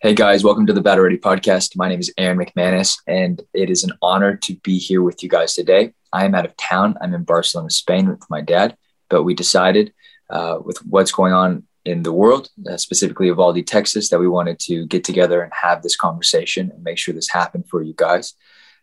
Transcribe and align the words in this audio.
Hey 0.00 0.14
guys, 0.14 0.44
welcome 0.44 0.64
to 0.66 0.72
the 0.72 0.80
Battle 0.80 1.02
Ready 1.02 1.18
podcast. 1.18 1.76
My 1.76 1.88
name 1.88 1.98
is 1.98 2.14
Aaron 2.16 2.38
McManus, 2.38 2.98
and 3.08 3.42
it 3.52 3.68
is 3.68 3.82
an 3.82 3.90
honor 4.00 4.36
to 4.36 4.54
be 4.58 4.78
here 4.78 5.02
with 5.02 5.24
you 5.24 5.28
guys 5.28 5.56
today. 5.56 5.92
I 6.12 6.24
am 6.24 6.36
out 6.36 6.44
of 6.44 6.56
town. 6.56 6.96
I'm 7.00 7.14
in 7.14 7.24
Barcelona, 7.24 7.68
Spain 7.70 8.08
with 8.08 8.22
my 8.30 8.40
dad, 8.40 8.76
but 9.08 9.24
we 9.24 9.34
decided 9.34 9.92
uh, 10.30 10.60
with 10.64 10.78
what's 10.86 11.10
going 11.10 11.32
on 11.32 11.64
in 11.84 12.04
the 12.04 12.12
world, 12.12 12.48
uh, 12.70 12.76
specifically 12.76 13.26
Uvalde, 13.26 13.66
Texas, 13.66 14.08
that 14.10 14.20
we 14.20 14.28
wanted 14.28 14.60
to 14.60 14.86
get 14.86 15.02
together 15.02 15.42
and 15.42 15.52
have 15.52 15.82
this 15.82 15.96
conversation 15.96 16.70
and 16.70 16.84
make 16.84 16.98
sure 16.98 17.12
this 17.12 17.30
happened 17.30 17.68
for 17.68 17.82
you 17.82 17.92
guys. 17.96 18.34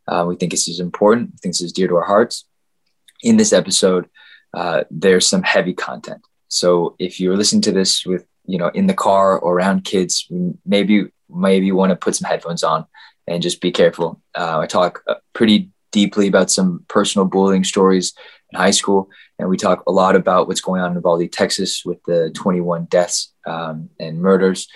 Uh, 0.09 0.25
we 0.27 0.35
think 0.35 0.51
this 0.51 0.67
is 0.67 0.81
important. 0.81 1.31
We 1.31 1.37
think 1.37 1.53
this 1.53 1.61
is 1.61 1.71
dear 1.71 1.87
to 1.87 1.95
our 1.95 2.03
hearts. 2.03 2.43
In 3.23 3.37
this 3.37 3.53
episode, 3.53 4.09
uh, 4.53 4.83
there's 4.91 5.25
some 5.25 5.43
heavy 5.43 5.73
content. 5.73 6.23
So 6.49 6.97
if 6.99 7.21
you're 7.21 7.37
listening 7.37 7.61
to 7.61 7.71
this 7.71 8.05
with 8.05 8.25
you 8.47 8.57
know 8.57 8.69
in 8.69 8.87
the 8.87 8.93
car 8.93 9.39
or 9.39 9.55
around 9.55 9.83
kids 9.83 10.27
maybe 10.65 11.05
maybe 11.29 11.65
you 11.65 11.75
want 11.75 11.89
to 11.89 11.95
put 11.95 12.15
some 12.15 12.29
headphones 12.29 12.63
on 12.63 12.85
and 13.27 13.41
just 13.43 13.61
be 13.61 13.71
careful 13.71 14.21
uh, 14.35 14.59
i 14.59 14.65
talk 14.65 15.03
uh, 15.07 15.15
pretty 15.33 15.69
deeply 15.91 16.27
about 16.27 16.51
some 16.51 16.83
personal 16.87 17.25
bullying 17.25 17.63
stories 17.63 18.13
in 18.51 18.59
high 18.59 18.71
school 18.71 19.09
and 19.39 19.49
we 19.49 19.57
talk 19.57 19.83
a 19.87 19.91
lot 19.91 20.15
about 20.15 20.47
what's 20.47 20.61
going 20.61 20.81
on 20.81 20.91
in 20.91 20.97
Uvalde, 20.97 21.31
Texas 21.31 21.83
with 21.85 22.01
the 22.05 22.31
21 22.35 22.85
deaths 22.85 23.33
um, 23.45 23.89
and 23.99 24.21
murders 24.21 24.67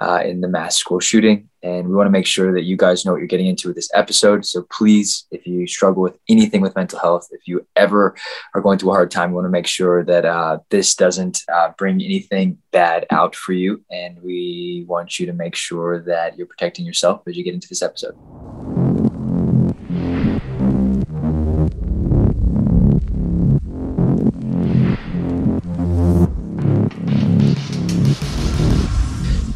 uh, 0.00 0.20
in 0.24 0.40
the 0.40 0.48
mass 0.48 0.76
school 0.76 1.00
shooting. 1.00 1.48
And 1.66 1.88
we 1.88 1.94
want 1.94 2.06
to 2.06 2.12
make 2.12 2.26
sure 2.26 2.52
that 2.52 2.62
you 2.62 2.76
guys 2.76 3.04
know 3.04 3.12
what 3.12 3.18
you're 3.18 3.26
getting 3.26 3.48
into 3.48 3.68
with 3.68 3.76
this 3.76 3.90
episode. 3.92 4.46
So 4.46 4.62
please, 4.70 5.26
if 5.32 5.46
you 5.46 5.66
struggle 5.66 6.02
with 6.02 6.16
anything 6.28 6.60
with 6.60 6.76
mental 6.76 7.00
health, 7.00 7.26
if 7.32 7.48
you 7.48 7.66
ever 7.74 8.14
are 8.54 8.60
going 8.60 8.78
through 8.78 8.90
a 8.90 8.94
hard 8.94 9.10
time, 9.10 9.30
we 9.30 9.34
want 9.34 9.46
to 9.46 9.50
make 9.50 9.66
sure 9.66 10.04
that 10.04 10.24
uh, 10.24 10.58
this 10.70 10.94
doesn't 10.94 11.40
uh, 11.52 11.72
bring 11.76 12.00
anything 12.00 12.58
bad 12.70 13.04
out 13.10 13.34
for 13.34 13.52
you. 13.52 13.82
And 13.90 14.22
we 14.22 14.84
want 14.86 15.18
you 15.18 15.26
to 15.26 15.32
make 15.32 15.56
sure 15.56 16.00
that 16.02 16.38
you're 16.38 16.46
protecting 16.46 16.86
yourself 16.86 17.22
as 17.26 17.36
you 17.36 17.42
get 17.42 17.54
into 17.54 17.68
this 17.68 17.82
episode. 17.82 18.16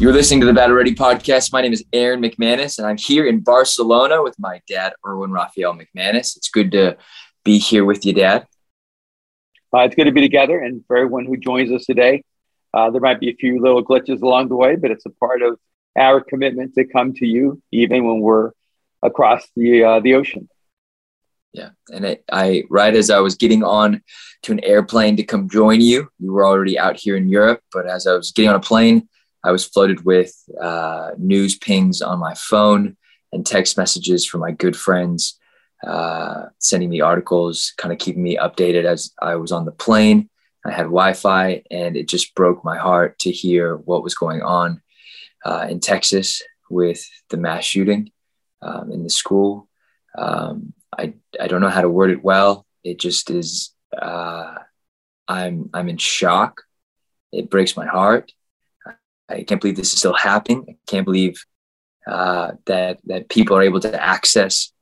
You're 0.01 0.15
listening 0.15 0.41
to 0.41 0.47
the 0.47 0.55
Battle 0.55 0.75
Ready 0.75 0.95
podcast. 0.95 1.53
My 1.53 1.61
name 1.61 1.75
is 1.75 1.85
Aaron 1.93 2.23
McManus, 2.23 2.79
and 2.79 2.87
I'm 2.87 2.97
here 2.97 3.27
in 3.27 3.41
Barcelona 3.41 4.23
with 4.23 4.35
my 4.39 4.63
dad, 4.67 4.95
Erwin 5.07 5.31
Raphael 5.31 5.75
McManus. 5.75 6.39
It's 6.39 6.49
good 6.49 6.73
to 6.73 6.97
be 7.45 7.59
here 7.59 7.85
with 7.85 8.07
you, 8.07 8.15
Dad. 8.15 8.47
Uh, 9.75 9.81
it's 9.81 9.95
good 9.95 10.07
to 10.07 10.11
be 10.11 10.23
together, 10.23 10.59
and 10.59 10.83
for 10.87 10.97
everyone 10.97 11.27
who 11.27 11.37
joins 11.37 11.71
us 11.71 11.85
today, 11.85 12.25
uh, 12.73 12.89
there 12.89 13.03
might 13.03 13.21
be 13.21 13.29
a 13.29 13.35
few 13.35 13.61
little 13.61 13.85
glitches 13.85 14.23
along 14.23 14.49
the 14.49 14.57
way, 14.57 14.75
but 14.75 14.91
it's 14.91 15.05
a 15.05 15.11
part 15.11 15.43
of 15.43 15.59
our 15.99 16.23
commitment 16.23 16.75
to 16.77 16.87
come 16.87 17.13
to 17.13 17.27
you, 17.27 17.61
even 17.71 18.07
when 18.07 18.21
we're 18.21 18.53
across 19.03 19.47
the 19.55 19.85
uh, 19.85 20.01
the 20.01 20.15
ocean. 20.15 20.49
Yeah, 21.53 21.73
and 21.93 22.07
it, 22.07 22.25
I 22.33 22.65
right 22.71 22.95
as 22.97 23.11
I 23.11 23.19
was 23.19 23.35
getting 23.35 23.63
on 23.63 24.01
to 24.45 24.53
an 24.53 24.65
airplane 24.65 25.19
to 25.19 25.25
come 25.25 25.51
join 25.51 25.83
you, 25.83 26.09
you 26.19 26.33
were 26.33 26.47
already 26.47 26.79
out 26.79 26.97
here 26.97 27.19
in 27.19 27.29
Europe. 27.29 27.61
But 27.71 27.87
as 27.87 28.07
I 28.07 28.15
was 28.15 28.33
getting 28.33 28.49
on 28.49 28.57
a 28.57 28.61
plane 28.61 29.07
I 29.43 29.53
was 29.53 29.65
flooded 29.65 30.05
with 30.05 30.35
uh, 30.61 31.11
news 31.19 31.57
pings 31.57 32.03
on 32.03 32.19
my 32.19 32.35
phone 32.35 32.97
and 33.33 33.47
text 33.47 33.77
messages 33.77 34.27
from 34.27 34.41
my 34.41 34.51
good 34.51 34.77
friends, 34.77 35.39
uh, 35.87 36.47
sending 36.59 36.91
me 36.91 37.01
articles, 37.01 37.73
kind 37.79 37.93
of 37.93 37.99
keeping 37.99 38.23
me 38.23 38.37
updated 38.37 38.85
as 38.85 39.13
I 39.21 39.37
was 39.37 39.53
on 39.53 39.65
the 39.65 39.73
plane. 39.73 40.29
I 40.67 40.73
had 40.73 40.85
Wi 40.85 41.15
Fi, 41.15 41.63
and 41.71 41.97
it 41.97 42.07
just 42.07 42.35
broke 42.35 42.65
my 42.65 42.77
heart 42.77 43.19
to 43.21 43.31
hear 43.31 43.77
what 43.77 44.03
was 44.03 44.15
going 44.15 44.43
on 44.43 44.83
uh, 45.45 45.67
in 45.71 45.81
Texas 45.81 46.43
with 46.69 47.09
the 47.31 47.39
mass 47.39 47.65
shooting 47.65 48.13
um, 48.61 48.93
in 48.93 49.03
the 49.03 49.11
school. 49.11 49.69
Um, 50.19 50.75
I, 50.97 51.15
I 51.41 51.47
don't 51.47 51.63
know 51.63 51.71
how 51.71 51.81
to 51.81 51.89
word 51.89 52.11
it 52.11 52.23
well. 52.23 52.67
It 52.85 52.99
just 52.99 53.31
is, 53.31 53.73
uh, 53.97 54.55
I'm, 55.29 55.71
I'm 55.73 55.89
in 55.89 55.97
shock. 55.97 56.63
It 57.33 57.49
breaks 57.49 57.77
my 57.77 57.87
heart. 57.87 58.33
I 59.31 59.43
can't 59.45 59.61
believe 59.61 59.77
this 59.77 59.93
is 59.93 59.99
still 59.99 60.15
happening. 60.15 60.65
I 60.69 60.77
can't 60.87 61.05
believe 61.05 61.43
uh, 62.07 62.53
that 62.67 62.99
that 63.05 63.29
people 63.29 63.57
are 63.57 63.63
able 63.63 63.81
to 63.81 64.03
access 64.03 64.73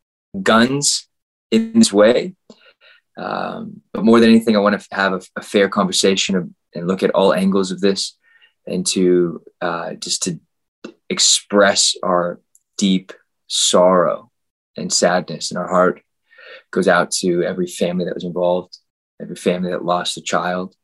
guns 0.43 1.09
in 1.51 1.73
this 1.79 1.93
way. 1.93 2.35
Um, 3.17 3.83
but 3.93 4.05
more 4.05 4.21
than 4.21 4.31
anything, 4.31 4.57
I 4.57 4.61
want 4.61 4.81
to 4.81 4.95
have 4.95 5.13
a, 5.13 5.21
a 5.37 5.43
fair 5.43 5.69
conversation 5.69 6.55
and 6.75 6.87
look 6.87 7.03
at 7.03 7.11
all 7.11 7.35
angles 7.35 7.71
of 7.73 7.81
this, 7.81 8.17
and 8.67 8.87
to 8.89 9.43
uh, 9.61 9.95
just 9.95 10.23
to 10.25 10.41
express 11.11 11.97
our 12.03 12.41
deep 12.77 13.13
sorrow 13.47 14.31
and 14.77 14.93
sadness, 14.93 15.51
and 15.51 15.59
our 15.59 15.69
heart 15.69 16.03
goes 16.71 16.89
out 16.89 17.11
to 17.11 17.43
every 17.43 17.67
family 17.67 18.05
that 18.05 18.15
was 18.15 18.25
involved, 18.25 18.79
every 19.21 19.37
family 19.37 19.71
that 19.71 19.85
lost 19.85 20.17
a 20.17 20.23
child, 20.23 20.75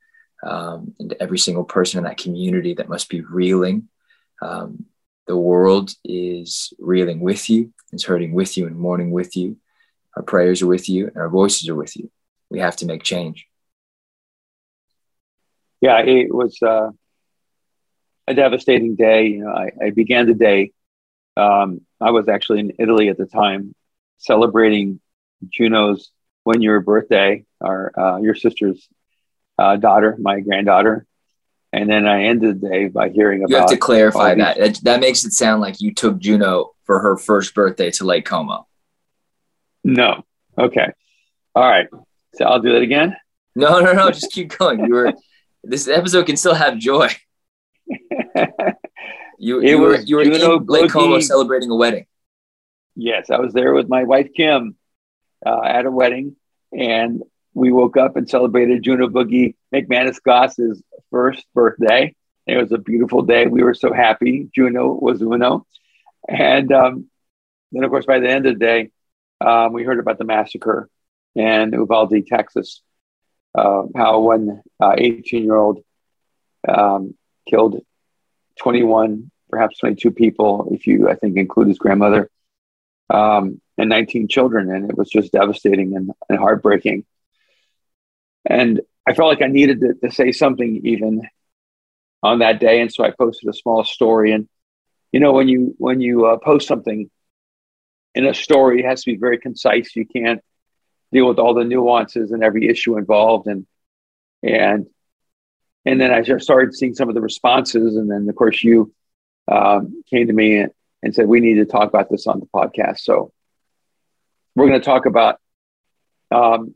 um, 0.44 0.94
and 0.98 1.14
every 1.20 1.38
single 1.38 1.64
person 1.64 1.98
in 1.98 2.04
that 2.04 2.18
community 2.18 2.74
that 2.74 2.88
must 2.88 3.08
be 3.08 3.20
reeling. 3.20 3.88
Um, 4.42 4.86
the 5.26 5.36
world 5.36 5.90
is 6.04 6.72
reeling 6.78 7.20
with 7.20 7.48
you, 7.48 7.72
is 7.92 8.04
hurting 8.04 8.32
with 8.34 8.56
you, 8.56 8.66
and 8.66 8.76
mourning 8.76 9.10
with 9.10 9.36
you. 9.36 9.56
Our 10.16 10.22
prayers 10.22 10.62
are 10.62 10.66
with 10.66 10.88
you, 10.88 11.08
and 11.08 11.16
our 11.16 11.28
voices 11.28 11.68
are 11.68 11.74
with 11.74 11.96
you. 11.96 12.10
We 12.50 12.60
have 12.60 12.76
to 12.76 12.86
make 12.86 13.02
change. 13.02 13.46
Yeah, 15.80 15.98
it 16.00 16.32
was 16.32 16.58
uh, 16.62 16.90
a 18.28 18.34
devastating 18.34 18.96
day. 18.96 19.28
You 19.28 19.44
know, 19.44 19.50
I, 19.50 19.70
I 19.86 19.90
began 19.90 20.26
the 20.26 20.34
day. 20.34 20.72
Um, 21.36 21.80
I 22.00 22.10
was 22.10 22.28
actually 22.28 22.60
in 22.60 22.72
Italy 22.78 23.08
at 23.08 23.18
the 23.18 23.26
time, 23.26 23.74
celebrating 24.18 25.00
Juno's 25.48 26.10
one-year 26.44 26.80
birthday, 26.80 27.44
our 27.60 27.92
uh, 27.98 28.20
your 28.20 28.34
sister's 28.34 28.86
uh, 29.58 29.76
daughter, 29.76 30.16
my 30.20 30.40
granddaughter. 30.40 31.06
And 31.72 31.90
then 31.90 32.06
I 32.06 32.24
ended 32.24 32.60
the 32.60 32.68
day 32.68 32.88
by 32.88 33.08
hearing 33.08 33.42
about. 33.42 33.50
You 33.50 33.56
have 33.56 33.66
to 33.66 33.76
clarify 33.76 34.36
that. 34.36 34.58
These- 34.58 34.80
that. 34.82 35.00
makes 35.00 35.24
it 35.24 35.32
sound 35.32 35.60
like 35.60 35.80
you 35.80 35.92
took 35.92 36.18
Juno 36.18 36.72
for 36.84 37.00
her 37.00 37.16
first 37.16 37.54
birthday 37.54 37.90
to 37.92 38.04
Lake 38.04 38.24
Como. 38.24 38.68
No. 39.82 40.24
Okay. 40.56 40.86
All 41.54 41.68
right. 41.68 41.88
So 42.34 42.44
I'll 42.44 42.60
do 42.60 42.72
that 42.72 42.82
again. 42.82 43.16
No, 43.56 43.80
no, 43.80 43.92
no. 43.92 44.10
just 44.10 44.30
keep 44.30 44.56
going. 44.56 44.84
You 44.84 44.94
were. 44.94 45.12
This 45.66 45.88
episode 45.88 46.26
can 46.26 46.36
still 46.36 46.52
have 46.52 46.76
joy. 46.76 47.08
you, 49.38 49.62
you 49.62 49.78
were 49.78 49.98
you 49.98 50.16
were 50.16 50.24
Juno 50.24 50.58
in 50.58 50.66
Lake 50.66 50.90
Como 50.90 51.18
celebrating 51.20 51.70
a 51.70 51.74
wedding. 51.74 52.04
Yes, 52.96 53.30
I 53.30 53.38
was 53.38 53.54
there 53.54 53.72
with 53.72 53.88
my 53.88 54.04
wife 54.04 54.28
Kim 54.36 54.76
uh, 55.44 55.62
at 55.62 55.86
a 55.86 55.90
wedding, 55.90 56.36
and 56.70 57.22
we 57.54 57.70
woke 57.70 57.96
up 57.96 58.16
and 58.16 58.28
celebrated 58.28 58.82
Juno 58.82 59.08
Boogie 59.08 59.54
McManus 59.72 60.22
Goss's 60.22 60.82
first 61.10 61.46
birthday. 61.54 62.14
It 62.46 62.56
was 62.56 62.72
a 62.72 62.78
beautiful 62.78 63.22
day. 63.22 63.46
We 63.46 63.62
were 63.62 63.74
so 63.74 63.92
happy. 63.92 64.50
Juno 64.54 64.92
was 64.92 65.22
Uno. 65.22 65.66
And 66.28 66.70
um, 66.72 67.08
then, 67.72 67.84
of 67.84 67.90
course, 67.90 68.06
by 68.06 68.18
the 68.18 68.28
end 68.28 68.46
of 68.46 68.54
the 68.54 68.58
day, 68.58 68.90
um, 69.40 69.72
we 69.72 69.84
heard 69.84 69.98
about 69.98 70.18
the 70.18 70.24
massacre 70.24 70.88
in 71.34 71.72
Uvalde, 71.72 72.26
Texas. 72.26 72.82
Uh, 73.56 73.84
how 73.94 74.20
one 74.20 74.62
18 74.82 75.40
uh, 75.40 75.44
year 75.44 75.54
old 75.54 75.78
um, 76.68 77.14
killed 77.48 77.80
21, 78.58 79.30
perhaps 79.48 79.78
22 79.78 80.10
people, 80.10 80.68
if 80.72 80.88
you, 80.88 81.08
I 81.08 81.14
think, 81.14 81.36
include 81.36 81.68
his 81.68 81.78
grandmother, 81.78 82.30
um, 83.10 83.60
and 83.78 83.88
19 83.88 84.26
children. 84.26 84.70
And 84.72 84.90
it 84.90 84.98
was 84.98 85.08
just 85.08 85.32
devastating 85.32 85.94
and, 85.94 86.10
and 86.28 86.38
heartbreaking. 86.38 87.04
And 88.48 88.80
I 89.06 89.14
felt 89.14 89.28
like 89.28 89.42
I 89.42 89.48
needed 89.48 89.80
to, 89.80 89.94
to 90.02 90.10
say 90.14 90.32
something 90.32 90.80
even 90.84 91.22
on 92.22 92.38
that 92.38 92.60
day. 92.60 92.80
And 92.80 92.92
so 92.92 93.04
I 93.04 93.10
posted 93.10 93.48
a 93.48 93.52
small 93.52 93.84
story. 93.84 94.32
And, 94.32 94.48
you 95.12 95.20
know, 95.20 95.32
when 95.32 95.48
you, 95.48 95.74
when 95.78 96.00
you 96.00 96.26
uh, 96.26 96.38
post 96.38 96.66
something 96.66 97.10
in 98.14 98.26
a 98.26 98.34
story, 98.34 98.80
it 98.80 98.86
has 98.86 99.04
to 99.04 99.12
be 99.12 99.18
very 99.18 99.38
concise. 99.38 99.94
You 99.94 100.06
can't 100.06 100.40
deal 101.12 101.28
with 101.28 101.38
all 101.38 101.54
the 101.54 101.64
nuances 101.64 102.32
and 102.32 102.42
every 102.42 102.68
issue 102.68 102.96
involved. 102.96 103.46
And, 103.46 103.66
and, 104.42 104.86
and 105.84 106.00
then 106.00 106.12
I 106.12 106.22
just 106.22 106.44
started 106.44 106.74
seeing 106.74 106.94
some 106.94 107.08
of 107.08 107.14
the 107.14 107.20
responses. 107.20 107.96
And 107.96 108.10
then, 108.10 108.26
of 108.28 108.34
course, 108.34 108.62
you 108.64 108.92
um, 109.50 110.02
came 110.08 110.26
to 110.28 110.32
me 110.32 110.58
and, 110.58 110.72
and 111.02 111.14
said, 111.14 111.26
we 111.26 111.40
need 111.40 111.56
to 111.56 111.66
talk 111.66 111.88
about 111.88 112.10
this 112.10 112.26
on 112.26 112.40
the 112.40 112.46
podcast. 112.46 113.00
So 113.00 113.32
we're 114.54 114.68
going 114.68 114.80
to 114.80 114.84
talk 114.84 115.04
about 115.04 115.38
um, 116.30 116.74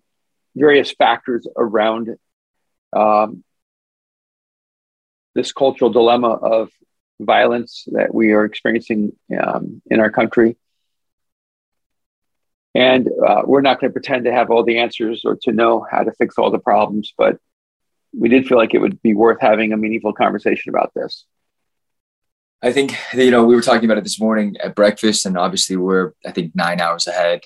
various 0.59 0.91
factors 0.93 1.47
around 1.57 2.17
um, 2.93 3.45
this 5.35 5.53
cultural 5.53 5.91
dilemma 5.91 6.29
of 6.29 6.71
violence 7.21 7.85
that 7.93 8.15
we 8.15 8.33
are 8.33 8.45
experiencing 8.45 9.13
um, 9.41 9.83
in 9.91 10.01
our 10.01 10.11
country. 10.11 10.57
And 12.75 13.09
uh, 13.27 13.43
we're 13.45 13.61
not 13.61 13.81
going 13.81 13.91
to 13.91 13.93
pretend 13.93 14.25
to 14.27 14.33
have 14.33 14.51
all 14.51 14.63
the 14.63 14.79
answers 14.79 15.23
or 15.25 15.37
to 15.43 15.53
know 15.53 15.85
how 15.91 16.03
to 16.03 16.13
fix 16.13 16.39
all 16.39 16.51
the 16.51 16.59
problems, 16.59 17.13
but 17.17 17.39
we 18.17 18.29
did 18.29 18.47
feel 18.47 18.59
like 18.59 18.75
it 18.75 18.79
would 18.79 19.03
be 19.03 19.15
worth 19.15 19.41
having 19.41 19.73
a 19.73 19.77
meaningful 19.77 20.13
conversation 20.13 20.71
about 20.71 20.93
this. 20.95 21.25
I 22.61 22.73
think 22.73 22.97
you 23.15 23.31
know 23.31 23.45
we 23.45 23.55
were 23.55 23.63
talking 23.63 23.85
about 23.85 23.99
it 23.99 24.05
this 24.05 24.21
morning 24.21 24.57
at 24.63 24.75
breakfast, 24.75 25.27
and 25.27 25.39
obviously 25.39 25.77
we're 25.77 26.13
I 26.27 26.33
think 26.33 26.57
nine 26.57 26.81
hours 26.81 27.07
ahead 27.07 27.43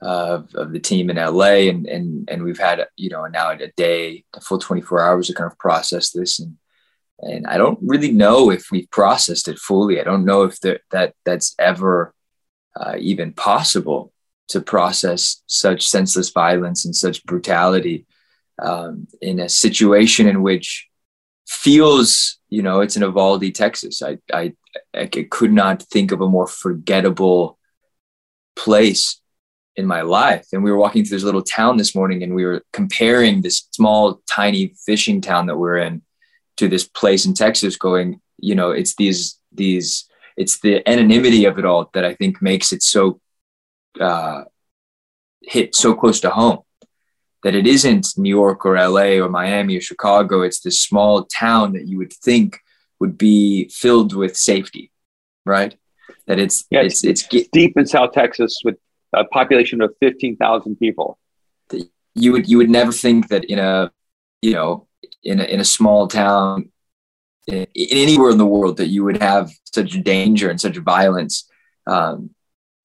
of, 0.00 0.54
of 0.54 0.72
the 0.72 0.80
team 0.80 1.10
in 1.10 1.16
LA, 1.16 1.68
and 1.68 1.86
and 1.86 2.28
and 2.30 2.42
we've 2.42 2.58
had 2.58 2.86
you 2.96 3.10
know 3.10 3.26
now 3.26 3.50
a 3.50 3.68
day, 3.76 4.24
a 4.34 4.40
full 4.40 4.58
24 4.58 5.00
hours 5.00 5.26
to 5.28 5.34
kind 5.34 5.50
of 5.50 5.58
process 5.58 6.10
this, 6.10 6.38
and 6.38 6.56
and 7.20 7.46
I 7.46 7.56
don't 7.56 7.78
really 7.82 8.12
know 8.12 8.50
if 8.50 8.70
we've 8.70 8.90
processed 8.90 9.48
it 9.48 9.58
fully. 9.58 10.00
I 10.00 10.04
don't 10.04 10.24
know 10.24 10.42
if 10.42 10.60
there, 10.60 10.80
that 10.90 11.14
that's 11.24 11.54
ever 11.58 12.14
uh, 12.78 12.96
even 12.98 13.32
possible 13.32 14.12
to 14.48 14.60
process 14.60 15.42
such 15.46 15.88
senseless 15.88 16.30
violence 16.30 16.84
and 16.84 16.94
such 16.94 17.24
brutality 17.24 18.06
um, 18.62 19.08
in 19.20 19.40
a 19.40 19.48
situation 19.48 20.28
in 20.28 20.42
which 20.42 20.88
feels, 21.48 22.38
you 22.48 22.62
know, 22.62 22.80
it's 22.80 22.96
in 22.96 23.02
Uvalde, 23.02 23.54
Texas. 23.54 24.02
I, 24.02 24.18
I, 24.32 24.52
I 24.94 25.06
could 25.06 25.52
not 25.52 25.82
think 25.82 26.12
of 26.12 26.20
a 26.20 26.28
more 26.28 26.46
forgettable 26.46 27.58
place 28.54 29.20
in 29.76 29.86
my 29.86 30.00
life. 30.00 30.46
And 30.52 30.64
we 30.64 30.70
were 30.70 30.78
walking 30.78 31.04
through 31.04 31.18
this 31.18 31.24
little 31.24 31.42
town 31.42 31.76
this 31.76 31.94
morning 31.94 32.22
and 32.22 32.34
we 32.34 32.44
were 32.44 32.62
comparing 32.72 33.42
this 33.42 33.68
small, 33.72 34.22
tiny 34.26 34.74
fishing 34.86 35.20
town 35.20 35.46
that 35.46 35.56
we're 35.56 35.78
in 35.78 36.02
to 36.56 36.68
this 36.68 36.86
place 36.86 37.26
in 37.26 37.34
Texas 37.34 37.76
going, 37.76 38.20
you 38.38 38.54
know, 38.54 38.70
it's 38.70 38.94
these, 38.96 39.38
these, 39.52 40.08
it's 40.36 40.60
the 40.60 40.86
anonymity 40.88 41.44
of 41.44 41.58
it 41.58 41.64
all 41.64 41.90
that 41.92 42.04
I 42.04 42.14
think 42.14 42.40
makes 42.40 42.72
it 42.72 42.82
so 42.82 43.20
uh, 44.00 44.44
hit 45.42 45.74
so 45.74 45.94
close 45.94 46.20
to 46.20 46.30
home 46.30 46.60
that 47.42 47.54
it 47.54 47.66
isn't 47.66 48.08
New 48.16 48.30
York 48.30 48.64
or 48.64 48.74
LA 48.76 49.22
or 49.22 49.28
Miami 49.28 49.76
or 49.76 49.80
Chicago. 49.80 50.42
It's 50.42 50.60
this 50.60 50.80
small 50.80 51.24
town 51.26 51.74
that 51.74 51.86
you 51.86 51.98
would 51.98 52.12
think 52.12 52.58
would 52.98 53.16
be 53.18 53.68
filled 53.68 54.14
with 54.14 54.36
safety, 54.36 54.90
right? 55.44 55.76
That 56.26 56.38
it's 56.38 56.64
yeah, 56.70 56.80
it's, 56.80 57.04
it's, 57.04 57.26
it's 57.32 57.48
deep 57.52 57.76
in 57.76 57.86
South 57.86 58.12
Texas 58.12 58.60
with 58.64 58.76
a 59.12 59.24
population 59.24 59.80
of 59.80 59.94
fifteen 60.00 60.36
thousand 60.36 60.76
people. 60.76 61.18
You 62.14 62.32
would 62.32 62.48
you 62.48 62.58
would 62.58 62.70
never 62.70 62.92
think 62.92 63.28
that 63.28 63.44
in 63.44 63.58
a 63.58 63.90
you 64.42 64.52
know 64.52 64.86
in 65.22 65.40
a, 65.40 65.44
in 65.44 65.60
a 65.60 65.64
small 65.64 66.08
town 66.08 66.70
in, 67.46 67.66
in 67.74 67.98
anywhere 67.98 68.30
in 68.30 68.38
the 68.38 68.46
world 68.46 68.78
that 68.78 68.88
you 68.88 69.04
would 69.04 69.22
have 69.22 69.50
such 69.64 69.92
danger 70.02 70.50
and 70.50 70.60
such 70.60 70.76
violence 70.78 71.48
um, 71.86 72.30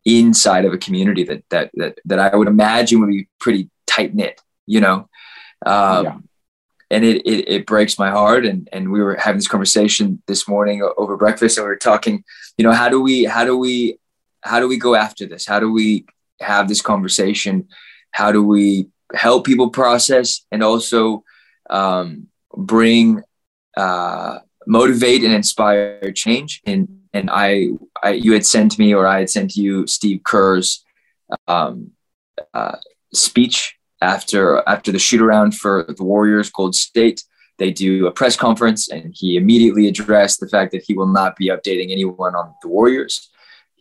inside 0.06 0.66
of 0.66 0.74
a 0.74 0.78
community 0.78 1.24
that 1.24 1.44
that 1.50 1.72
that 1.76 2.00
that 2.06 2.20
I 2.20 2.36
would 2.36 2.48
imagine 2.48 3.00
would 3.00 3.10
be 3.10 3.28
pretty 3.40 3.70
tight 3.88 4.14
knit, 4.14 4.42
you 4.66 4.82
know. 4.82 5.10
Um, 5.66 6.06
yeah. 6.06 6.18
And 6.90 7.06
it, 7.06 7.26
it, 7.26 7.50
it 7.50 7.66
breaks 7.66 7.98
my 7.98 8.10
heart. 8.10 8.46
And 8.46 8.68
and 8.74 8.92
we 8.92 9.02
were 9.02 9.16
having 9.16 9.38
this 9.38 9.48
conversation 9.48 10.22
this 10.28 10.48
morning 10.48 10.88
over 10.98 11.16
breakfast, 11.16 11.58
and 11.58 11.64
we 11.64 11.70
were 11.70 11.78
talking, 11.78 12.24
you 12.58 12.64
know, 12.66 12.74
how 12.74 12.90
do 12.90 13.02
we 13.02 13.24
how 13.24 13.46
do 13.46 13.58
we 13.58 13.98
how 14.42 14.60
do 14.60 14.68
we 14.68 14.78
go 14.78 14.96
after 14.96 15.26
this? 15.26 15.46
How 15.46 15.60
do 15.60 15.72
we 15.72 16.06
have 16.40 16.68
this 16.68 16.82
conversation? 16.82 17.68
How 18.12 18.32
do 18.32 18.44
we 18.44 18.88
help 19.14 19.46
people 19.46 19.70
process 19.70 20.46
and 20.52 20.64
also 20.64 21.24
um, 21.70 22.28
bring 22.56 23.22
uh, 23.78 24.40
motivate 24.68 25.24
and 25.24 25.34
inspire 25.34 26.12
change 26.12 26.62
and 26.66 26.88
and 27.14 27.30
I, 27.32 27.70
I 28.02 28.12
you 28.12 28.34
had 28.34 28.46
sent 28.46 28.80
me 28.80 28.94
or 28.94 29.06
I 29.06 29.20
had 29.20 29.30
sent 29.30 29.56
you 29.56 29.88
Steve 29.88 30.22
Kerr's 30.24 30.84
um, 31.48 31.92
uh, 32.54 32.78
speech 33.14 33.78
after 34.02 34.68
after 34.68 34.92
the 34.92 35.00
shoot 35.00 35.22
around 35.22 35.56
for 35.56 35.86
the 35.98 36.04
Warriors 36.04 36.50
Golden 36.50 36.74
State. 36.74 37.24
They 37.58 37.72
do 37.72 38.08
a 38.08 38.12
press 38.12 38.36
conference, 38.36 38.90
and 38.90 39.14
he 39.16 39.38
immediately 39.38 39.88
addressed 39.88 40.40
the 40.40 40.48
fact 40.48 40.72
that 40.72 40.84
he 40.84 40.96
will 40.96 41.08
not 41.08 41.36
be 41.36 41.50
updating 41.50 41.92
anyone 41.92 42.36
on 42.36 42.56
the 42.62 42.68
Warriors. 42.68 43.30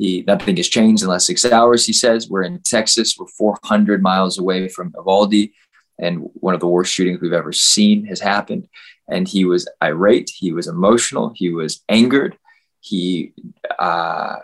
He 0.01 0.25
nothing 0.27 0.57
has 0.57 0.69
changed 0.69 1.03
in 1.03 1.07
the 1.07 1.13
last 1.13 1.27
six 1.27 1.45
hours. 1.45 1.87
He 1.87 1.93
says 1.93 2.29
we're 2.29 2.43
in 2.43 2.61
Texas. 2.65 3.17
We're 3.19 3.27
400 3.27 4.03
miles 4.03 4.39
away 4.39 4.69
from 4.69 4.93
Uvalde, 4.97 5.51
and 5.99 6.31
one 6.35 6.55
of 6.55 6.61
the 6.61 6.69
worst 6.69 6.93
shootings 6.93 7.21
we've 7.21 7.33
ever 7.33 7.53
seen 7.53 8.07
has 8.07 8.21
happened. 8.21 8.69
And 9.09 9.29
he 9.29 9.45
was 9.45 9.69
irate. 9.83 10.31
He 10.35 10.53
was 10.53 10.69
emotional. 10.69 11.33
He 11.35 11.51
was 11.51 11.83
angered 11.89 12.39
he 12.81 13.33
uh, 13.79 14.37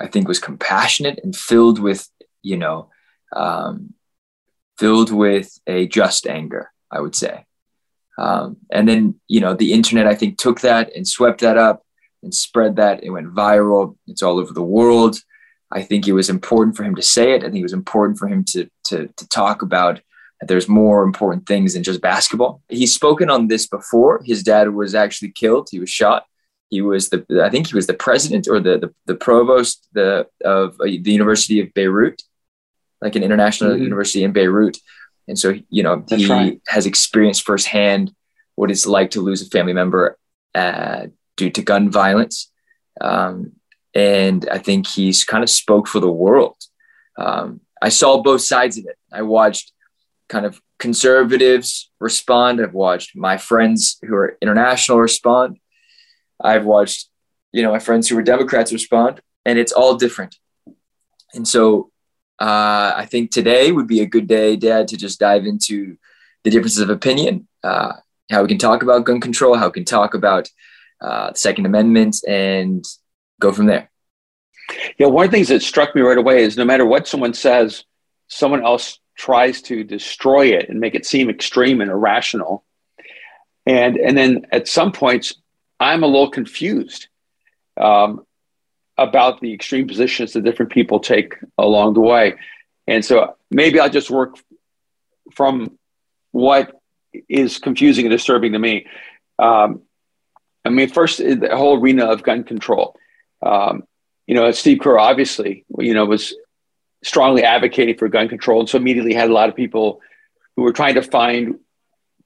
i 0.00 0.06
think 0.06 0.26
was 0.26 0.38
compassionate 0.38 1.20
and 1.22 1.36
filled 1.36 1.78
with 1.78 2.08
you 2.42 2.56
know 2.56 2.88
um, 3.34 3.94
filled 4.78 5.12
with 5.12 5.58
a 5.66 5.86
just 5.86 6.26
anger 6.26 6.72
i 6.90 7.00
would 7.00 7.14
say 7.14 7.44
um, 8.18 8.56
and 8.70 8.88
then 8.88 9.20
you 9.28 9.40
know 9.40 9.54
the 9.54 9.72
internet 9.72 10.06
i 10.06 10.14
think 10.14 10.38
took 10.38 10.60
that 10.60 10.94
and 10.94 11.06
swept 11.06 11.40
that 11.40 11.58
up 11.58 11.84
and 12.22 12.34
spread 12.34 12.76
that. 12.76 13.02
It 13.02 13.10
went 13.10 13.34
viral. 13.34 13.96
It's 14.06 14.22
all 14.22 14.38
over 14.38 14.52
the 14.52 14.62
world. 14.62 15.16
I 15.72 15.82
think 15.82 16.06
it 16.06 16.12
was 16.12 16.28
important 16.28 16.76
for 16.76 16.82
him 16.82 16.96
to 16.96 17.02
say 17.02 17.32
it 17.32 17.42
i 17.42 17.46
think 17.46 17.58
it 17.58 17.62
was 17.62 17.72
important 17.72 18.18
for 18.18 18.26
him 18.26 18.42
to 18.42 18.68
to, 18.82 19.06
to 19.16 19.28
talk 19.28 19.62
about 19.62 20.00
that 20.40 20.48
there's 20.48 20.68
more 20.68 21.02
important 21.02 21.46
things 21.46 21.74
than 21.74 21.82
just 21.82 22.00
basketball. 22.00 22.62
He's 22.68 22.94
spoken 22.94 23.30
on 23.30 23.48
this 23.48 23.66
before. 23.66 24.22
His 24.24 24.42
dad 24.42 24.70
was 24.70 24.94
actually 24.94 25.32
killed. 25.32 25.68
He 25.70 25.78
was 25.78 25.90
shot. 25.90 26.24
He 26.70 26.80
was 26.80 27.10
the 27.10 27.24
I 27.44 27.50
think 27.50 27.66
he 27.66 27.74
was 27.74 27.86
the 27.86 27.94
president 27.94 28.48
or 28.48 28.60
the 28.60 28.78
the, 28.78 28.94
the 29.06 29.14
provost 29.14 29.86
the 29.92 30.26
of 30.44 30.74
uh, 30.80 30.84
the 30.84 31.12
University 31.12 31.60
of 31.60 31.74
Beirut, 31.74 32.22
like 33.02 33.16
an 33.16 33.22
international 33.22 33.72
mm-hmm. 33.72 33.82
university 33.82 34.24
in 34.24 34.32
Beirut, 34.32 34.78
and 35.28 35.38
so 35.38 35.54
you 35.68 35.82
know 35.82 36.04
That's 36.08 36.22
he 36.22 36.28
right. 36.28 36.60
has 36.68 36.86
experienced 36.86 37.42
firsthand 37.42 38.14
what 38.54 38.70
it's 38.70 38.86
like 38.86 39.10
to 39.12 39.20
lose 39.20 39.42
a 39.42 39.50
family 39.50 39.72
member 39.72 40.16
uh, 40.54 41.06
due 41.40 41.50
to 41.56 41.62
gun 41.72 41.84
violence, 42.02 42.36
um, 43.00 43.34
and 43.94 44.40
I 44.56 44.58
think 44.66 44.86
he's 44.86 45.24
kind 45.32 45.42
of 45.42 45.50
spoke 45.62 45.86
for 45.88 46.00
the 46.00 46.16
world. 46.24 46.58
Um, 47.24 47.46
I 47.82 47.90
saw 48.00 48.22
both 48.22 48.42
sides 48.52 48.76
of 48.78 48.84
it. 48.92 48.98
I 49.12 49.22
watched 49.22 49.72
kind 50.28 50.46
of 50.46 50.60
conservatives 50.78 51.90
respond. 52.08 52.60
I've 52.60 52.78
watched 52.86 53.10
my 53.28 53.36
friends 53.36 53.98
who 54.06 54.14
are 54.14 54.38
international 54.40 54.98
respond 55.00 55.50
I've 56.42 56.64
watched, 56.64 57.08
you 57.52 57.62
know, 57.62 57.72
my 57.72 57.78
friends 57.78 58.08
who 58.08 58.16
were 58.16 58.22
Democrats 58.22 58.72
respond, 58.72 59.20
and 59.44 59.58
it's 59.58 59.72
all 59.72 59.96
different. 59.96 60.36
And 61.34 61.46
so 61.46 61.90
uh, 62.40 62.92
I 62.96 63.06
think 63.10 63.30
today 63.30 63.72
would 63.72 63.86
be 63.86 64.00
a 64.00 64.06
good 64.06 64.26
day, 64.26 64.56
Dad, 64.56 64.88
to 64.88 64.96
just 64.96 65.20
dive 65.20 65.44
into 65.44 65.96
the 66.44 66.50
differences 66.50 66.80
of 66.80 66.90
opinion, 66.90 67.46
uh, 67.62 67.92
how 68.30 68.42
we 68.42 68.48
can 68.48 68.58
talk 68.58 68.82
about 68.82 69.04
gun 69.04 69.20
control, 69.20 69.54
how 69.54 69.66
we 69.66 69.72
can 69.72 69.84
talk 69.84 70.14
about 70.14 70.48
uh, 71.00 71.30
the 71.30 71.38
Second 71.38 71.66
Amendment, 71.66 72.16
and 72.26 72.84
go 73.40 73.52
from 73.52 73.66
there. 73.66 73.90
Yeah, 74.98 75.06
one 75.08 75.24
of 75.24 75.30
the 75.30 75.36
things 75.36 75.48
that 75.48 75.62
struck 75.62 75.94
me 75.94 76.02
right 76.02 76.18
away 76.18 76.42
is 76.42 76.56
no 76.56 76.64
matter 76.64 76.86
what 76.86 77.08
someone 77.08 77.34
says, 77.34 77.84
someone 78.28 78.64
else 78.64 78.98
tries 79.16 79.62
to 79.62 79.84
destroy 79.84 80.46
it 80.46 80.68
and 80.68 80.80
make 80.80 80.94
it 80.94 81.04
seem 81.04 81.28
extreme 81.28 81.80
and 81.80 81.90
irrational. 81.90 82.64
And 83.66 83.96
and 83.96 84.16
then 84.16 84.46
at 84.52 84.68
some 84.68 84.92
points, 84.92 85.34
I'm 85.78 86.02
a 86.02 86.06
little 86.06 86.30
confused 86.30 87.08
um, 87.76 88.24
about 88.96 89.40
the 89.40 89.52
extreme 89.52 89.86
positions 89.86 90.32
that 90.32 90.44
different 90.44 90.72
people 90.72 91.00
take 91.00 91.34
along 91.58 91.94
the 91.94 92.00
way. 92.00 92.34
And 92.86 93.04
so 93.04 93.36
maybe 93.50 93.80
I'll 93.80 93.90
just 93.90 94.10
work 94.10 94.38
from 95.34 95.78
what 96.32 96.72
is 97.28 97.58
confusing 97.58 98.06
and 98.06 98.12
disturbing 98.12 98.52
to 98.52 98.58
me. 98.58 98.86
Um, 99.38 99.82
I 100.64 100.68
mean, 100.68 100.88
first, 100.88 101.18
the 101.18 101.50
whole 101.52 101.80
arena 101.80 102.06
of 102.06 102.22
gun 102.22 102.44
control. 102.44 102.96
Um, 103.42 103.84
you 104.26 104.34
know, 104.34 104.50
Steve 104.52 104.80
Kerr 104.80 104.98
obviously, 104.98 105.64
you 105.78 105.94
know, 105.94 106.04
was 106.04 106.34
strongly 107.02 107.42
advocating 107.42 107.96
for 107.96 108.08
gun 108.08 108.28
control. 108.28 108.60
And 108.60 108.68
so 108.68 108.78
immediately 108.78 109.14
had 109.14 109.30
a 109.30 109.32
lot 109.32 109.48
of 109.48 109.56
people 109.56 110.00
who 110.56 110.62
were 110.62 110.72
trying 110.72 110.94
to 110.94 111.02
find 111.02 111.58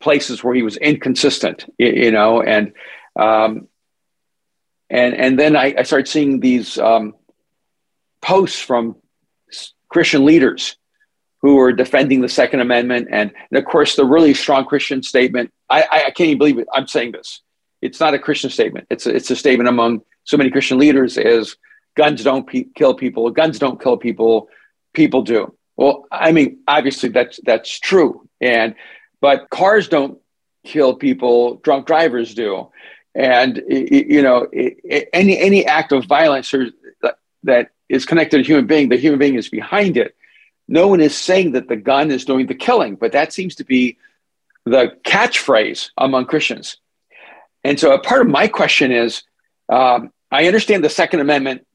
places 0.00 0.42
where 0.42 0.54
he 0.54 0.62
was 0.62 0.76
inconsistent, 0.76 1.64
you 1.78 2.10
know, 2.10 2.42
and 2.42 2.72
um, 3.16 3.68
and 4.90 5.14
and 5.14 5.38
then 5.38 5.56
I, 5.56 5.74
I 5.78 5.82
started 5.84 6.08
seeing 6.08 6.40
these 6.40 6.78
um, 6.78 7.14
posts 8.20 8.60
from 8.60 8.96
Christian 9.88 10.24
leaders 10.24 10.76
who 11.40 11.56
were 11.56 11.72
defending 11.72 12.20
the 12.20 12.28
Second 12.28 12.60
Amendment, 12.60 13.08
and, 13.10 13.32
and 13.50 13.58
of 13.58 13.64
course 13.64 13.96
the 13.96 14.04
really 14.04 14.34
strong 14.34 14.64
Christian 14.64 15.02
statement. 15.02 15.52
I, 15.70 15.82
I, 15.82 15.96
I 16.06 16.10
can't 16.10 16.28
even 16.28 16.38
believe 16.38 16.58
it. 16.58 16.68
I'm 16.72 16.86
saying 16.86 17.12
this. 17.12 17.40
It's 17.84 18.00
not 18.00 18.14
a 18.14 18.18
Christian 18.18 18.50
statement. 18.50 18.86
It's 18.90 19.06
a, 19.06 19.14
it's 19.14 19.30
a 19.30 19.36
statement 19.36 19.68
among 19.68 20.02
so 20.24 20.36
many 20.36 20.50
Christian 20.50 20.78
leaders 20.78 21.16
is 21.18 21.56
guns 21.96 22.24
don't 22.24 22.46
pe- 22.46 22.68
kill 22.74 22.94
people. 22.94 23.30
Guns 23.30 23.58
don't 23.58 23.80
kill 23.80 23.96
people. 23.96 24.48
People 24.92 25.22
do. 25.22 25.54
Well, 25.76 26.06
I 26.10 26.32
mean, 26.32 26.58
obviously 26.66 27.08
that's 27.08 27.40
that's 27.44 27.78
true, 27.80 28.28
and 28.40 28.74
but 29.20 29.50
cars 29.50 29.88
don't 29.88 30.18
kill 30.64 30.94
people. 30.94 31.56
Drunk 31.56 31.86
drivers 31.86 32.34
do 32.34 32.70
and 33.14 33.62
you 33.68 34.22
know 34.22 34.46
any 35.12 35.38
any 35.38 35.64
act 35.66 35.92
of 35.92 36.04
violence 36.04 36.52
or 36.52 36.68
that 37.44 37.70
is 37.88 38.04
connected 38.04 38.38
to 38.38 38.42
a 38.42 38.44
human 38.44 38.66
being 38.66 38.88
the 38.88 38.96
human 38.96 39.18
being 39.18 39.34
is 39.36 39.48
behind 39.48 39.96
it 39.96 40.16
no 40.66 40.88
one 40.88 41.00
is 41.00 41.16
saying 41.16 41.52
that 41.52 41.68
the 41.68 41.76
gun 41.76 42.10
is 42.10 42.24
doing 42.24 42.46
the 42.46 42.54
killing 42.54 42.96
but 42.96 43.12
that 43.12 43.32
seems 43.32 43.54
to 43.54 43.64
be 43.64 43.96
the 44.64 44.96
catchphrase 45.04 45.90
among 45.98 46.26
christians 46.26 46.78
and 47.64 47.80
so 47.80 47.92
a 47.92 47.98
part 47.98 48.20
of 48.20 48.28
my 48.28 48.46
question 48.46 48.92
is 48.92 49.22
um, 49.68 50.12
I 50.30 50.46
understand 50.46 50.84
the 50.84 50.90
Second 50.90 51.20
Amendment 51.20 51.66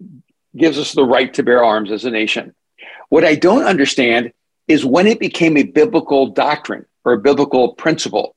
gives 0.56 0.78
us 0.78 0.94
the 0.94 1.04
right 1.04 1.34
to 1.34 1.44
bear 1.44 1.64
arms 1.64 1.92
as 1.92 2.06
a 2.06 2.12
nation. 2.12 2.54
What 3.10 3.26
I 3.26 3.36
don't 3.36 3.64
understand 3.64 4.32
is 4.68 4.86
when 4.86 5.08
it 5.08 5.20
became 5.20 5.58
a 5.58 5.64
biblical 5.64 6.28
doctrine 6.28 6.86
or 7.04 7.14
a 7.14 7.20
biblical 7.20 7.74
principle. 7.74 8.36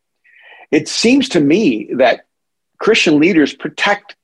It 0.70 0.88
seems 0.88 1.28
to 1.30 1.40
me 1.40 1.90
that 1.96 2.24
Christian 2.78 3.20
leaders 3.20 3.54
protect 3.54 4.16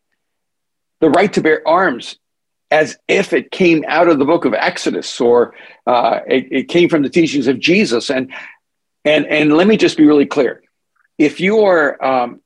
the 1.00 1.10
right 1.10 1.32
to 1.34 1.42
bear 1.42 1.66
arms 1.68 2.18
as 2.70 2.98
if 3.08 3.32
it 3.32 3.50
came 3.50 3.84
out 3.86 4.08
of 4.08 4.18
the 4.18 4.24
book 4.24 4.44
of 4.44 4.54
Exodus 4.54 5.20
or 5.20 5.54
uh, 5.86 6.20
it, 6.26 6.48
it, 6.50 6.68
came 6.68 6.88
from 6.88 7.02
the 7.02 7.08
teachings 7.08 7.46
of 7.46 7.58
Jesus. 7.58 8.10
And 8.10 8.32
and 9.04 9.26
and 9.26 9.56
let 9.56 9.66
me 9.66 9.76
just 9.76 9.96
be 9.96 10.06
really 10.06 10.26
clear: 10.26 10.62
if 11.18 11.40
you 11.40 11.60
are 11.60 12.02
um, 12.04 12.40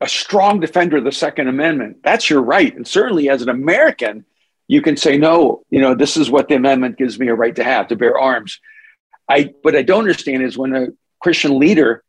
a 0.00 0.08
strong 0.08 0.60
defender 0.60 0.98
of 0.98 1.04
the 1.04 1.12
Second 1.12 1.48
Amendment, 1.48 1.98
that's 2.02 2.28
your 2.28 2.42
right. 2.42 2.74
And 2.74 2.86
certainly, 2.86 3.28
as 3.28 3.42
an 3.42 3.48
American, 3.48 4.24
you 4.68 4.82
can 4.82 4.96
say 4.96 5.16
no. 5.16 5.62
You 5.70 5.80
know, 5.80 5.94
this 5.94 6.16
is 6.16 6.30
what 6.30 6.48
the 6.48 6.54
amendment 6.54 6.98
gives 6.98 7.18
me 7.18 7.28
a 7.28 7.34
right 7.34 7.54
to 7.56 7.64
have 7.64 7.88
to 7.88 7.96
bear 7.96 8.18
arms. 8.18 8.60
I 9.28 9.54
what 9.62 9.74
I 9.74 9.82
don't 9.82 10.00
understand 10.00 10.42
is 10.42 10.58
when 10.58 10.74
a 10.74 10.86
Christian 11.20 11.58
leader 11.58 12.02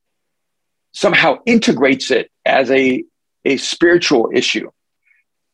somehow 0.92 1.38
integrates 1.46 2.12
it 2.12 2.32
as 2.46 2.70
a 2.72 3.04
a 3.46 3.58
spiritual 3.58 4.30
issue 4.34 4.70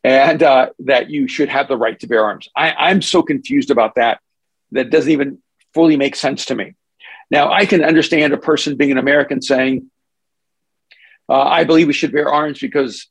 and 0.03 0.43
uh, 0.43 0.69
that 0.79 1.09
you 1.09 1.27
should 1.27 1.49
have 1.49 1.67
the 1.67 1.77
right 1.77 1.99
to 1.99 2.07
bear 2.07 2.25
arms. 2.25 2.49
I, 2.55 2.71
I'm 2.71 3.01
so 3.01 3.21
confused 3.21 3.71
about 3.71 3.95
that. 3.95 4.19
That 4.71 4.89
doesn't 4.89 5.11
even 5.11 5.39
fully 5.73 5.95
make 5.95 6.15
sense 6.15 6.45
to 6.45 6.55
me. 6.55 6.73
Now, 7.31 7.51
I 7.51 7.65
can 7.65 7.83
understand 7.83 8.33
a 8.33 8.37
person 8.37 8.75
being 8.75 8.91
an 8.91 8.97
American 8.97 9.41
saying, 9.41 9.89
uh, 11.33 11.47
I 11.49 11.63
believe 11.63 11.87
we 11.87 11.93
should 11.93 12.11
bear 12.11 12.31
arms 12.31 12.59
because 12.59 13.07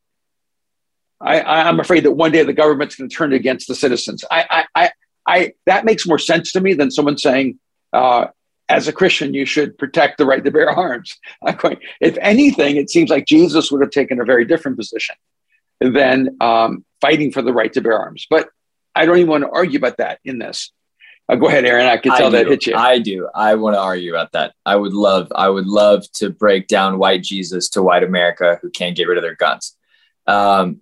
I, 1.20 1.68
am 1.68 1.80
afraid 1.80 2.04
that 2.04 2.12
one 2.12 2.30
day 2.30 2.44
the 2.44 2.52
government's 2.52 2.94
going 2.94 3.10
to 3.10 3.16
turn 3.16 3.32
against 3.32 3.66
the 3.66 3.74
citizens. 3.74 4.24
I, 4.30 4.44
I, 4.48 4.64
I, 4.84 4.90
I, 5.26 5.52
that 5.66 5.84
makes 5.84 6.06
more 6.06 6.20
sense 6.20 6.52
to 6.52 6.60
me 6.60 6.74
than 6.74 6.92
someone 6.92 7.18
saying, 7.18 7.58
uh, 7.92 8.26
as 8.68 8.86
a 8.86 8.92
Christian, 8.92 9.34
you 9.34 9.44
should 9.44 9.76
protect 9.76 10.18
the 10.18 10.24
right 10.24 10.44
to 10.44 10.52
bear 10.52 10.70
arms. 10.70 11.18
Going, 11.58 11.78
if 12.00 12.16
anything, 12.20 12.76
it 12.76 12.90
seems 12.90 13.10
like 13.10 13.26
Jesus 13.26 13.72
would 13.72 13.80
have 13.80 13.90
taken 13.90 14.20
a 14.20 14.24
very 14.24 14.44
different 14.44 14.78
position 14.78 15.16
than 15.80 16.36
um, 16.40 16.84
fighting 17.00 17.32
for 17.32 17.42
the 17.42 17.52
right 17.52 17.72
to 17.72 17.80
bear 17.80 17.98
arms. 17.98 18.28
But 18.30 18.50
I 18.94 19.04
don't 19.04 19.18
even 19.18 19.30
want 19.30 19.42
to 19.42 19.50
argue 19.50 19.80
about 19.80 19.96
that 19.96 20.20
in 20.24 20.38
this. 20.38 20.70
Uh, 21.32 21.36
go 21.36 21.48
ahead, 21.48 21.64
Aaron. 21.64 21.86
I 21.86 21.96
can 21.96 22.14
tell 22.14 22.26
I 22.26 22.30
that 22.30 22.46
hit 22.46 22.66
you. 22.66 22.74
I 22.74 22.98
do. 22.98 23.26
I 23.34 23.54
want 23.54 23.74
to 23.74 23.80
argue 23.80 24.12
about 24.14 24.32
that. 24.32 24.52
I 24.66 24.76
would 24.76 24.92
love. 24.92 25.32
I 25.34 25.48
would 25.48 25.66
love 25.66 26.04
to 26.16 26.28
break 26.28 26.66
down 26.66 26.98
white 26.98 27.22
Jesus 27.22 27.70
to 27.70 27.82
white 27.82 28.02
America 28.02 28.58
who 28.60 28.68
can't 28.68 28.94
get 28.94 29.08
rid 29.08 29.16
of 29.16 29.22
their 29.22 29.34
guns, 29.34 29.74
um, 30.26 30.80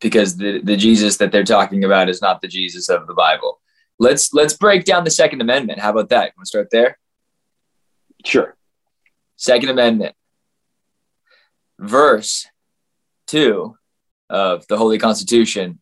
because 0.00 0.38
the 0.38 0.62
the 0.62 0.76
Jesus 0.76 1.18
that 1.18 1.32
they're 1.32 1.44
talking 1.44 1.84
about 1.84 2.08
is 2.08 2.22
not 2.22 2.40
the 2.40 2.48
Jesus 2.48 2.88
of 2.88 3.06
the 3.06 3.12
Bible. 3.12 3.60
Let's 3.98 4.32
let's 4.32 4.54
break 4.54 4.86
down 4.86 5.04
the 5.04 5.10
Second 5.10 5.42
Amendment. 5.42 5.80
How 5.80 5.90
about 5.90 6.08
that? 6.08 6.24
You 6.24 6.32
want 6.38 6.46
to 6.46 6.48
start 6.48 6.68
there? 6.70 6.98
Sure. 8.24 8.56
Second 9.36 9.68
Amendment, 9.68 10.14
verse 11.78 12.46
two 13.26 13.76
of 14.30 14.66
the 14.68 14.78
Holy 14.78 14.98
Constitution 14.98 15.78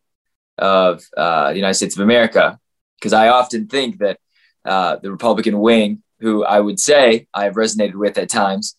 of 0.57 1.03
uh, 1.15 1.51
the 1.51 1.55
United 1.55 1.75
States 1.75 1.95
of 1.95 2.01
America, 2.01 2.59
because 3.01 3.13
I 3.13 3.29
often 3.29 3.67
think 3.67 3.97
that 3.97 4.19
uh, 4.63 4.97
the 4.97 5.11
Republican 5.11 5.59
wing, 5.59 6.03
who 6.19 6.45
I 6.45 6.59
would 6.59 6.79
say 6.79 7.27
I've 7.33 7.55
resonated 7.55 7.95
with 7.95 8.17
at 8.19 8.29
times, 8.29 8.77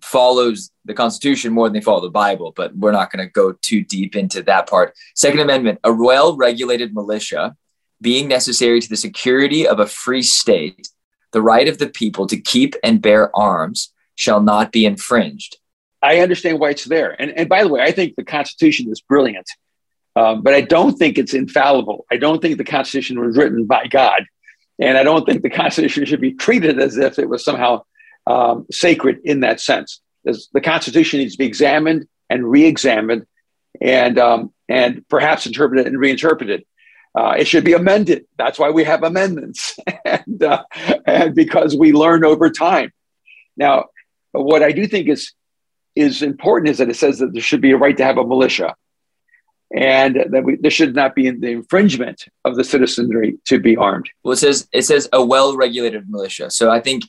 follows 0.00 0.70
the 0.84 0.94
Constitution 0.94 1.52
more 1.52 1.66
than 1.66 1.74
they 1.74 1.80
follow 1.80 2.00
the 2.00 2.10
Bible, 2.10 2.52
but 2.56 2.74
we're 2.76 2.92
not 2.92 3.10
going 3.10 3.26
to 3.26 3.30
go 3.30 3.52
too 3.60 3.84
deep 3.84 4.14
into 4.14 4.42
that 4.44 4.68
part. 4.68 4.94
Second 5.16 5.40
Amendment 5.40 5.80
a 5.82 5.92
well 5.92 6.36
regulated 6.36 6.94
militia 6.94 7.56
being 8.00 8.28
necessary 8.28 8.80
to 8.80 8.88
the 8.88 8.96
security 8.96 9.66
of 9.66 9.80
a 9.80 9.86
free 9.86 10.22
state, 10.22 10.88
the 11.32 11.42
right 11.42 11.68
of 11.68 11.78
the 11.78 11.88
people 11.88 12.26
to 12.28 12.40
keep 12.40 12.74
and 12.82 13.02
bear 13.02 13.36
arms 13.36 13.92
shall 14.14 14.40
not 14.40 14.72
be 14.72 14.86
infringed. 14.86 15.58
I 16.02 16.20
understand 16.20 16.60
why 16.60 16.70
it's 16.70 16.84
there. 16.84 17.20
And, 17.20 17.30
and 17.32 17.48
by 17.48 17.62
the 17.62 17.68
way, 17.68 17.82
I 17.82 17.90
think 17.90 18.14
the 18.14 18.24
Constitution 18.24 18.90
is 18.90 19.02
brilliant, 19.02 19.46
um, 20.16 20.42
but 20.42 20.54
I 20.54 20.60
don't 20.60 20.96
think 20.98 21.18
it's 21.18 21.34
infallible. 21.34 22.06
I 22.10 22.16
don't 22.16 22.42
think 22.42 22.58
the 22.58 22.64
Constitution 22.64 23.20
was 23.20 23.36
written 23.36 23.66
by 23.66 23.86
God. 23.86 24.24
And 24.78 24.96
I 24.96 25.02
don't 25.02 25.26
think 25.26 25.42
the 25.42 25.50
Constitution 25.50 26.04
should 26.06 26.20
be 26.20 26.32
treated 26.32 26.80
as 26.80 26.96
if 26.96 27.18
it 27.18 27.28
was 27.28 27.44
somehow 27.44 27.82
um, 28.26 28.66
sacred 28.70 29.20
in 29.24 29.40
that 29.40 29.60
sense. 29.60 30.00
The 30.24 30.60
Constitution 30.62 31.20
needs 31.20 31.32
to 31.32 31.38
be 31.38 31.46
examined 31.46 32.06
and 32.28 32.50
re 32.50 32.64
examined 32.64 33.26
and, 33.80 34.18
um, 34.18 34.52
and 34.68 35.06
perhaps 35.08 35.46
interpreted 35.46 35.86
and 35.86 35.98
reinterpreted. 35.98 36.64
Uh, 37.14 37.34
it 37.38 37.46
should 37.46 37.64
be 37.64 37.72
amended. 37.72 38.24
That's 38.38 38.58
why 38.58 38.70
we 38.70 38.84
have 38.84 39.02
amendments, 39.02 39.76
and, 40.04 40.42
uh, 40.42 40.62
and 41.06 41.34
because 41.34 41.76
we 41.76 41.92
learn 41.92 42.24
over 42.24 42.50
time. 42.50 42.92
Now, 43.56 43.86
what 44.32 44.62
I 44.62 44.70
do 44.70 44.86
think 44.86 45.08
is 45.08 45.32
is 45.96 46.22
important 46.22 46.70
is 46.70 46.78
that 46.78 46.88
it 46.88 46.94
says 46.94 47.18
that 47.18 47.32
there 47.32 47.42
should 47.42 47.60
be 47.60 47.72
a 47.72 47.76
right 47.76 47.96
to 47.96 48.04
have 48.04 48.16
a 48.16 48.24
militia, 48.24 48.76
and 49.72 50.16
that 50.30 50.42
we, 50.44 50.56
there 50.56 50.70
should 50.70 50.94
not 50.94 51.14
be 51.14 51.26
in 51.26 51.40
the 51.40 51.50
infringement 51.50 52.26
of 52.44 52.56
the 52.56 52.64
citizenry 52.64 53.38
to 53.46 53.58
be 53.58 53.76
armed. 53.76 54.10
Well, 54.22 54.32
it 54.32 54.38
says 54.38 54.68
it 54.72 54.82
says 54.82 55.08
a 55.12 55.24
well-regulated 55.24 56.08
militia. 56.08 56.50
So 56.50 56.70
I 56.70 56.80
think 56.80 57.04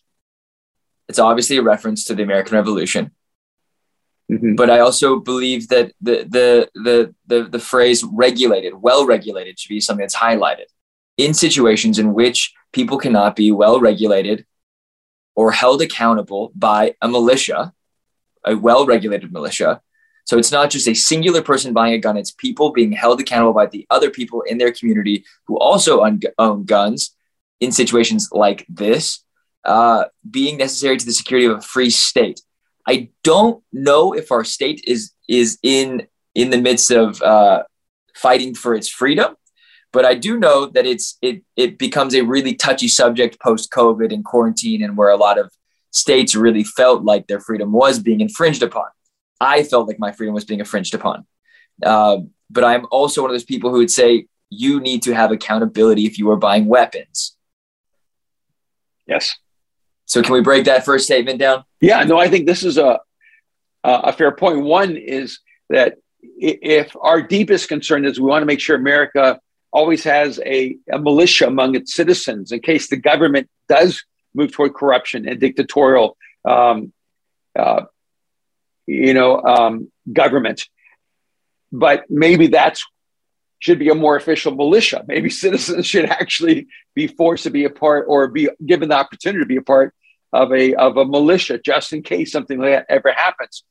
it's 1.07 1.19
obviously 1.19 1.57
a 1.57 1.63
reference 1.63 2.05
to 2.05 2.15
the 2.15 2.23
American 2.23 2.55
Revolution. 2.55 3.11
Mm-hmm. 4.31 4.55
But 4.55 4.69
I 4.69 4.79
also 4.79 5.19
believe 5.19 5.67
that 5.69 5.91
the, 5.99 6.25
the 6.29 6.69
the 6.75 7.15
the 7.27 7.49
the 7.49 7.59
phrase 7.59 8.03
regulated, 8.03 8.73
well 8.75 9.05
regulated, 9.05 9.59
should 9.59 9.69
be 9.69 9.81
something 9.81 10.03
that's 10.03 10.15
highlighted 10.15 10.67
in 11.17 11.33
situations 11.33 11.99
in 11.99 12.13
which 12.13 12.53
people 12.71 12.97
cannot 12.97 13.35
be 13.35 13.51
well 13.51 13.79
regulated 13.79 14.45
or 15.35 15.51
held 15.51 15.81
accountable 15.81 16.51
by 16.55 16.95
a 17.01 17.07
militia 17.07 17.73
a 18.45 18.55
well 18.55 18.85
regulated 18.85 19.31
militia. 19.31 19.81
So 20.25 20.37
it's 20.37 20.51
not 20.51 20.69
just 20.69 20.87
a 20.87 20.93
singular 20.93 21.41
person 21.41 21.73
buying 21.73 21.93
a 21.93 21.97
gun, 21.97 22.17
it's 22.17 22.31
people 22.31 22.71
being 22.71 22.91
held 22.91 23.19
accountable 23.19 23.53
by 23.53 23.65
the 23.65 23.85
other 23.89 24.09
people 24.09 24.41
in 24.41 24.57
their 24.57 24.71
community 24.71 25.25
who 25.45 25.57
also 25.57 26.05
own 26.37 26.65
guns 26.65 27.15
in 27.59 27.71
situations 27.71 28.29
like 28.31 28.65
this, 28.67 29.23
uh, 29.65 30.05
being 30.29 30.57
necessary 30.57 30.97
to 30.97 31.05
the 31.05 31.13
security 31.13 31.47
of 31.47 31.57
a 31.57 31.61
free 31.61 31.89
state. 31.89 32.41
I 32.87 33.09
don't 33.23 33.63
know 33.71 34.13
if 34.13 34.31
our 34.31 34.43
state 34.43 34.83
is 34.87 35.11
is 35.27 35.59
in 35.63 36.07
in 36.33 36.49
the 36.49 36.61
midst 36.61 36.91
of 36.91 37.21
uh, 37.21 37.63
fighting 38.15 38.55
for 38.55 38.73
its 38.73 38.89
freedom, 38.89 39.35
but 39.93 40.05
I 40.05 40.15
do 40.15 40.37
know 40.37 40.65
that 40.67 40.85
it's 40.85 41.17
it 41.21 41.43
it 41.55 41.77
becomes 41.77 42.15
a 42.15 42.21
really 42.21 42.55
touchy 42.55 42.87
subject 42.87 43.39
post 43.39 43.71
COVID 43.71 44.13
and 44.13 44.25
quarantine, 44.25 44.83
and 44.83 44.97
where 44.97 45.09
a 45.09 45.17
lot 45.17 45.37
of 45.37 45.51
states 45.91 46.35
really 46.35 46.63
felt 46.63 47.03
like 47.03 47.27
their 47.27 47.39
freedom 47.39 47.71
was 47.71 47.99
being 47.99 48.21
infringed 48.21 48.63
upon. 48.63 48.87
I 49.41 49.63
felt 49.63 49.87
like 49.87 49.99
my 49.99 50.11
freedom 50.11 50.35
was 50.35 50.45
being 50.45 50.59
infringed 50.59 50.93
upon. 50.93 51.25
Uh, 51.83 52.17
but 52.49 52.63
I'm 52.63 52.85
also 52.91 53.21
one 53.21 53.31
of 53.31 53.33
those 53.33 53.43
people 53.43 53.71
who 53.71 53.77
would 53.77 53.91
say 53.91 54.27
you 54.49 54.79
need 54.79 55.01
to 55.03 55.13
have 55.13 55.31
accountability 55.31 56.05
if 56.05 56.19
you 56.19 56.29
are 56.29 56.37
buying 56.37 56.67
weapons. 56.67 57.35
Yes. 59.07 59.35
So 60.05 60.21
can 60.21 60.33
we 60.33 60.41
break 60.41 60.65
that 60.65 60.85
first 60.85 61.05
statement 61.05 61.39
down? 61.39 61.63
Yeah, 61.79 62.03
no, 62.03 62.19
I 62.19 62.27
think 62.27 62.45
this 62.45 62.63
is 62.63 62.77
a 62.77 62.99
a 63.83 64.13
fair 64.13 64.31
point. 64.31 64.61
One 64.61 64.95
is 64.95 65.39
that 65.69 65.97
if 66.21 66.95
our 67.01 67.21
deepest 67.21 67.67
concern 67.67 68.05
is 68.05 68.19
we 68.19 68.27
want 68.27 68.43
to 68.43 68.45
make 68.45 68.59
sure 68.59 68.75
America 68.75 69.39
always 69.71 70.03
has 70.03 70.39
a, 70.45 70.77
a 70.91 70.99
militia 70.99 71.47
among 71.47 71.75
its 71.75 71.95
citizens 71.95 72.51
in 72.51 72.59
case 72.59 72.89
the 72.89 72.97
government 72.97 73.49
does 73.69 74.03
move 74.35 74.51
toward 74.51 74.73
corruption 74.73 75.27
and 75.27 75.39
dictatorial, 75.39 76.17
um, 76.45 76.93
uh, 77.57 77.83
you 78.87 79.13
know, 79.13 79.41
um, 79.41 79.91
government. 80.11 80.67
But 81.71 82.05
maybe 82.09 82.47
that's 82.47 82.85
should 83.59 83.79
be 83.79 83.89
a 83.89 83.95
more 83.95 84.15
official 84.15 84.53
militia. 84.53 85.05
Maybe 85.07 85.29
citizens 85.45 85.85
should 85.85 86.05
actually 86.05 86.67
be 86.95 87.07
forced 87.07 87.43
to 87.43 87.49
be 87.49 87.63
a 87.63 87.69
part 87.69 88.05
or 88.07 88.27
be 88.27 88.49
given 88.65 88.89
the 88.89 88.95
opportunity 88.95 89.43
to 89.43 89.47
be 89.47 89.57
a 89.57 89.61
part 89.61 89.93
of 90.33 90.51
a 90.51 90.75
of 90.75 90.97
a 90.97 91.05
militia 91.05 91.59
just 91.59 91.93
in 91.93 92.03
case 92.03 92.31
something 92.31 92.59
like 92.59 92.71
that 92.71 92.85
ever 92.89 93.11
happens. 93.11 93.63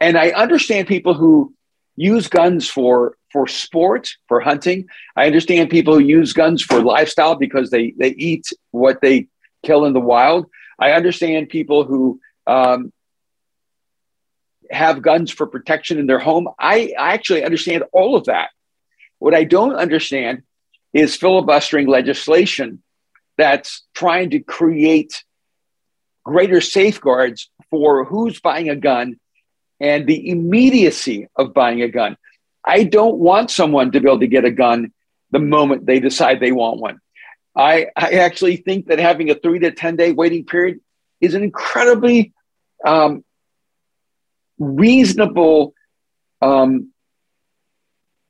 And 0.00 0.16
I 0.16 0.30
understand 0.30 0.88
people 0.88 1.14
who 1.14 1.54
use 1.96 2.28
guns 2.28 2.68
for 2.68 3.16
for 3.30 3.46
sport, 3.46 4.10
for 4.28 4.40
hunting. 4.40 4.88
I 5.16 5.26
understand 5.26 5.70
people 5.70 5.94
who 5.94 6.04
use 6.04 6.32
guns 6.32 6.62
for 6.62 6.80
lifestyle 6.82 7.34
because 7.34 7.70
they 7.70 7.92
they 7.92 8.10
eat 8.10 8.46
what 8.70 9.00
they 9.00 9.28
kill 9.64 9.84
in 9.84 9.92
the 9.92 10.00
wild. 10.00 10.46
I 10.78 10.92
understand 10.92 11.48
people 11.48 11.84
who 11.84 12.20
um, 12.46 12.92
have 14.72 15.02
guns 15.02 15.30
for 15.30 15.46
protection 15.46 15.98
in 15.98 16.06
their 16.06 16.18
home. 16.18 16.48
I, 16.58 16.92
I 16.98 17.12
actually 17.12 17.44
understand 17.44 17.84
all 17.92 18.16
of 18.16 18.24
that. 18.24 18.48
What 19.18 19.34
I 19.34 19.44
don't 19.44 19.74
understand 19.74 20.42
is 20.92 21.16
filibustering 21.16 21.86
legislation 21.86 22.82
that's 23.36 23.84
trying 23.94 24.30
to 24.30 24.40
create 24.40 25.24
greater 26.24 26.60
safeguards 26.60 27.50
for 27.70 28.04
who's 28.04 28.40
buying 28.40 28.68
a 28.68 28.76
gun 28.76 29.18
and 29.80 30.06
the 30.06 30.28
immediacy 30.28 31.28
of 31.36 31.54
buying 31.54 31.82
a 31.82 31.88
gun. 31.88 32.16
I 32.64 32.84
don't 32.84 33.18
want 33.18 33.50
someone 33.50 33.90
to 33.92 34.00
be 34.00 34.08
able 34.08 34.20
to 34.20 34.26
get 34.26 34.44
a 34.44 34.50
gun 34.50 34.92
the 35.30 35.38
moment 35.38 35.86
they 35.86 35.98
decide 35.98 36.38
they 36.38 36.52
want 36.52 36.78
one. 36.78 37.00
I, 37.56 37.88
I 37.96 38.12
actually 38.12 38.56
think 38.56 38.86
that 38.86 38.98
having 38.98 39.30
a 39.30 39.34
three 39.34 39.58
to 39.60 39.72
10 39.72 39.96
day 39.96 40.12
waiting 40.12 40.44
period 40.44 40.80
is 41.20 41.34
an 41.34 41.42
incredibly 41.42 42.32
um, 42.84 43.24
reasonable 44.62 45.74
um, 46.40 46.92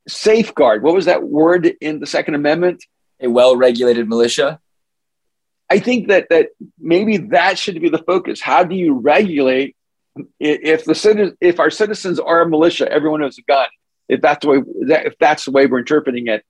safeguard. 0.07 0.83
What 0.83 0.93
was 0.93 1.05
that 1.05 1.23
word 1.23 1.65
in 1.81 1.99
the 1.99 2.07
Second 2.07 2.35
Amendment? 2.35 2.83
A 3.19 3.27
well 3.27 3.55
regulated 3.55 4.09
militia. 4.09 4.59
I 5.69 5.79
think 5.79 6.09
that 6.09 6.27
that 6.29 6.49
maybe 6.79 7.17
that 7.17 7.57
should 7.57 7.81
be 7.81 7.89
the 7.89 8.03
focus. 8.03 8.41
How 8.41 8.63
do 8.63 8.75
you 8.75 8.95
regulate 8.95 9.75
if 10.39 10.85
the 10.85 11.35
if 11.41 11.59
our 11.59 11.69
citizens 11.69 12.19
are 12.19 12.41
a 12.41 12.49
militia, 12.49 12.91
everyone 12.91 13.21
has 13.21 13.37
a 13.37 13.41
gun. 13.43 13.67
If 14.09 14.21
that's 14.21 14.45
the 14.45 14.51
way 14.51 14.63
if 15.05 15.17
that's 15.19 15.45
the 15.45 15.51
way 15.51 15.65
we're 15.65 15.79
interpreting 15.79 16.27
it, 16.27 16.43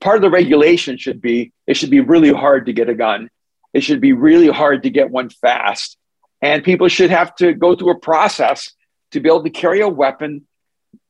part 0.00 0.16
of 0.16 0.22
the 0.22 0.30
regulation 0.30 0.96
should 0.96 1.20
be 1.20 1.52
it 1.66 1.76
should 1.76 1.90
be 1.90 2.00
really 2.00 2.32
hard 2.32 2.66
to 2.66 2.72
get 2.72 2.88
a 2.88 2.94
gun. 2.94 3.28
It 3.74 3.82
should 3.82 4.00
be 4.00 4.12
really 4.12 4.48
hard 4.48 4.84
to 4.84 4.90
get 4.90 5.10
one 5.10 5.28
fast, 5.28 5.98
and 6.40 6.64
people 6.64 6.88
should 6.88 7.10
have 7.10 7.34
to 7.36 7.52
go 7.52 7.74
through 7.74 7.90
a 7.90 7.98
process 7.98 8.72
to 9.12 9.20
be 9.20 9.28
able 9.28 9.44
to 9.44 9.50
carry 9.50 9.80
a 9.80 9.88
weapon 9.88 10.46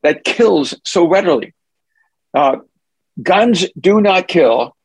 that 0.03 0.25
kills 0.25 0.75
so 0.85 1.09
readily. 1.09 1.55
Uh, 2.35 2.57
guns 3.23 3.67
do 3.79 4.01
not 4.01 4.29
kill; 4.29 4.77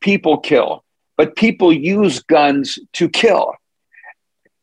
people 0.00 0.38
kill 0.38 0.84
but 1.20 1.36
people 1.36 1.70
use 1.70 2.20
guns 2.20 2.78
to 2.94 3.06
kill. 3.06 3.52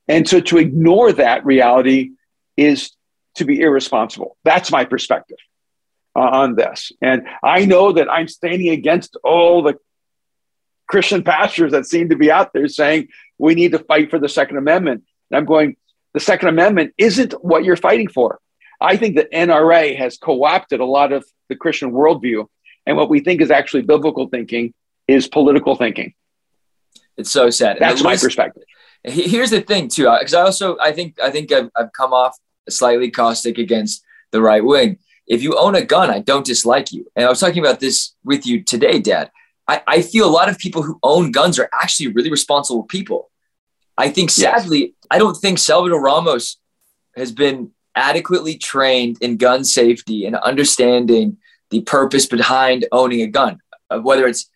And 0.07 0.27
so 0.27 0.39
to 0.39 0.57
ignore 0.57 1.13
that 1.13 1.45
reality 1.45 2.13
is 2.57 2.93
to 3.35 3.45
be 3.45 3.61
irresponsible. 3.61 4.37
That's 4.43 4.71
my 4.71 4.83
perspective 4.83 5.37
uh, 6.15 6.21
on 6.21 6.55
this. 6.55 6.91
And 6.99 7.27
I 7.43 7.65
know 7.65 7.91
that 7.91 8.09
I'm 8.09 8.27
standing 8.27 8.69
against 8.69 9.17
all 9.23 9.61
the 9.61 9.77
Christian 10.87 11.23
pastors 11.23 11.73
that 11.73 11.85
seem 11.85 12.09
to 12.09 12.15
be 12.15 12.31
out 12.31 12.53
there 12.53 12.67
saying 12.67 13.09
we 13.37 13.53
need 13.53 13.73
to 13.73 13.79
fight 13.79 14.09
for 14.09 14.17
the 14.17 14.27
Second 14.27 14.57
Amendment. 14.57 15.03
And 15.29 15.37
I'm 15.37 15.45
going, 15.45 15.75
the 16.13 16.19
Second 16.19 16.49
Amendment 16.49 16.93
isn't 16.97 17.33
what 17.43 17.63
you're 17.63 17.75
fighting 17.75 18.07
for. 18.07 18.39
I 18.79 18.97
think 18.97 19.15
the 19.15 19.25
NRA 19.25 19.97
has 19.97 20.17
co 20.17 20.43
opted 20.45 20.79
a 20.79 20.85
lot 20.85 21.11
of 21.11 21.25
the 21.49 21.55
Christian 21.55 21.91
worldview. 21.91 22.47
And 22.85 22.95
what 22.95 23.09
we 23.09 23.19
think 23.19 23.41
is 23.41 23.51
actually 23.51 23.81
biblical 23.81 24.27
thinking 24.27 24.73
is 25.07 25.27
political 25.27 25.75
thinking. 25.75 26.13
It's 27.17 27.31
so 27.31 27.49
sad. 27.49 27.77
That's 27.79 28.03
my 28.03 28.15
perspective. 28.15 28.63
Here's 29.03 29.49
the 29.49 29.61
thing 29.61 29.87
too, 29.87 30.07
uh, 30.07 30.19
because 30.19 30.33
I 30.33 30.41
also 30.41 30.77
I 30.79 30.91
think 30.91 31.19
I 31.21 31.31
think 31.31 31.51
I've, 31.51 31.69
I've 31.75 31.93
come 31.93 32.13
off 32.13 32.37
slightly 32.69 33.09
caustic 33.09 33.57
against 33.57 34.03
the 34.31 34.41
right 34.41 34.63
wing. 34.63 34.99
If 35.27 35.43
you 35.43 35.57
own 35.57 35.75
a 35.75 35.83
gun, 35.83 36.09
I 36.09 36.19
don't 36.19 36.45
dislike 36.45 36.91
you. 36.91 37.05
And 37.15 37.25
I 37.25 37.29
was 37.29 37.39
talking 37.39 37.63
about 37.63 37.79
this 37.79 38.15
with 38.23 38.45
you 38.45 38.63
today, 38.63 38.99
Dad. 38.99 39.31
I, 39.67 39.81
I 39.85 40.01
feel 40.01 40.27
a 40.27 40.31
lot 40.31 40.49
of 40.49 40.57
people 40.57 40.83
who 40.83 40.99
own 41.03 41.31
guns 41.31 41.59
are 41.59 41.69
actually 41.73 42.07
really 42.07 42.31
responsible 42.31 42.83
people. 42.83 43.29
I 43.97 44.09
think 44.09 44.29
sadly, 44.29 44.79
yes. 44.79 44.91
I 45.09 45.17
don't 45.17 45.35
think 45.35 45.57
Salvador 45.57 46.01
Ramos 46.01 46.57
has 47.15 47.31
been 47.31 47.71
adequately 47.95 48.57
trained 48.57 49.17
in 49.21 49.37
gun 49.37 49.63
safety 49.63 50.25
and 50.25 50.35
understanding 50.35 51.37
the 51.71 51.81
purpose 51.81 52.27
behind 52.27 52.85
owning 52.91 53.21
a 53.21 53.27
gun, 53.27 53.59
uh, 53.89 53.99
whether 53.99 54.27
it's 54.27 54.49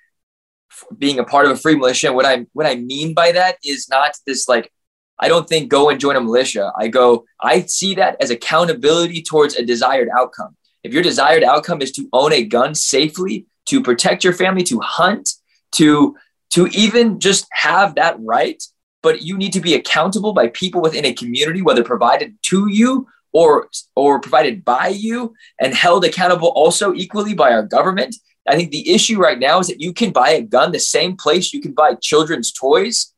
being 0.98 1.20
a 1.20 1.24
part 1.24 1.46
of 1.46 1.52
a 1.52 1.56
free 1.56 1.76
militia. 1.76 2.08
And 2.08 2.16
what 2.16 2.26
I 2.26 2.46
what 2.54 2.68
I 2.68 2.76
mean 2.76 3.14
by 3.14 3.32
that 3.32 3.58
is 3.64 3.90
not 3.90 4.16
this 4.26 4.48
like 4.48 4.72
I 5.20 5.28
don't 5.28 5.48
think 5.48 5.70
go 5.70 5.90
and 5.90 6.00
join 6.00 6.16
a 6.16 6.22
militia. 6.22 6.72
I 6.78 6.88
go 6.88 7.26
I 7.42 7.62
see 7.62 7.96
that 7.96 8.18
as 8.22 8.30
accountability 8.30 9.22
towards 9.24 9.56
a 9.56 9.66
desired 9.66 10.10
outcome. 10.18 10.56
If 10.84 10.94
your 10.94 11.04
desired 11.04 11.44
outcome 11.44 11.82
is 11.82 11.92
to 11.94 12.08
own 12.14 12.34
a 12.34 12.44
gun 12.44 12.74
safely, 12.74 13.46
to 13.68 13.82
protect 13.82 14.24
your 14.24 14.34
family, 14.34 14.64
to 14.64 14.80
hunt, 14.80 15.30
to 15.74 16.16
to 16.52 16.68
even 16.68 17.20
just 17.20 17.48
have 17.52 17.96
that 17.96 18.18
right, 18.20 18.62
but 19.02 19.22
you 19.22 19.38
need 19.38 19.54
to 19.54 19.62
be 19.62 19.76
accountable 19.76 20.34
by 20.34 20.48
people 20.50 20.82
within 20.82 21.06
a 21.06 21.14
community, 21.14 21.62
whether 21.62 21.84
provided 21.84 22.36
to 22.44 22.68
you 22.70 23.08
or 23.34 23.70
or 23.96 24.20
provided 24.20 24.64
by 24.66 24.88
you 24.88 25.34
and 25.60 25.74
held 25.74 26.04
accountable 26.04 26.50
also 26.50 26.94
equally 26.94 27.34
by 27.34 27.52
our 27.52 27.64
government 27.64 28.16
I 28.48 28.56
think 28.56 28.72
the 28.72 28.92
issue 28.92 29.20
right 29.20 29.38
now 29.38 29.60
is 29.60 29.68
that 29.68 29.82
you 29.82 29.94
can 29.94 30.12
buy 30.12 30.32
a 30.32 30.42
gun 30.42 30.72
the 30.72 30.80
same 30.80 31.16
place 31.16 31.54
you 31.54 31.62
can 31.62 31.74
buy 31.74 31.96
children's 31.96 32.52
toys 32.52 33.14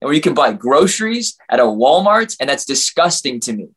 and 0.00 0.06
where 0.06 0.14
you 0.14 0.20
can 0.20 0.34
buy 0.34 0.52
groceries 0.52 1.36
at 1.50 1.60
a 1.60 1.64
Walmart. 1.64 2.36
And 2.40 2.48
that's 2.48 2.64
disgusting 2.64 3.40
to 3.40 3.52
me. 3.52 3.68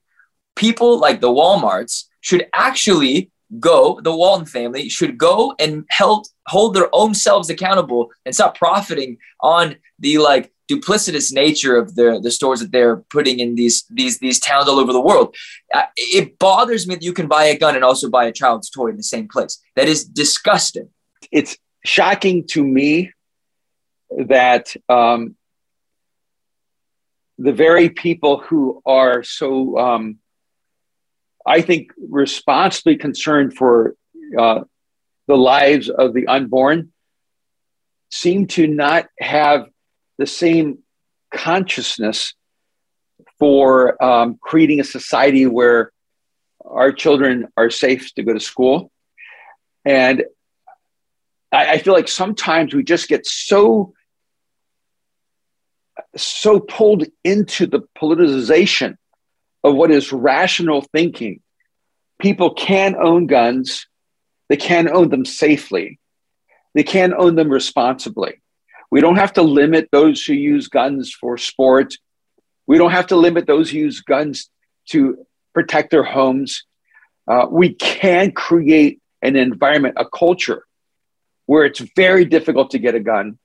People 0.56 1.00
like 1.00 1.22
the 1.22 1.30
Walmarts 1.30 2.06
should 2.22 2.48
actually 2.54 3.32
go, 3.60 4.00
the 4.02 4.16
Walton 4.16 4.46
family 4.46 4.90
should 4.90 5.18
go 5.18 5.54
and 5.60 5.86
help 5.90 6.26
hold 6.48 6.74
their 6.74 6.90
own 6.94 7.14
selves 7.14 7.50
accountable 7.50 8.12
and 8.26 8.34
stop 8.34 8.58
profiting 8.58 9.18
on 9.42 9.76
the 10.00 10.18
like 10.18 10.52
duplicitous 10.70 11.34
nature 11.34 11.76
of 11.78 11.96
the 11.96 12.20
the 12.22 12.32
stores 12.32 12.60
that 12.60 12.72
they're 12.72 12.98
putting 13.10 13.40
in 13.40 13.56
these 13.56 13.86
these 13.90 14.20
these 14.20 14.40
towns 14.40 14.68
all 14.68 14.80
over 14.80 14.94
the 14.94 15.02
world. 15.02 15.36
Uh, 15.74 15.84
it 15.96 16.38
bothers 16.40 16.88
me 16.88 16.96
that 16.96 17.04
you 17.04 17.14
can 17.14 17.28
buy 17.28 17.46
a 17.46 17.58
gun 17.58 17.76
and 17.76 17.84
also 17.84 18.10
buy 18.10 18.26
a 18.26 18.32
child's 18.32 18.70
toy 18.70 18.88
in 18.88 18.98
the 18.98 19.04
same 19.04 19.28
place. 19.28 19.60
That 19.76 19.88
is 19.88 20.04
disgusting. 20.04 20.90
It's 21.32 21.58
shocking 21.86 22.46
to 22.48 22.64
me 22.64 23.12
that 24.10 24.76
um, 24.90 25.36
the 27.38 27.54
very 27.54 27.90
people 27.90 28.40
who 28.40 28.82
are 28.86 29.24
so, 29.24 29.78
um, 29.78 30.18
I 31.46 31.62
think, 31.62 31.92
responsibly 31.98 32.98
concerned 32.98 33.56
for 33.56 33.96
uh, 34.38 34.62
the 35.28 35.38
lives 35.38 35.90
of 35.90 36.14
the 36.14 36.28
unborn 36.28 36.92
seem 38.10 38.48
to 38.48 38.68
not 38.68 39.08
have 39.20 39.68
the 40.18 40.28
same 40.28 40.80
consciousness 41.34 42.34
for 43.40 44.02
um, 44.04 44.38
creating 44.42 44.80
a 44.80 44.84
society 44.84 45.46
where 45.46 45.92
our 46.66 46.92
children 46.92 47.48
are 47.56 47.70
safe 47.70 48.14
to 48.16 48.24
go 48.24 48.34
to 48.34 48.40
school. 48.40 48.92
And 49.86 50.24
I, 51.52 51.74
I 51.74 51.78
feel 51.80 51.94
like 51.94 52.08
sometimes 52.08 52.74
we 52.74 52.84
just 52.84 53.08
get 53.08 53.26
so 53.26 53.94
so 56.16 56.60
pulled 56.60 57.06
into 57.24 57.66
the 57.66 57.82
politicization 57.98 58.98
of 59.64 59.76
what 59.76 59.92
is 59.92 60.14
rational 60.14 60.82
thinking. 60.94 61.42
People 62.20 62.54
can 62.54 62.96
own 62.96 63.28
guns, 63.28 63.88
they 64.50 64.58
can 64.58 64.90
own 64.90 65.10
them 65.10 65.26
safely, 65.26 66.00
they 66.74 66.84
can 66.84 67.14
own 67.14 67.36
them 67.36 67.50
responsibly. 67.50 68.42
We 68.90 69.02
don't 69.02 69.18
have 69.18 69.34
to 69.34 69.42
limit 69.42 69.90
those 69.92 70.24
who 70.24 70.34
use 70.34 70.68
guns 70.68 71.14
for 71.14 71.38
sport. 71.38 71.96
We 72.68 72.78
don't 72.78 72.92
have 72.92 73.08
to 73.08 73.16
limit 73.16 73.48
those 73.48 73.70
who 73.70 73.80
use 73.80 74.02
guns 74.02 74.50
to 74.90 75.26
protect 75.54 75.92
their 75.92 76.04
homes. 76.04 76.64
Uh, 77.28 77.48
we 77.50 77.74
can 77.74 78.32
create 78.32 79.02
an 79.22 79.36
environment, 79.36 79.96
a 79.98 80.06
culture 80.06 80.64
where 81.46 81.66
it's 81.66 81.82
very 81.96 82.26
difficult 82.26 82.72
to 82.72 82.80
get 82.80 82.96
a 82.96 83.00
gun. 83.00 83.38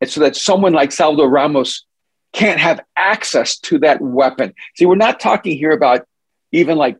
And 0.00 0.10
so 0.10 0.20
that 0.20 0.34
someone 0.36 0.72
like 0.72 0.92
Salvador 0.92 1.28
Ramos 1.28 1.84
can't 2.32 2.60
have 2.60 2.80
access 2.96 3.58
to 3.58 3.78
that 3.80 4.00
weapon. 4.00 4.54
See, 4.76 4.86
we're 4.86 4.96
not 4.96 5.20
talking 5.20 5.56
here 5.56 5.72
about 5.72 6.06
even 6.52 6.78
like, 6.78 6.96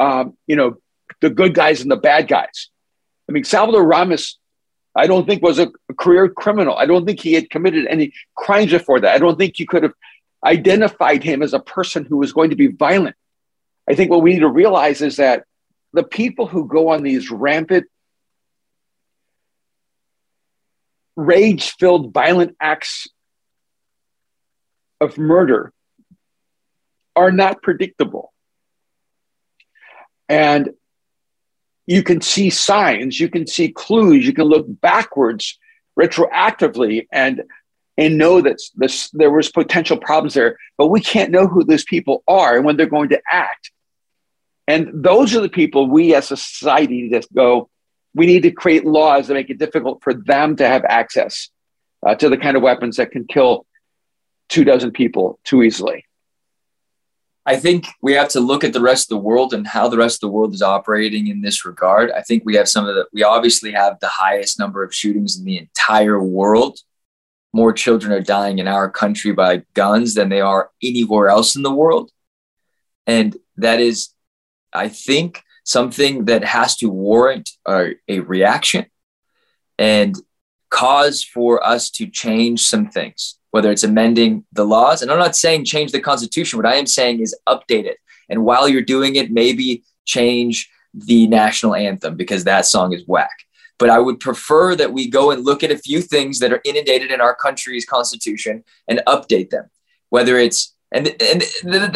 um, 0.00 0.36
you 0.46 0.56
know, 0.56 0.78
the 1.20 1.30
good 1.30 1.54
guys 1.54 1.82
and 1.82 1.90
the 1.90 1.96
bad 1.96 2.28
guys. 2.28 2.70
I 3.28 3.32
mean, 3.32 3.44
Salvador 3.44 3.84
Ramos 3.84 4.38
I 4.96 5.06
don't 5.06 5.26
think 5.26 5.42
was 5.42 5.58
a, 5.58 5.70
career 5.98 6.28
criminal. 6.28 6.76
I 6.76 6.86
don't 6.86 7.04
think 7.04 7.20
he 7.20 7.34
had 7.34 7.50
committed 7.50 7.86
any 7.86 8.12
crimes 8.36 8.70
before 8.70 9.00
that. 9.00 9.14
I 9.14 9.18
don't 9.18 9.38
think 9.38 9.58
you 9.58 9.66
could 9.66 9.82
have 9.82 9.94
identified 10.44 11.22
him 11.22 11.42
as 11.42 11.52
a 11.52 11.60
person 11.60 12.04
who 12.04 12.18
was 12.18 12.32
going 12.32 12.50
to 12.50 12.56
be 12.56 12.68
violent. 12.68 13.16
I 13.88 13.94
think 13.94 14.10
what 14.10 14.22
we 14.22 14.34
need 14.34 14.40
to 14.40 14.48
realize 14.48 15.02
is 15.02 15.16
that 15.16 15.44
the 15.92 16.04
people 16.04 16.46
who 16.46 16.66
go 16.66 16.88
on 16.88 17.02
these 17.02 17.30
rampant, 17.30 17.86
rage 21.16 21.72
filled, 21.78 22.12
violent 22.12 22.56
acts 22.60 23.08
of 25.00 25.18
murder 25.18 25.72
are 27.16 27.30
not 27.30 27.62
predictable. 27.62 28.32
And 30.28 30.70
you 31.86 32.02
can 32.02 32.20
see 32.20 32.50
signs, 32.50 33.20
you 33.20 33.28
can 33.28 33.46
see 33.46 33.70
clues, 33.70 34.26
you 34.26 34.32
can 34.32 34.44
look 34.44 34.66
backwards 34.68 35.58
retroactively 35.98 37.06
and 37.12 37.42
and 37.96 38.18
know 38.18 38.40
that 38.40 38.60
this, 38.74 39.08
there 39.10 39.30
was 39.30 39.50
potential 39.50 39.96
problems 39.96 40.34
there, 40.34 40.58
but 40.76 40.88
we 40.88 41.00
can't 41.00 41.30
know 41.30 41.46
who 41.46 41.62
those 41.62 41.84
people 41.84 42.24
are 42.26 42.56
and 42.56 42.64
when 42.64 42.76
they're 42.76 42.86
going 42.86 43.10
to 43.10 43.22
act. 43.30 43.70
And 44.66 44.90
those 44.92 45.34
are 45.36 45.40
the 45.40 45.48
people 45.48 45.88
we 45.88 46.12
as 46.12 46.32
a 46.32 46.36
society 46.36 47.08
just 47.08 47.32
go, 47.32 47.70
we 48.12 48.26
need 48.26 48.42
to 48.42 48.50
create 48.50 48.84
laws 48.84 49.28
that 49.28 49.34
make 49.34 49.50
it 49.50 49.58
difficult 49.58 50.02
for 50.02 50.12
them 50.12 50.56
to 50.56 50.66
have 50.66 50.84
access 50.84 51.50
uh, 52.04 52.16
to 52.16 52.28
the 52.28 52.36
kind 52.36 52.56
of 52.56 52.64
weapons 52.64 52.96
that 52.96 53.12
can 53.12 53.26
kill 53.26 53.64
two 54.48 54.64
dozen 54.64 54.90
people 54.90 55.38
too 55.44 55.62
easily. 55.62 56.04
I 57.46 57.56
think 57.56 57.86
we 58.00 58.14
have 58.14 58.28
to 58.30 58.40
look 58.40 58.64
at 58.64 58.72
the 58.72 58.80
rest 58.80 59.04
of 59.04 59.16
the 59.16 59.22
world 59.22 59.52
and 59.52 59.66
how 59.66 59.88
the 59.88 59.98
rest 59.98 60.16
of 60.16 60.20
the 60.20 60.32
world 60.32 60.54
is 60.54 60.62
operating 60.62 61.26
in 61.26 61.42
this 61.42 61.64
regard. 61.66 62.10
I 62.10 62.22
think 62.22 62.42
we 62.44 62.56
have 62.56 62.68
some 62.68 62.86
of 62.88 62.94
the, 62.94 63.06
we 63.12 63.22
obviously 63.22 63.72
have 63.72 64.00
the 64.00 64.08
highest 64.08 64.58
number 64.58 64.82
of 64.82 64.94
shootings 64.94 65.38
in 65.38 65.44
the 65.44 65.58
entire 65.58 66.22
world. 66.22 66.78
More 67.52 67.72
children 67.72 68.12
are 68.12 68.22
dying 68.22 68.58
in 68.58 68.66
our 68.66 68.90
country 68.90 69.32
by 69.32 69.62
guns 69.74 70.14
than 70.14 70.30
they 70.30 70.40
are 70.40 70.70
anywhere 70.82 71.28
else 71.28 71.54
in 71.54 71.62
the 71.62 71.72
world. 71.72 72.10
And 73.06 73.36
that 73.58 73.78
is, 73.78 74.10
I 74.72 74.88
think, 74.88 75.42
something 75.64 76.24
that 76.24 76.44
has 76.44 76.76
to 76.78 76.88
warrant 76.88 77.50
a, 77.66 77.90
a 78.08 78.20
reaction 78.20 78.86
and 79.78 80.16
cause 80.70 81.22
for 81.22 81.64
us 81.64 81.90
to 81.90 82.06
change 82.06 82.62
some 82.62 82.88
things 82.88 83.38
whether 83.54 83.70
it's 83.70 83.84
amending 83.84 84.44
the 84.52 84.66
laws. 84.66 85.00
And 85.00 85.12
I'm 85.12 85.18
not 85.20 85.36
saying 85.36 85.64
change 85.64 85.92
the 85.92 86.00
Constitution. 86.00 86.56
What 86.56 86.66
I 86.66 86.74
am 86.74 86.86
saying 86.86 87.20
is 87.20 87.38
update 87.48 87.84
it. 87.84 87.98
And 88.28 88.44
while 88.44 88.68
you're 88.68 88.82
doing 88.82 89.14
it, 89.14 89.30
maybe 89.30 89.84
change 90.04 90.68
the 90.92 91.28
national 91.28 91.76
anthem 91.76 92.16
because 92.16 92.42
that 92.42 92.66
song 92.66 92.92
is 92.92 93.04
whack. 93.06 93.30
But 93.78 93.90
I 93.90 94.00
would 94.00 94.18
prefer 94.18 94.74
that 94.74 94.92
we 94.92 95.08
go 95.08 95.30
and 95.30 95.44
look 95.44 95.62
at 95.62 95.70
a 95.70 95.78
few 95.78 96.02
things 96.02 96.40
that 96.40 96.52
are 96.52 96.60
inundated 96.64 97.12
in 97.12 97.20
our 97.20 97.36
country's 97.36 97.86
constitution 97.86 98.64
and 98.88 99.00
update 99.06 99.50
them. 99.50 99.70
Whether 100.08 100.36
it's 100.36 100.74
and 100.90 101.14
and 101.22 101.44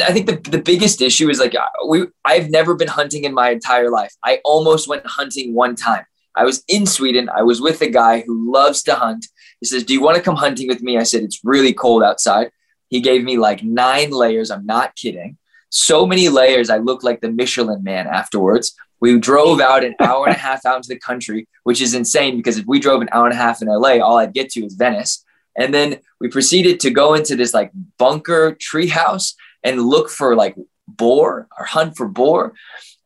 I 0.01 0.13
think 0.13 0.27
the, 0.27 0.37
the 0.49 0.63
biggest 0.63 1.03
issue 1.03 1.29
is 1.29 1.41
like 1.41 1.57
uh, 1.57 1.67
we 1.89 2.07
I've 2.25 2.51
never 2.51 2.77
been 2.77 2.87
hunting 2.87 3.25
in 3.25 3.35
my 3.35 3.51
entire 3.51 3.91
life. 3.91 4.15
I 4.23 4.41
almost 4.45 4.87
went 4.87 5.05
hunting 5.07 5.55
one 5.55 5.75
time. 5.75 6.05
I 6.37 6.45
was 6.45 6.63
in 6.69 6.87
Sweden. 6.87 7.29
I 7.29 7.43
was 7.43 7.61
with 7.61 7.81
a 7.83 7.91
guy 7.91 8.21
who 8.21 8.53
loves 8.53 8.85
to 8.85 8.95
hunt 8.95 9.27
he 9.61 9.67
says, 9.67 9.85
Do 9.85 9.93
you 9.93 10.03
want 10.03 10.17
to 10.17 10.23
come 10.23 10.37
hunting 10.37 10.69
with 10.69 10.83
me? 10.83 10.97
I 10.97 11.03
said, 11.03 11.23
It's 11.23 11.41
really 11.45 11.73
cold 11.73 12.03
outside. 12.03 12.51
He 12.89 13.01
gave 13.01 13.25
me 13.25 13.37
like 13.37 13.63
nine 13.63 14.11
layers. 14.11 14.51
I'm 14.51 14.67
not 14.67 14.97
kidding. 14.97 15.37
So 15.71 16.07
many 16.07 16.29
layers. 16.29 16.71
I 16.71 16.79
looked 16.79 17.05
like 17.05 17.21
the 17.21 17.31
Michelin 17.31 17.83
man 17.83 18.07
afterwards. 18.07 18.75
We 19.01 19.19
drove 19.19 19.61
out 19.61 19.85
an 19.85 19.95
hour 20.01 20.27
and 20.27 20.35
a 20.35 20.39
half 20.39 20.65
out 20.65 20.77
into 20.77 20.89
the 20.89 20.99
country, 20.99 21.47
which 21.65 21.81
is 21.81 21.95
insane 21.95 22.37
because 22.37 22.59
if 22.59 22.67
we 22.67 22.81
drove 22.81 23.03
an 23.03 23.09
hour 23.13 23.27
and 23.27 23.35
a 23.35 23.37
half 23.37 23.63
in 23.63 23.69
LA, 23.69 23.99
all 23.99 24.17
I'd 24.17 24.33
get 24.33 24.51
to 24.51 24.65
is 24.65 24.75
Venice. 24.75 25.25
And 25.57 25.73
then 25.75 25.99
we 26.21 26.29
proceeded 26.29 26.81
to 26.81 26.91
go 26.91 27.15
into 27.15 27.37
this 27.37 27.53
like 27.53 27.71
bunker 27.99 28.53
treehouse 28.53 29.35
and 29.63 29.83
look 29.83 30.09
for 30.09 30.35
like 30.35 30.57
boar 30.87 31.49
or 31.59 31.65
hunt 31.65 31.97
for 31.97 32.09
boar. 32.09 32.55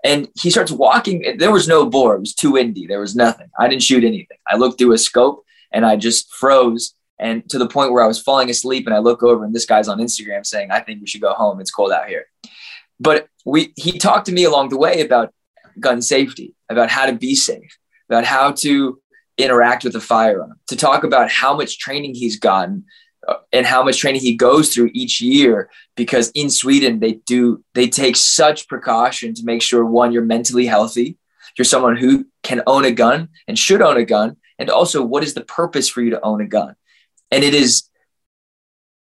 And 0.04 0.28
he 0.34 0.50
starts 0.50 0.70
walking. 0.72 1.36
There 1.38 1.52
was 1.52 1.68
no 1.68 1.86
boar. 1.86 2.16
It 2.16 2.20
was 2.20 2.34
too 2.34 2.52
windy. 2.52 2.86
There 2.86 3.00
was 3.00 3.14
nothing. 3.14 3.48
I 3.58 3.68
didn't 3.68 3.82
shoot 3.82 4.04
anything. 4.04 4.38
I 4.46 4.56
looked 4.56 4.78
through 4.78 4.92
a 4.92 4.98
scope 4.98 5.44
and 5.72 5.84
I 5.84 5.96
just 5.96 6.32
froze. 6.32 6.94
And 7.18 7.48
to 7.50 7.58
the 7.58 7.68
point 7.68 7.92
where 7.92 8.02
I 8.02 8.08
was 8.08 8.20
falling 8.20 8.50
asleep, 8.50 8.86
and 8.86 8.94
I 8.94 8.98
look 8.98 9.22
over, 9.22 9.44
and 9.44 9.54
this 9.54 9.66
guy's 9.66 9.88
on 9.88 9.98
Instagram 9.98 10.44
saying, 10.44 10.70
"I 10.70 10.80
think 10.80 11.00
we 11.00 11.06
should 11.06 11.20
go 11.20 11.34
home. 11.34 11.60
It's 11.60 11.70
cold 11.70 11.92
out 11.92 12.08
here." 12.08 12.26
But 12.98 13.28
we 13.44 13.72
he 13.76 13.98
talked 13.98 14.26
to 14.26 14.32
me 14.32 14.44
along 14.44 14.70
the 14.70 14.78
way 14.78 15.00
about 15.00 15.32
gun 15.78 16.02
safety, 16.02 16.54
about 16.68 16.90
how 16.90 17.06
to 17.06 17.12
be 17.12 17.34
safe, 17.34 17.78
about 18.08 18.24
how 18.24 18.52
to 18.52 19.00
interact 19.38 19.84
with 19.84 19.96
a 19.96 20.00
firearm, 20.00 20.58
to 20.68 20.76
talk 20.76 21.04
about 21.04 21.30
how 21.30 21.56
much 21.56 21.78
training 21.78 22.14
he's 22.14 22.38
gotten 22.38 22.84
uh, 23.26 23.36
and 23.52 23.66
how 23.66 23.82
much 23.84 23.98
training 23.98 24.20
he 24.20 24.34
goes 24.34 24.74
through 24.74 24.90
each 24.94 25.20
year 25.20 25.70
because 25.96 26.30
in 26.34 26.50
Sweden 26.50 26.98
they 26.98 27.12
do 27.24 27.62
they 27.74 27.88
take 27.88 28.16
such 28.16 28.66
precaution 28.66 29.32
to 29.34 29.44
make 29.44 29.62
sure 29.62 29.84
one 29.84 30.12
you're 30.12 30.24
mentally 30.24 30.66
healthy 30.66 31.16
you're 31.56 31.64
someone 31.64 31.96
who 31.96 32.26
can 32.42 32.62
own 32.66 32.84
a 32.84 32.90
gun 32.90 33.28
and 33.46 33.56
should 33.56 33.80
own 33.80 33.96
a 33.96 34.04
gun 34.04 34.36
and 34.62 34.70
also 34.70 35.02
what 35.02 35.24
is 35.24 35.34
the 35.34 35.44
purpose 35.44 35.88
for 35.88 36.00
you 36.00 36.10
to 36.10 36.20
own 36.22 36.40
a 36.40 36.46
gun 36.46 36.74
and 37.30 37.42
it 37.42 37.52
is 37.52 37.90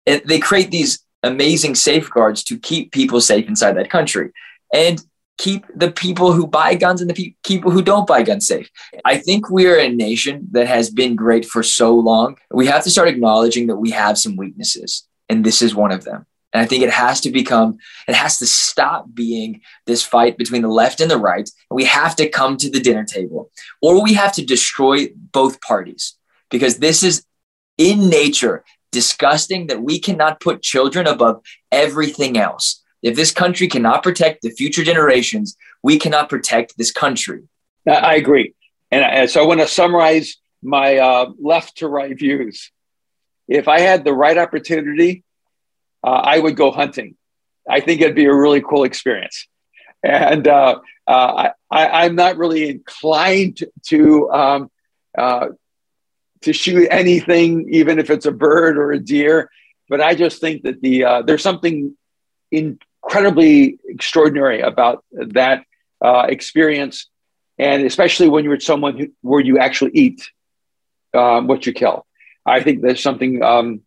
and 0.07 0.21
they 0.25 0.39
create 0.39 0.71
these 0.71 1.05
amazing 1.23 1.75
safeguards 1.75 2.43
to 2.45 2.57
keep 2.57 2.91
people 2.91 3.21
safe 3.21 3.47
inside 3.47 3.73
that 3.73 3.89
country 3.89 4.31
and 4.73 5.03
keep 5.37 5.65
the 5.75 5.91
people 5.91 6.31
who 6.31 6.47
buy 6.47 6.75
guns 6.75 7.01
and 7.01 7.09
the 7.09 7.13
pe- 7.13 7.35
people 7.43 7.71
who 7.71 7.81
don't 7.81 8.07
buy 8.07 8.23
guns 8.23 8.47
safe. 8.47 8.69
I 9.05 9.17
think 9.17 9.49
we 9.49 9.67
are 9.67 9.77
a 9.77 9.89
nation 9.89 10.47
that 10.51 10.67
has 10.67 10.89
been 10.89 11.15
great 11.15 11.45
for 11.45 11.63
so 11.63 11.95
long. 11.95 12.37
We 12.51 12.67
have 12.67 12.83
to 12.83 12.89
start 12.89 13.07
acknowledging 13.07 13.67
that 13.67 13.77
we 13.77 13.91
have 13.91 14.17
some 14.17 14.35
weaknesses, 14.35 15.07
and 15.29 15.43
this 15.43 15.61
is 15.61 15.75
one 15.75 15.91
of 15.91 16.03
them. 16.03 16.25
And 16.53 16.61
I 16.61 16.65
think 16.65 16.83
it 16.83 16.89
has 16.91 17.21
to 17.21 17.31
become, 17.31 17.77
it 18.07 18.15
has 18.15 18.37
to 18.39 18.45
stop 18.45 19.05
being 19.13 19.61
this 19.85 20.03
fight 20.03 20.37
between 20.37 20.61
the 20.61 20.67
left 20.67 20.99
and 20.99 21.09
the 21.09 21.17
right. 21.17 21.49
And 21.69 21.75
we 21.75 21.85
have 21.85 22.15
to 22.17 22.29
come 22.29 22.57
to 22.57 22.69
the 22.69 22.79
dinner 22.79 23.05
table, 23.05 23.51
or 23.81 24.03
we 24.03 24.13
have 24.13 24.33
to 24.33 24.45
destroy 24.45 25.09
both 25.15 25.61
parties 25.61 26.17
because 26.49 26.77
this 26.77 27.03
is 27.03 27.25
in 27.77 28.09
nature 28.09 28.63
disgusting 28.91 29.67
that 29.67 29.81
we 29.81 29.99
cannot 29.99 30.41
put 30.41 30.61
children 30.61 31.07
above 31.07 31.41
everything 31.71 32.37
else. 32.37 32.83
If 33.01 33.15
this 33.15 33.31
country 33.31 33.67
cannot 33.67 34.03
protect 34.03 34.41
the 34.41 34.51
future 34.51 34.83
generations, 34.83 35.57
we 35.81 35.97
cannot 35.97 36.29
protect 36.29 36.77
this 36.77 36.91
country. 36.91 37.43
I 37.87 38.15
agree. 38.15 38.53
And 38.91 39.29
so 39.29 39.41
I 39.41 39.47
want 39.47 39.61
to 39.61 39.67
summarize 39.67 40.35
my 40.61 40.97
uh, 40.97 41.31
left 41.39 41.77
to 41.77 41.87
right 41.87 42.17
views. 42.17 42.71
If 43.47 43.67
I 43.67 43.79
had 43.79 44.03
the 44.03 44.13
right 44.13 44.37
opportunity, 44.37 45.23
uh, 46.03 46.09
I 46.09 46.39
would 46.39 46.55
go 46.55 46.71
hunting. 46.71 47.15
I 47.69 47.79
think 47.79 48.01
it'd 48.01 48.15
be 48.15 48.25
a 48.25 48.33
really 48.33 48.61
cool 48.61 48.83
experience. 48.83 49.47
And 50.03 50.47
uh, 50.47 50.79
uh, 51.07 51.49
I, 51.69 52.05
am 52.05 52.15
not 52.15 52.37
really 52.37 52.69
inclined 52.69 53.63
to 53.87 54.31
um, 54.31 54.71
uh, 55.15 55.49
to 56.41 56.53
shoot 56.53 56.87
anything, 56.89 57.67
even 57.71 57.99
if 57.99 58.09
it's 58.09 58.25
a 58.25 58.31
bird 58.31 58.77
or 58.79 58.91
a 58.91 58.99
deer. 58.99 59.51
But 59.89 60.01
I 60.01 60.15
just 60.15 60.41
think 60.41 60.63
that 60.63 60.81
the 60.81 61.03
uh, 61.03 61.21
there's 61.21 61.43
something 61.43 61.95
incredibly 62.51 63.77
extraordinary 63.85 64.61
about 64.61 65.05
that 65.11 65.65
experience, 66.01 67.07
and 67.59 67.85
especially 67.85 68.27
when 68.27 68.43
you're 68.43 68.59
someone 68.59 68.97
who, 68.97 69.07
where 69.21 69.41
you 69.41 69.59
actually 69.59 69.91
eat 69.93 70.27
um, 71.13 71.45
what 71.45 71.67
you 71.67 71.73
kill. 71.73 72.07
I 72.43 72.63
think 72.63 72.81
there's 72.81 73.03
something 73.03 73.43
um, 73.43 73.81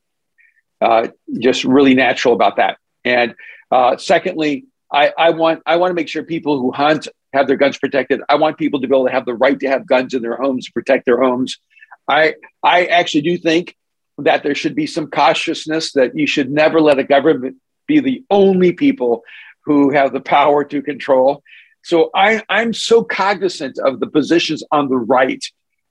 uh, 0.84 1.08
just 1.38 1.64
really 1.64 1.94
natural 1.94 2.34
about 2.34 2.56
that. 2.56 2.76
And 3.04 3.34
uh, 3.70 3.96
secondly, 3.96 4.66
I, 4.92 5.12
I, 5.16 5.30
want 5.30 5.62
I 5.66 5.76
want 5.76 5.90
to 5.90 5.94
make 5.94 6.08
sure 6.08 6.22
people 6.22 6.60
who 6.60 6.70
hunt 6.72 7.08
have 7.32 7.46
their 7.48 7.56
guns 7.56 7.78
protected. 7.78 8.20
I 8.28 8.36
want 8.36 8.58
people 8.58 8.80
to 8.80 8.86
be 8.86 8.94
able 8.94 9.06
to 9.06 9.12
have 9.12 9.24
the 9.24 9.34
right 9.34 9.58
to 9.58 9.68
have 9.68 9.86
guns 9.86 10.14
in 10.14 10.22
their 10.22 10.36
homes, 10.36 10.66
to 10.66 10.72
protect 10.72 11.06
their 11.06 11.20
homes. 11.20 11.58
I 12.06 12.34
I 12.62 12.86
actually 12.86 13.22
do 13.22 13.38
think 13.38 13.76
that 14.18 14.42
there 14.42 14.54
should 14.54 14.74
be 14.74 14.86
some 14.86 15.08
cautiousness 15.10 15.92
that 15.92 16.16
you 16.16 16.26
should 16.26 16.50
never 16.50 16.80
let 16.80 16.98
a 16.98 17.04
government 17.04 17.56
be 17.86 18.00
the 18.00 18.22
only 18.30 18.72
people 18.72 19.22
who 19.64 19.90
have 19.90 20.12
the 20.12 20.20
power 20.20 20.64
to 20.64 20.82
control. 20.82 21.42
So 21.82 22.10
I, 22.14 22.42
I'm 22.48 22.72
so 22.72 23.02
cognizant 23.02 23.78
of 23.78 24.00
the 24.00 24.06
positions 24.06 24.62
on 24.70 24.88
the 24.88 24.96
right 24.96 25.44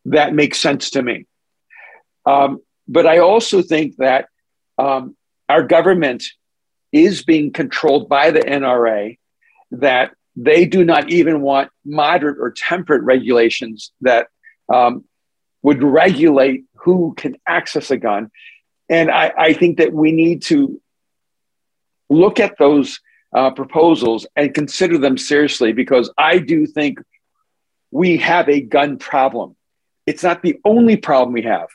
that 0.06 0.34
make 0.34 0.56
sense 0.56 0.92
to 0.92 1.04
me. 1.04 1.26
Um, 2.26 2.62
but 2.88 3.06
I 3.06 3.20
also 3.20 3.62
think 3.62 3.98
that 3.98 4.28
um, 4.78 5.16
our 5.50 5.64
government 5.64 6.24
is 6.92 7.24
being 7.24 7.52
controlled 7.52 8.08
by 8.08 8.32
the 8.32 8.40
NRA, 8.40 9.18
that 9.72 10.12
they 10.36 10.66
do 10.66 10.84
not 10.84 11.10
even 11.10 11.42
want 11.42 11.70
moderate 11.86 12.38
or 12.40 12.52
temperate 12.52 13.04
regulations 13.04 13.92
that 14.02 14.28
um, 14.72 15.04
would 15.62 15.84
regulate 15.84 16.66
who 16.76 17.14
can 17.16 17.36
access 17.48 17.92
a 17.92 17.98
gun. 17.98 18.32
And 18.90 19.10
I, 19.10 19.32
I 19.38 19.54
think 19.54 19.78
that 19.78 19.94
we 19.94 20.12
need 20.12 20.44
to 20.44 20.82
look 22.10 22.40
at 22.40 22.58
those 22.58 23.00
uh, 23.34 23.52
proposals 23.52 24.28
and 24.36 24.54
consider 24.54 24.98
them 24.98 25.18
seriously 25.18 25.74
because 25.74 26.12
I 26.18 26.38
do 26.40 26.68
think 26.68 27.00
we 27.92 28.18
have 28.18 28.50
a 28.50 28.62
gun 28.62 28.98
problem. 28.98 29.56
It's 30.06 30.24
not 30.24 30.42
the 30.42 30.60
only 30.66 30.98
problem 30.98 31.34
we 31.34 31.44
have. 31.44 31.70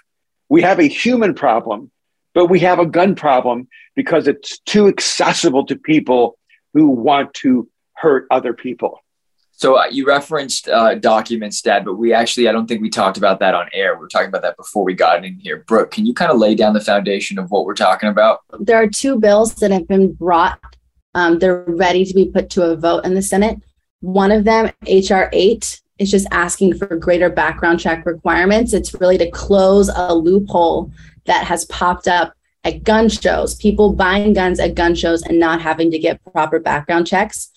We 0.48 0.62
have 0.62 0.78
a 0.78 0.88
human 0.88 1.34
problem 1.34 1.90
but 2.38 2.46
we 2.46 2.60
have 2.60 2.78
a 2.78 2.86
gun 2.86 3.16
problem 3.16 3.66
because 3.96 4.28
it's 4.28 4.60
too 4.60 4.86
accessible 4.86 5.66
to 5.66 5.74
people 5.74 6.38
who 6.72 6.86
want 6.88 7.34
to 7.34 7.68
hurt 7.94 8.28
other 8.30 8.54
people. 8.54 9.02
So 9.50 9.76
uh, 9.76 9.86
you 9.90 10.06
referenced 10.06 10.68
uh, 10.68 10.94
documents, 10.94 11.60
Dad, 11.60 11.84
but 11.84 11.94
we 11.94 12.12
actually, 12.12 12.48
I 12.48 12.52
don't 12.52 12.68
think 12.68 12.80
we 12.80 12.90
talked 12.90 13.18
about 13.18 13.40
that 13.40 13.56
on 13.56 13.68
air. 13.72 13.96
We 13.96 14.02
were 14.02 14.08
talking 14.08 14.28
about 14.28 14.42
that 14.42 14.56
before 14.56 14.84
we 14.84 14.94
got 14.94 15.24
in 15.24 15.34
here. 15.40 15.64
Brooke, 15.66 15.90
can 15.90 16.06
you 16.06 16.14
kind 16.14 16.30
of 16.30 16.38
lay 16.38 16.54
down 16.54 16.74
the 16.74 16.80
foundation 16.80 17.40
of 17.40 17.50
what 17.50 17.64
we're 17.64 17.74
talking 17.74 18.08
about? 18.08 18.42
There 18.60 18.80
are 18.80 18.86
two 18.86 19.18
bills 19.18 19.56
that 19.56 19.72
have 19.72 19.88
been 19.88 20.12
brought. 20.12 20.60
Um, 21.16 21.40
they're 21.40 21.64
ready 21.66 22.04
to 22.04 22.14
be 22.14 22.26
put 22.26 22.50
to 22.50 22.70
a 22.70 22.76
vote 22.76 23.04
in 23.04 23.14
the 23.14 23.22
Senate. 23.22 23.58
One 23.98 24.30
of 24.30 24.44
them, 24.44 24.70
HR 24.86 25.28
8, 25.32 25.80
is 25.98 26.08
just 26.08 26.28
asking 26.30 26.78
for 26.78 26.86
greater 26.94 27.30
background 27.30 27.80
check 27.80 28.06
requirements. 28.06 28.74
It's 28.74 28.94
really 28.94 29.18
to 29.18 29.28
close 29.28 29.88
a 29.88 30.14
loophole 30.14 30.92
that 31.28 31.44
has 31.44 31.64
popped 31.66 32.08
up 32.08 32.34
at 32.64 32.82
gun 32.82 33.08
shows, 33.08 33.54
people 33.54 33.92
buying 33.92 34.32
guns 34.32 34.58
at 34.58 34.74
gun 34.74 34.94
shows 34.94 35.22
and 35.22 35.38
not 35.38 35.62
having 35.62 35.90
to 35.92 35.98
get 35.98 36.20
proper 36.32 36.58
background 36.58 37.06
checks. 37.06 37.50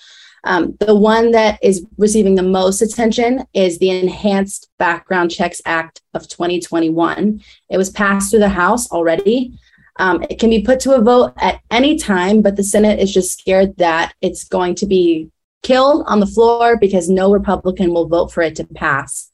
Um, 0.43 0.75
the 0.79 0.95
one 0.95 1.31
that 1.31 1.59
is 1.61 1.85
receiving 1.97 2.35
the 2.35 2.43
most 2.43 2.81
attention 2.81 3.45
is 3.53 3.77
the 3.77 3.89
Enhanced 3.89 4.69
Background 4.79 5.31
Checks 5.31 5.61
Act 5.65 6.01
of 6.13 6.27
2021. 6.27 7.43
It 7.69 7.77
was 7.77 7.89
passed 7.89 8.31
through 8.31 8.39
the 8.39 8.49
House 8.49 8.89
already. 8.91 9.53
Um, 9.97 10.23
it 10.29 10.39
can 10.39 10.49
be 10.49 10.63
put 10.63 10.79
to 10.81 10.93
a 10.93 11.01
vote 11.01 11.33
at 11.37 11.61
any 11.69 11.97
time, 11.97 12.41
but 12.41 12.55
the 12.55 12.63
Senate 12.63 12.99
is 12.99 13.13
just 13.13 13.39
scared 13.39 13.77
that 13.77 14.13
it's 14.21 14.43
going 14.43 14.73
to 14.75 14.87
be 14.87 15.29
killed 15.61 16.03
on 16.07 16.19
the 16.19 16.25
floor 16.25 16.75
because 16.77 17.07
no 17.07 17.31
Republican 17.31 17.93
will 17.93 18.07
vote 18.07 18.31
for 18.31 18.41
it 18.41 18.55
to 18.55 18.63
pass. 18.63 19.29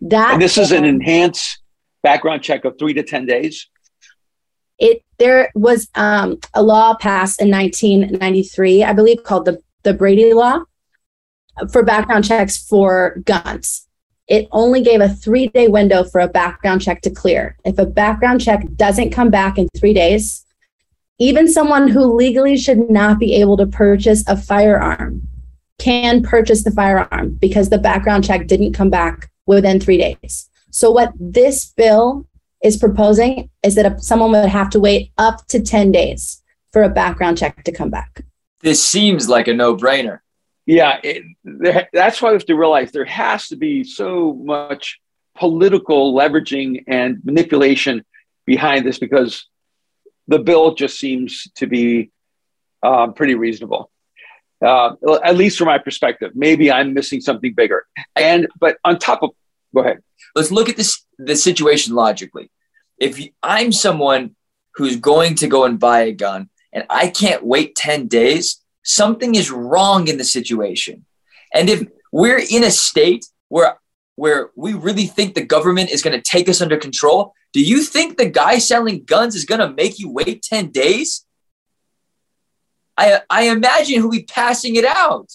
That 0.00 0.34
and 0.34 0.42
this 0.42 0.56
is 0.56 0.72
an 0.72 0.84
enhanced 0.84 1.58
background 2.02 2.42
check 2.42 2.64
of 2.64 2.78
three 2.78 2.94
to 2.94 3.02
ten 3.02 3.26
days. 3.26 3.68
It 4.78 5.02
there 5.18 5.50
was 5.54 5.88
um, 5.94 6.38
a 6.54 6.62
law 6.62 6.94
passed 6.94 7.40
in 7.40 7.50
1993, 7.50 8.84
I 8.84 8.92
believe, 8.92 9.22
called 9.24 9.44
the 9.44 9.60
the 9.82 9.94
Brady 9.94 10.32
Law 10.32 10.64
for 11.72 11.82
background 11.82 12.24
checks 12.24 12.56
for 12.56 13.20
guns 13.24 13.88
it 14.28 14.46
only 14.52 14.82
gave 14.82 15.00
a 15.00 15.08
three 15.08 15.48
day 15.48 15.68
window 15.68 16.04
for 16.04 16.20
a 16.20 16.28
background 16.28 16.82
check 16.82 17.00
to 17.02 17.10
clear. 17.10 17.56
If 17.64 17.78
a 17.78 17.86
background 17.86 18.42
check 18.42 18.62
doesn't 18.76 19.10
come 19.10 19.30
back 19.30 19.58
in 19.58 19.68
three 19.76 19.94
days, 19.94 20.44
even 21.18 21.48
someone 21.48 21.88
who 21.88 22.14
legally 22.14 22.56
should 22.56 22.90
not 22.90 23.18
be 23.18 23.34
able 23.36 23.56
to 23.56 23.66
purchase 23.66 24.22
a 24.28 24.36
firearm 24.36 25.26
can 25.78 26.22
purchase 26.22 26.64
the 26.64 26.70
firearm 26.70 27.30
because 27.40 27.70
the 27.70 27.78
background 27.78 28.24
check 28.24 28.46
didn't 28.46 28.74
come 28.74 28.90
back 28.90 29.30
within 29.46 29.80
three 29.80 29.96
days. 29.96 30.50
So, 30.70 30.90
what 30.90 31.12
this 31.18 31.72
bill 31.76 32.26
is 32.62 32.76
proposing 32.76 33.50
is 33.62 33.74
that 33.76 34.02
someone 34.02 34.32
would 34.32 34.48
have 34.48 34.70
to 34.70 34.80
wait 34.80 35.12
up 35.16 35.46
to 35.48 35.60
10 35.60 35.92
days 35.92 36.42
for 36.72 36.82
a 36.82 36.88
background 36.88 37.38
check 37.38 37.64
to 37.64 37.72
come 37.72 37.90
back. 37.90 38.24
This 38.60 38.82
seems 38.84 39.28
like 39.28 39.48
a 39.48 39.54
no 39.54 39.76
brainer 39.76 40.20
yeah, 40.68 41.00
it, 41.02 41.24
there, 41.44 41.88
that's 41.94 42.20
why 42.20 42.28
we 42.28 42.34
have 42.34 42.44
to 42.44 42.54
realize 42.54 42.92
there 42.92 43.06
has 43.06 43.48
to 43.48 43.56
be 43.56 43.84
so 43.84 44.34
much 44.34 45.00
political 45.34 46.12
leveraging 46.12 46.84
and 46.86 47.24
manipulation 47.24 48.04
behind 48.44 48.84
this 48.84 48.98
because 48.98 49.48
the 50.26 50.38
bill 50.38 50.74
just 50.74 51.00
seems 51.00 51.50
to 51.54 51.66
be 51.66 52.10
um, 52.82 53.14
pretty 53.14 53.34
reasonable. 53.34 53.90
Uh, 54.60 54.90
at 55.24 55.36
least 55.36 55.56
from 55.56 55.68
my 55.68 55.78
perspective, 55.78 56.32
maybe 56.34 56.70
I'm 56.70 56.92
missing 56.92 57.22
something 57.22 57.54
bigger. 57.54 57.86
And 58.14 58.46
but 58.60 58.76
on 58.84 58.98
top 58.98 59.22
of, 59.22 59.30
go 59.74 59.82
ahead. 59.82 59.98
Let's 60.34 60.50
look 60.50 60.68
at 60.68 60.76
this 60.76 61.04
the 61.18 61.36
situation 61.36 61.94
logically. 61.94 62.50
If 62.98 63.20
I'm 63.42 63.72
someone 63.72 64.36
who's 64.74 64.96
going 64.96 65.36
to 65.36 65.48
go 65.48 65.64
and 65.64 65.78
buy 65.78 66.00
a 66.00 66.12
gun 66.12 66.50
and 66.72 66.84
I 66.90 67.08
can't 67.08 67.44
wait 67.44 67.74
ten 67.74 68.06
days, 68.06 68.62
something 68.82 69.34
is 69.34 69.50
wrong 69.50 70.08
in 70.08 70.18
the 70.18 70.24
situation. 70.24 71.04
And 71.54 71.68
if 71.68 71.86
we're 72.12 72.42
in 72.50 72.64
a 72.64 72.70
state 72.70 73.26
where 73.48 73.78
where 74.16 74.50
we 74.56 74.74
really 74.74 75.06
think 75.06 75.34
the 75.34 75.44
government 75.44 75.90
is 75.90 76.02
going 76.02 76.16
to 76.16 76.30
take 76.30 76.48
us 76.48 76.60
under 76.60 76.76
control, 76.76 77.34
do 77.52 77.62
you 77.62 77.82
think 77.82 78.16
the 78.16 78.28
guy 78.28 78.58
selling 78.58 79.04
guns 79.04 79.36
is 79.36 79.44
going 79.44 79.60
to 79.60 79.72
make 79.72 80.00
you 80.00 80.10
wait 80.10 80.42
10 80.42 80.70
days? 80.70 81.24
I, 82.96 83.20
I 83.30 83.42
imagine 83.44 83.94
he'll 83.94 84.10
be 84.10 84.24
passing 84.24 84.74
it 84.74 84.84
out. 84.84 85.30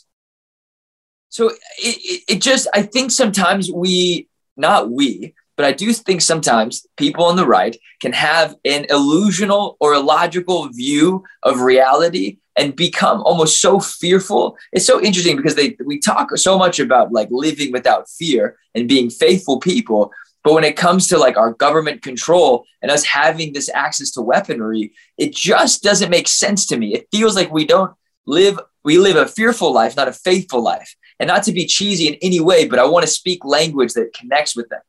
So 1.34 1.50
it, 1.50 1.58
it, 1.80 2.24
it 2.30 2.42
just, 2.44 2.68
I 2.76 2.84
think 2.84 3.10
sometimes 3.10 3.72
we, 3.72 4.28
not 4.56 4.92
we, 4.92 5.34
but 5.58 5.66
I 5.66 5.72
do 5.72 5.92
think 5.92 6.22
sometimes 6.22 6.86
people 6.96 7.26
on 7.26 7.38
the 7.38 7.48
right 7.48 7.76
can 8.04 8.14
have 8.14 8.56
an 8.66 8.84
illusional 8.92 9.76
or 9.80 9.96
illogical 9.96 10.70
view 10.70 11.24
of 11.42 11.62
reality 11.62 12.38
and 12.56 12.76
become 12.76 13.22
almost 13.24 13.62
so 13.62 13.80
fearful. 13.80 14.56
It's 14.74 14.86
so 14.86 15.02
interesting 15.02 15.36
because 15.36 15.56
they 15.56 15.76
we 15.84 16.00
talk 16.00 16.38
so 16.38 16.56
much 16.56 16.80
about 16.80 17.12
like 17.12 17.30
living 17.32 17.72
without 17.72 18.08
fear 18.08 18.58
and 18.76 18.88
being 18.88 19.10
faithful 19.10 19.60
people, 19.60 20.12
but 20.44 20.54
when 20.54 20.64
it 20.64 20.78
comes 20.78 21.08
to 21.08 21.18
like 21.18 21.36
our 21.36 21.54
government 21.54 22.04
control 22.04 22.66
and 22.84 22.92
us 22.92 23.04
having 23.06 23.54
this 23.54 23.72
access 23.74 24.12
to 24.12 24.22
weaponry, 24.22 24.94
it 25.18 25.34
just 25.34 25.82
doesn't 25.82 26.12
make 26.12 26.28
sense 26.28 26.68
to 26.68 26.78
me. 26.78 26.94
It 26.94 27.08
feels 27.12 27.36
like 27.36 27.52
we 27.52 27.66
don't 27.66 27.92
live 28.28 28.60
we 28.84 29.00
live 29.00 29.16
a 29.16 29.26
fearful 29.26 29.74
life, 29.74 29.96
not 29.96 30.08
a 30.08 30.14
faithful 30.14 30.62
life. 30.62 30.96
And 31.20 31.28
not 31.28 31.44
to 31.44 31.52
be 31.52 31.66
cheesy 31.66 32.08
in 32.08 32.16
any 32.22 32.40
way, 32.40 32.68
but 32.68 32.80
I 32.80 32.86
want 32.86 33.06
to 33.06 33.12
speak 33.12 33.46
language 33.46 33.94
that 33.94 34.14
connects 34.14 34.56
with 34.56 34.70
them. 34.70 34.82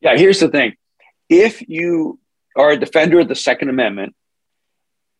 Yeah, 0.00 0.16
here's 0.16 0.40
the 0.40 0.48
thing. 0.48 0.76
If 1.28 1.68
you 1.68 2.18
are 2.56 2.70
a 2.70 2.76
defender 2.76 3.20
of 3.20 3.28
the 3.28 3.34
Second 3.34 3.68
Amendment, 3.68 4.14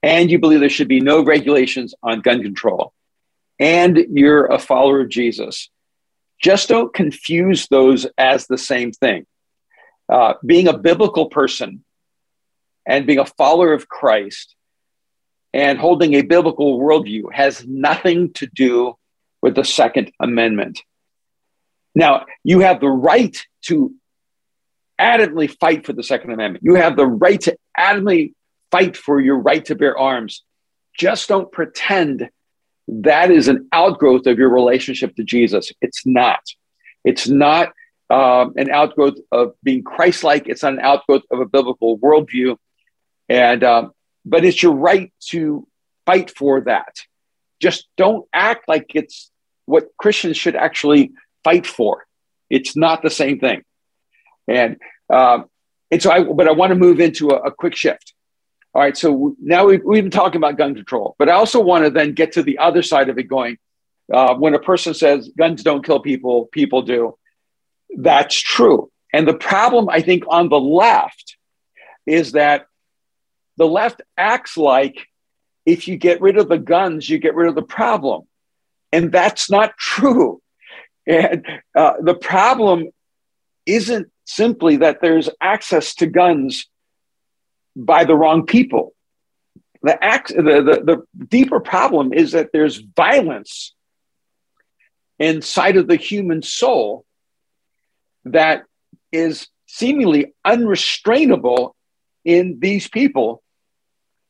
and 0.02 0.30
you 0.30 0.38
believe 0.38 0.60
there 0.60 0.68
should 0.68 0.88
be 0.88 1.00
no 1.00 1.24
regulations 1.24 1.94
on 2.02 2.20
gun 2.20 2.42
control, 2.42 2.92
and 3.58 3.98
you're 4.10 4.46
a 4.46 4.58
follower 4.58 5.00
of 5.00 5.08
Jesus, 5.08 5.70
just 6.40 6.68
don't 6.68 6.94
confuse 6.94 7.66
those 7.66 8.06
as 8.16 8.46
the 8.46 8.58
same 8.58 8.92
thing. 8.92 9.26
Uh, 10.08 10.34
being 10.44 10.68
a 10.68 10.78
biblical 10.78 11.26
person 11.26 11.84
and 12.86 13.06
being 13.06 13.18
a 13.18 13.26
follower 13.26 13.72
of 13.72 13.88
Christ 13.88 14.54
and 15.52 15.78
holding 15.78 16.14
a 16.14 16.22
biblical 16.22 16.78
worldview 16.78 17.32
has 17.32 17.66
nothing 17.66 18.32
to 18.34 18.46
do 18.46 18.96
with 19.42 19.54
the 19.54 19.64
Second 19.64 20.12
Amendment. 20.20 20.80
Now, 21.94 22.26
you 22.44 22.60
have 22.60 22.80
the 22.80 22.88
right 22.88 23.36
to 23.62 23.94
adamantly 25.00 25.56
fight 25.58 25.86
for 25.86 25.92
the 25.92 26.02
Second 26.02 26.32
Amendment. 26.32 26.64
You 26.64 26.74
have 26.74 26.96
the 26.96 27.06
right 27.06 27.40
to 27.42 27.56
adamantly 27.78 28.34
fight 28.70 28.96
for 28.96 29.20
your 29.20 29.38
right 29.38 29.64
to 29.66 29.74
bear 29.74 29.96
arms. 29.96 30.42
Just 30.98 31.28
don't 31.28 31.50
pretend 31.50 32.28
that 32.88 33.30
is 33.30 33.48
an 33.48 33.68
outgrowth 33.72 34.26
of 34.26 34.38
your 34.38 34.48
relationship 34.48 35.14
to 35.16 35.24
Jesus. 35.24 35.72
It's 35.80 36.06
not. 36.06 36.40
It's 37.04 37.28
not 37.28 37.72
um, 38.10 38.54
an 38.56 38.70
outgrowth 38.70 39.18
of 39.30 39.52
being 39.62 39.82
Christ-like. 39.82 40.48
It's 40.48 40.62
not 40.62 40.74
an 40.74 40.80
outgrowth 40.80 41.22
of 41.30 41.40
a 41.40 41.46
biblical 41.46 41.98
worldview, 41.98 42.56
and 43.28 43.62
um, 43.62 43.92
but 44.24 44.44
it's 44.44 44.62
your 44.62 44.72
right 44.72 45.12
to 45.28 45.68
fight 46.06 46.30
for 46.36 46.62
that. 46.62 46.96
Just 47.60 47.88
don't 47.96 48.26
act 48.32 48.68
like 48.68 48.92
it's 48.94 49.30
what 49.66 49.88
Christians 49.96 50.36
should 50.36 50.56
actually 50.56 51.12
fight 51.44 51.66
for. 51.66 52.06
It's 52.50 52.76
not 52.76 53.02
the 53.02 53.10
same 53.10 53.38
thing, 53.38 53.62
and 54.46 54.76
um, 55.10 55.46
and 55.90 56.02
so 56.02 56.10
I. 56.10 56.22
But 56.22 56.48
I 56.48 56.52
want 56.52 56.70
to 56.70 56.76
move 56.76 57.00
into 57.00 57.30
a, 57.30 57.48
a 57.48 57.50
quick 57.50 57.76
shift. 57.76 58.14
All 58.74 58.82
right, 58.82 58.96
so 58.96 59.34
now 59.40 59.66
we've, 59.66 59.82
we've 59.84 60.04
been 60.04 60.10
talking 60.10 60.36
about 60.36 60.56
gun 60.56 60.74
control, 60.74 61.16
but 61.18 61.28
I 61.28 61.32
also 61.32 61.60
want 61.60 61.84
to 61.84 61.90
then 61.90 62.12
get 62.12 62.32
to 62.32 62.42
the 62.42 62.58
other 62.58 62.82
side 62.82 63.08
of 63.08 63.18
it 63.18 63.24
going. 63.24 63.58
Uh, 64.12 64.34
when 64.36 64.54
a 64.54 64.58
person 64.58 64.94
says 64.94 65.30
guns 65.36 65.62
don't 65.62 65.84
kill 65.84 66.00
people, 66.00 66.46
people 66.52 66.82
do. 66.82 67.18
That's 67.96 68.36
true. 68.40 68.90
And 69.12 69.26
the 69.26 69.34
problem, 69.34 69.88
I 69.88 70.00
think, 70.00 70.24
on 70.28 70.48
the 70.48 70.60
left 70.60 71.36
is 72.06 72.32
that 72.32 72.66
the 73.56 73.66
left 73.66 74.02
acts 74.16 74.56
like 74.56 75.06
if 75.68 75.86
you 75.86 75.98
get 75.98 76.22
rid 76.22 76.38
of 76.38 76.48
the 76.48 76.56
guns, 76.56 77.10
you 77.10 77.18
get 77.18 77.34
rid 77.34 77.46
of 77.46 77.54
the 77.54 77.62
problem. 77.62 78.22
And 78.90 79.12
that's 79.12 79.50
not 79.50 79.76
true. 79.76 80.40
And 81.06 81.46
uh, 81.74 81.94
the 82.00 82.14
problem 82.14 82.88
isn't 83.66 84.10
simply 84.24 84.78
that 84.78 85.02
there's 85.02 85.28
access 85.42 85.94
to 85.96 86.06
guns 86.06 86.66
by 87.76 88.04
the 88.04 88.14
wrong 88.14 88.46
people. 88.46 88.94
The, 89.82 90.02
act, 90.02 90.28
the, 90.28 90.42
the, 90.42 91.04
the 91.16 91.26
deeper 91.26 91.60
problem 91.60 92.14
is 92.14 92.32
that 92.32 92.48
there's 92.50 92.78
violence 92.78 93.74
inside 95.18 95.76
of 95.76 95.86
the 95.86 95.96
human 95.96 96.40
soul 96.40 97.04
that 98.24 98.64
is 99.12 99.48
seemingly 99.66 100.32
unrestrainable 100.46 101.76
in 102.24 102.58
these 102.58 102.88
people 102.88 103.42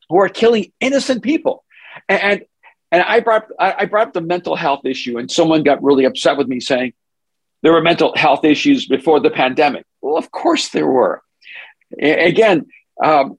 who 0.09 0.19
are 0.19 0.29
killing 0.29 0.73
innocent 0.81 1.23
people. 1.23 1.65
And, 2.09 2.45
and 2.91 3.03
I 3.03 3.21
brought, 3.21 3.49
I 3.59 3.85
brought 3.85 4.09
up 4.09 4.13
the 4.15 4.21
mental 4.21 4.57
health 4.57 4.85
issue, 4.85 5.19
and 5.19 5.31
someone 5.31 5.63
got 5.63 5.83
really 5.83 6.05
upset 6.05 6.37
with 6.37 6.49
me 6.49 6.61
saying 6.61 6.95
there 7.63 7.73
were 7.73 7.83
mental 7.83 8.15
health 8.17 8.45
issues 8.45 8.87
before 8.87 9.21
the 9.21 9.31
pandemic. 9.31 9.85
Well, 10.01 10.17
of 10.17 10.31
course 10.31 10.69
there 10.69 10.87
were. 10.87 11.23
Again, 12.01 12.67
um, 13.03 13.39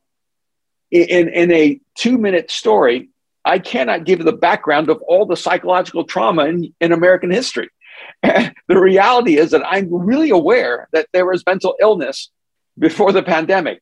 in, 0.92 1.30
in 1.30 1.52
a 1.52 1.80
two 1.96 2.18
minute 2.18 2.52
story, 2.52 3.10
I 3.46 3.60
cannot 3.60 4.06
give 4.06 4.24
the 4.24 4.34
background 4.34 4.90
of 4.90 5.02
all 5.08 5.26
the 5.26 5.38
psychological 5.38 6.04
trauma 6.04 6.46
in, 6.46 6.74
in 6.82 6.92
American 6.92 7.32
history. 7.32 7.70
the 8.24 8.54
reality 8.70 9.38
is 9.38 9.52
that 9.52 9.66
I'm 9.66 9.94
really 9.94 10.30
aware 10.30 10.88
that 10.92 11.08
there 11.14 11.26
was 11.26 11.44
mental 11.46 11.76
illness 11.80 12.30
before 12.78 13.12
the 13.12 13.24
pandemic. 13.24 13.82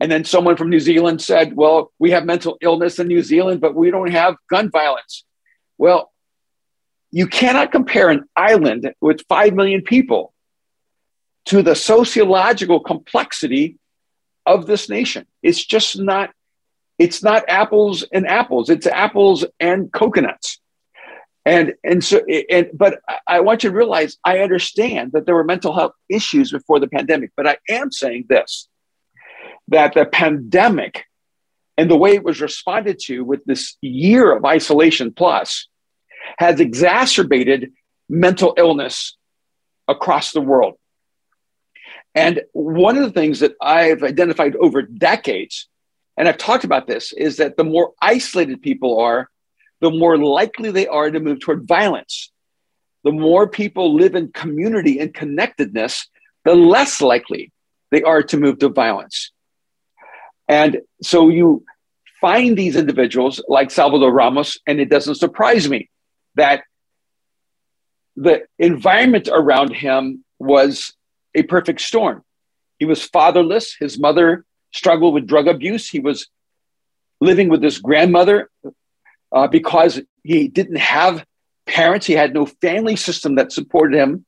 And 0.00 0.10
then 0.10 0.24
someone 0.24 0.56
from 0.56 0.70
New 0.70 0.80
Zealand 0.80 1.20
said, 1.20 1.54
Well, 1.54 1.92
we 1.98 2.10
have 2.10 2.24
mental 2.24 2.56
illness 2.60 2.98
in 2.98 3.06
New 3.06 3.22
Zealand, 3.22 3.60
but 3.60 3.74
we 3.74 3.90
don't 3.90 4.10
have 4.10 4.36
gun 4.48 4.70
violence. 4.70 5.24
Well, 5.78 6.10
you 7.10 7.26
cannot 7.26 7.72
compare 7.72 8.08
an 8.08 8.24
island 8.34 8.92
with 9.00 9.22
5 9.28 9.54
million 9.54 9.82
people 9.82 10.32
to 11.46 11.62
the 11.62 11.74
sociological 11.74 12.80
complexity 12.80 13.78
of 14.46 14.66
this 14.66 14.88
nation. 14.88 15.26
It's 15.42 15.64
just 15.64 15.98
not 15.98 16.30
it's 17.00 17.22
not 17.22 17.42
apples 17.48 18.04
and 18.12 18.26
apples 18.28 18.68
it's 18.68 18.86
apples 18.86 19.44
and 19.58 19.90
coconuts 19.90 20.60
and 21.46 21.72
and 21.82 22.04
so 22.04 22.20
and 22.50 22.68
but 22.74 23.00
i 23.26 23.40
want 23.40 23.64
you 23.64 23.70
to 23.70 23.76
realize 23.76 24.18
i 24.24 24.38
understand 24.40 25.12
that 25.12 25.24
there 25.24 25.34
were 25.34 25.42
mental 25.42 25.74
health 25.74 25.94
issues 26.10 26.52
before 26.52 26.78
the 26.78 26.86
pandemic 26.86 27.30
but 27.36 27.46
i 27.46 27.56
am 27.70 27.90
saying 27.90 28.26
this 28.28 28.68
that 29.70 29.94
the 29.94 30.04
pandemic 30.04 31.04
and 31.76 31.90
the 31.90 31.96
way 31.96 32.14
it 32.14 32.24
was 32.24 32.40
responded 32.40 32.98
to 33.06 33.24
with 33.24 33.44
this 33.46 33.76
year 33.80 34.36
of 34.36 34.44
isolation 34.44 35.12
plus 35.12 35.68
has 36.38 36.60
exacerbated 36.60 37.72
mental 38.08 38.54
illness 38.58 39.16
across 39.88 40.32
the 40.32 40.40
world. 40.40 40.74
And 42.14 42.42
one 42.52 42.96
of 42.98 43.04
the 43.04 43.12
things 43.18 43.40
that 43.40 43.54
I've 43.60 44.02
identified 44.02 44.56
over 44.56 44.82
decades, 44.82 45.68
and 46.16 46.28
I've 46.28 46.38
talked 46.38 46.64
about 46.64 46.86
this, 46.86 47.12
is 47.12 47.36
that 47.36 47.56
the 47.56 47.64
more 47.64 47.92
isolated 48.02 48.62
people 48.62 49.00
are, 49.00 49.30
the 49.80 49.90
more 49.90 50.18
likely 50.18 50.70
they 50.70 50.88
are 50.88 51.10
to 51.10 51.20
move 51.20 51.40
toward 51.40 51.66
violence. 51.66 52.32
The 53.04 53.12
more 53.12 53.48
people 53.48 53.94
live 53.94 54.14
in 54.14 54.32
community 54.32 54.98
and 54.98 55.14
connectedness, 55.14 56.08
the 56.44 56.54
less 56.54 57.00
likely 57.00 57.52
they 57.90 58.02
are 58.02 58.22
to 58.24 58.36
move 58.36 58.58
to 58.58 58.68
violence. 58.68 59.32
And 60.50 60.80
so 61.00 61.28
you 61.28 61.64
find 62.20 62.58
these 62.58 62.74
individuals 62.74 63.40
like 63.46 63.70
Salvador 63.70 64.12
Ramos, 64.12 64.58
and 64.66 64.80
it 64.80 64.90
doesn't 64.90 65.14
surprise 65.14 65.68
me 65.68 65.88
that 66.34 66.64
the 68.16 68.42
environment 68.58 69.28
around 69.32 69.72
him 69.72 70.24
was 70.40 70.92
a 71.36 71.44
perfect 71.44 71.80
storm. 71.80 72.24
He 72.80 72.84
was 72.84 73.00
fatherless. 73.00 73.76
His 73.78 73.96
mother 73.96 74.44
struggled 74.72 75.14
with 75.14 75.28
drug 75.28 75.46
abuse. 75.46 75.88
He 75.88 76.00
was 76.00 76.26
living 77.20 77.48
with 77.48 77.62
his 77.62 77.78
grandmother 77.78 78.50
uh, 79.30 79.46
because 79.46 80.00
he 80.24 80.48
didn't 80.48 80.78
have 80.78 81.24
parents. 81.64 82.06
He 82.06 82.14
had 82.14 82.34
no 82.34 82.46
family 82.46 82.96
system 82.96 83.36
that 83.36 83.52
supported 83.52 83.96
him. 83.96 84.26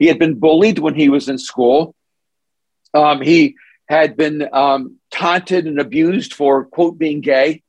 He 0.00 0.08
had 0.08 0.18
been 0.18 0.34
bullied 0.34 0.80
when 0.80 0.96
he 0.96 1.08
was 1.08 1.28
in 1.28 1.38
school. 1.38 1.94
Um, 2.92 3.20
he 3.20 3.54
had 3.88 4.16
been 4.16 4.48
um, 4.52 4.99
taunted 5.20 5.66
and 5.66 5.78
abused 5.78 6.32
for, 6.32 6.64
quote, 6.64 6.98
being 6.98 7.20
gay. 7.20 7.62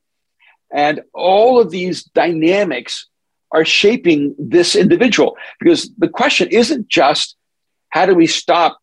And 0.74 1.02
all 1.12 1.60
of 1.60 1.70
these 1.70 2.02
dynamics 2.02 3.08
are 3.52 3.66
shaping 3.66 4.34
this 4.38 4.74
individual 4.74 5.36
because 5.60 5.90
the 5.98 6.08
question 6.08 6.48
isn't 6.48 6.88
just 6.88 7.36
how 7.90 8.06
do 8.06 8.14
we 8.14 8.26
stop 8.26 8.78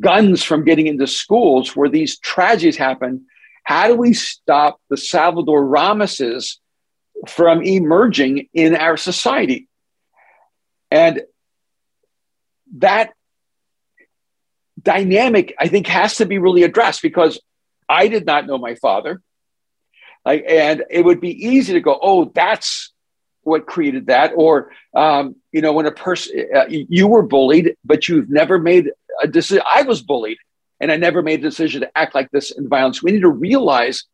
guns 0.00 0.42
from 0.42 0.64
getting 0.64 0.86
into 0.86 1.06
schools 1.06 1.76
where 1.76 1.90
these 1.90 2.18
tragedies 2.18 2.78
happen? 2.78 3.26
How 3.64 3.88
do 3.88 3.94
we 3.94 4.14
stop 4.14 4.80
the 4.88 4.96
Salvador 4.96 5.62
Ramoses 5.62 6.56
from 7.28 7.62
emerging 7.62 8.48
in 8.54 8.74
our 8.74 8.96
society? 8.96 9.68
And 10.90 11.20
that 12.78 13.12
dynamic, 14.80 15.54
I 15.58 15.68
think, 15.68 15.86
has 15.88 16.16
to 16.16 16.24
be 16.24 16.38
really 16.38 16.62
addressed 16.62 17.02
because 17.02 17.38
I 17.90 18.08
did 18.08 18.24
not 18.24 18.46
know 18.46 18.56
my 18.56 18.76
father. 18.76 19.20
Like, 20.24 20.44
and 20.48 20.84
it 20.90 21.04
would 21.04 21.20
be 21.20 21.48
easy 21.48 21.74
to 21.74 21.80
go, 21.80 21.98
oh, 22.00 22.30
that's 22.34 22.92
what 23.42 23.66
created 23.66 24.06
that. 24.06 24.32
Or 24.36 24.70
um, 24.94 25.36
you 25.52 25.60
know 25.60 25.72
when 25.72 25.86
a 25.86 25.92
person 25.92 26.46
uh, 26.54 26.66
you 26.68 27.06
were 27.06 27.22
bullied 27.22 27.74
but 27.84 28.08
you've 28.08 28.30
never 28.30 28.58
made 28.58 28.90
a 29.22 29.26
decision 29.26 29.62
i 29.66 29.82
was 29.82 30.02
bullied 30.02 30.38
and 30.80 30.90
i 30.90 30.96
never 30.96 31.22
made 31.22 31.40
a 31.40 31.48
decision 31.48 31.82
to 31.82 31.98
act 31.98 32.14
like 32.14 32.30
this 32.30 32.50
in 32.50 32.68
violence. 32.68 33.02
We 33.02 33.12
need 33.12 33.20
to 33.20 33.28
realize 33.28 34.04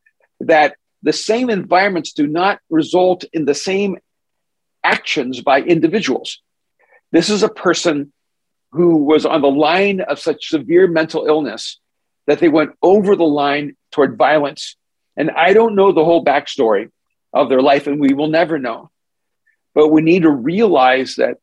that 0.41 0.77
the 1.03 1.13
same 1.13 1.51
environments 1.51 2.13
do 2.13 2.27
not 2.27 2.61
result 2.69 3.25
in 3.33 3.45
the 3.45 3.55
same 3.55 3.99
actions 4.83 5.41
by 5.41 5.61
individuals. 5.61 6.43
This 7.13 7.31
is 7.31 7.43
a 7.43 7.49
person 7.49 8.13
who 8.73 9.05
was 9.05 9.25
on 9.25 9.43
the 9.43 9.51
line 9.51 10.01
of 10.01 10.19
such 10.19 10.49
severe 10.49 10.87
mental 10.89 11.27
illness 11.27 11.79
that 12.27 12.39
they 12.39 12.49
went 12.49 12.73
over 12.83 13.17
the 13.17 13.25
line 13.25 13.77
toward 13.91 14.17
violence 14.17 14.77
and 15.17 15.31
i 15.31 15.53
don't 15.53 15.75
know 15.75 15.93
the 15.93 16.05
whole 16.05 16.25
backstory 16.25 16.91
of 17.33 17.49
their 17.49 17.63
life 17.63 17.87
and 17.87 18.01
we 18.01 18.15
will 18.15 18.29
never 18.29 18.59
know 18.59 18.91
but 19.75 19.89
we 19.89 20.01
need 20.01 20.23
to 20.23 20.31
realize 20.31 21.17
that 21.17 21.37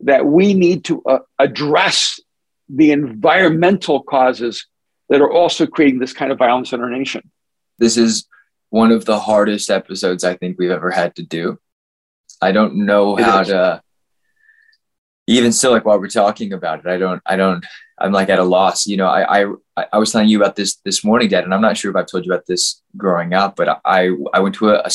that 0.00 0.26
we 0.26 0.54
need 0.54 0.84
to 0.84 1.02
uh, 1.04 1.18
address 1.38 2.20
the 2.68 2.92
environmental 2.92 4.02
causes 4.02 4.66
that 5.08 5.20
are 5.20 5.30
also 5.30 5.66
creating 5.66 6.00
this 6.00 6.12
kind 6.12 6.32
of 6.32 6.38
violence 6.38 6.72
in 6.72 6.80
our 6.80 6.90
nation. 6.90 7.30
This 7.78 7.96
is 7.96 8.26
one 8.70 8.90
of 8.90 9.04
the 9.04 9.18
hardest 9.18 9.70
episodes 9.70 10.24
I 10.24 10.36
think 10.36 10.58
we've 10.58 10.70
ever 10.70 10.90
had 10.90 11.14
to 11.16 11.22
do. 11.22 11.58
I 12.42 12.52
don't 12.52 12.86
know 12.86 13.16
how 13.16 13.42
to 13.44 13.82
even 15.26 15.52
still 15.52 15.72
like 15.72 15.84
while 15.84 15.98
we're 15.98 16.08
talking 16.08 16.52
about 16.52 16.80
it, 16.80 16.86
I 16.86 16.98
don't 16.98 17.22
I 17.24 17.36
don't 17.36 17.64
I'm 17.98 18.12
like 18.12 18.28
at 18.28 18.38
a 18.38 18.44
loss. 18.44 18.86
You 18.86 18.96
know, 18.96 19.06
I 19.06 19.42
I 19.42 19.52
I 19.76 19.86
I 19.92 19.98
was 19.98 20.12
telling 20.12 20.28
you 20.28 20.38
about 20.40 20.56
this 20.56 20.76
this 20.84 21.04
morning, 21.04 21.28
Dad, 21.28 21.44
and 21.44 21.54
I'm 21.54 21.60
not 21.60 21.76
sure 21.76 21.90
if 21.90 21.96
I've 21.96 22.06
told 22.06 22.24
you 22.24 22.32
about 22.32 22.46
this 22.46 22.82
growing 22.96 23.34
up, 23.34 23.56
but 23.56 23.80
I 23.84 24.10
I 24.32 24.40
went 24.40 24.54
to 24.56 24.70
a, 24.70 24.78
a 24.78 24.90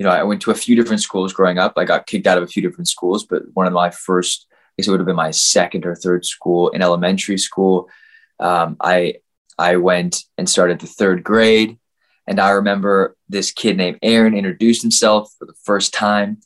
you 0.00 0.04
know, 0.06 0.12
I 0.12 0.22
went 0.22 0.40
to 0.42 0.50
a 0.50 0.54
few 0.54 0.74
different 0.76 1.02
schools 1.02 1.34
growing 1.34 1.58
up. 1.58 1.74
I 1.76 1.84
got 1.84 2.06
kicked 2.06 2.26
out 2.26 2.38
of 2.38 2.44
a 2.44 2.46
few 2.46 2.62
different 2.62 2.88
schools, 2.88 3.26
but 3.26 3.42
one 3.52 3.66
of 3.66 3.74
my 3.74 3.90
first, 3.90 4.46
I 4.50 4.54
guess 4.78 4.88
it 4.88 4.90
would 4.90 5.00
have 5.00 5.06
been 5.06 5.14
my 5.14 5.30
second 5.30 5.84
or 5.84 5.94
third 5.94 6.24
school 6.24 6.70
in 6.70 6.80
elementary 6.80 7.36
school. 7.36 7.90
Um, 8.38 8.76
I 8.80 9.16
I 9.58 9.76
went 9.76 10.24
and 10.38 10.48
started 10.48 10.80
the 10.80 10.86
third 10.86 11.22
grade, 11.22 11.78
and 12.26 12.40
I 12.40 12.50
remember 12.50 13.14
this 13.28 13.52
kid 13.52 13.76
named 13.76 13.98
Aaron 14.02 14.34
introduced 14.34 14.80
himself 14.80 15.34
for 15.38 15.44
the 15.44 15.54
first 15.64 15.92
time 15.92 16.38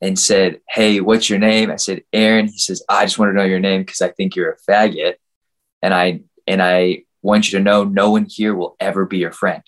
and 0.00 0.18
said, 0.18 0.60
"Hey, 0.68 1.00
what's 1.00 1.28
your 1.28 1.38
name?" 1.38 1.70
I 1.70 1.76
said, 1.76 2.04
"Aaron." 2.10 2.48
He 2.48 2.58
says, 2.58 2.82
"I 2.88 3.04
just 3.04 3.18
want 3.18 3.30
to 3.30 3.36
know 3.36 3.44
your 3.44 3.60
name 3.60 3.82
because 3.82 4.00
I 4.00 4.08
think 4.08 4.34
you're 4.34 4.52
a 4.52 4.70
faggot," 4.70 5.16
and 5.82 5.92
I 5.92 6.22
and 6.46 6.62
I 6.62 7.04
want 7.22 7.50
you 7.50 7.58
to 7.58 7.64
know 7.64 7.84
no 7.84 8.10
one 8.10 8.26
here 8.28 8.54
will 8.54 8.76
ever 8.80 9.06
be 9.06 9.18
your 9.18 9.32
friend. 9.32 9.62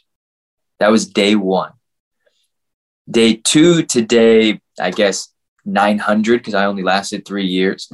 That 0.79 0.91
was 0.91 1.07
day 1.07 1.35
one 1.35 1.73
day 3.09 3.37
two 3.37 3.83
to 3.85 4.03
day, 4.03 4.61
I 4.81 4.91
guess, 4.91 5.33
900, 5.65 6.39
because 6.39 6.55
I 6.55 6.67
only 6.67 6.83
lasted 6.83 7.25
three 7.25 7.47
years. 7.47 7.91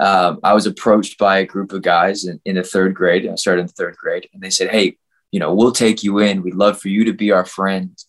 Um, 0.00 0.38
I 0.42 0.54
was 0.54 0.66
approached 0.66 1.18
by 1.18 1.38
a 1.38 1.46
group 1.46 1.72
of 1.72 1.82
guys 1.82 2.24
in, 2.24 2.40
in 2.44 2.56
the 2.56 2.62
third 2.62 2.94
grade. 2.94 3.26
I 3.26 3.34
started 3.34 3.62
in 3.62 3.66
the 3.66 3.72
third 3.72 3.96
grade, 3.96 4.28
and 4.32 4.42
they 4.42 4.50
said, 4.50 4.70
"Hey, 4.70 4.96
you 5.32 5.40
know, 5.40 5.52
we'll 5.54 5.72
take 5.72 6.04
you 6.04 6.18
in. 6.18 6.42
We'd 6.42 6.54
love 6.54 6.80
for 6.80 6.88
you 6.88 7.04
to 7.06 7.12
be 7.12 7.32
our 7.32 7.44
friends, 7.44 8.06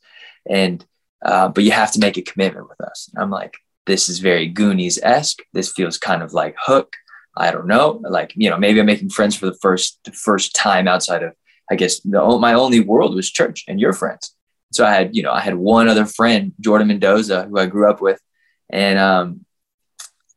and 0.47 0.85
uh, 1.25 1.49
but 1.49 1.63
you 1.63 1.71
have 1.71 1.91
to 1.93 1.99
make 1.99 2.17
a 2.17 2.21
commitment 2.21 2.69
with 2.69 2.79
us." 2.81 3.09
And 3.11 3.23
I'm 3.23 3.31
like, 3.31 3.57
"This 3.87 4.07
is 4.07 4.19
very 4.19 4.47
Goonies 4.47 4.99
esque. 5.01 5.39
This 5.53 5.71
feels 5.71 5.97
kind 5.97 6.21
of 6.21 6.33
like 6.33 6.55
Hook. 6.59 6.95
I 7.39 7.51
don't 7.51 7.67
know. 7.67 8.01
Like, 8.03 8.33
you 8.35 8.49
know, 8.49 8.57
maybe 8.57 8.79
I'm 8.79 8.85
making 8.85 9.09
friends 9.09 9.35
for 9.35 9.45
the 9.45 9.57
first 9.61 9.99
the 10.03 10.11
first 10.11 10.55
time 10.55 10.87
outside 10.87 11.23
of, 11.23 11.33
I 11.71 11.75
guess, 11.75 11.99
the, 12.01 12.19
my 12.39 12.53
only 12.53 12.81
world 12.81 13.15
was 13.15 13.31
church 13.31 13.65
and 13.67 13.79
your 13.79 13.93
friends." 13.93 14.35
so 14.71 14.85
I 14.85 14.93
had, 14.93 15.15
you 15.15 15.23
know, 15.23 15.31
I 15.31 15.41
had 15.41 15.55
one 15.55 15.87
other 15.87 16.05
friend, 16.05 16.53
Jordan 16.59 16.87
Mendoza, 16.87 17.43
who 17.43 17.57
I 17.57 17.65
grew 17.65 17.89
up 17.89 18.01
with, 18.01 18.21
and 18.69 18.99
um, 18.99 19.45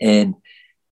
and 0.00 0.34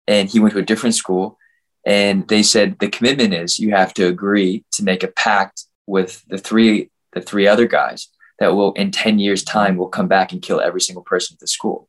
and 0.07 0.29
he 0.29 0.39
went 0.39 0.53
to 0.53 0.59
a 0.59 0.65
different 0.65 0.95
school, 0.95 1.37
and 1.85 2.27
they 2.27 2.43
said 2.43 2.77
the 2.79 2.89
commitment 2.89 3.33
is 3.33 3.59
you 3.59 3.71
have 3.71 3.93
to 3.95 4.05
agree 4.05 4.65
to 4.73 4.83
make 4.83 5.03
a 5.03 5.07
pact 5.07 5.65
with 5.87 6.23
the 6.27 6.37
three 6.37 6.91
the 7.13 7.21
three 7.21 7.47
other 7.47 7.67
guys 7.67 8.09
that 8.39 8.55
will 8.55 8.73
in 8.73 8.91
10 8.91 9.19
years 9.19 9.43
time 9.43 9.77
will 9.77 9.87
come 9.87 10.07
back 10.07 10.31
and 10.31 10.41
kill 10.41 10.59
every 10.59 10.81
single 10.81 11.03
person 11.03 11.35
at 11.35 11.39
the 11.39 11.47
school 11.47 11.87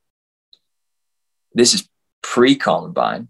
this 1.54 1.72
is 1.72 1.88
pre 2.20 2.54
columbine 2.54 3.28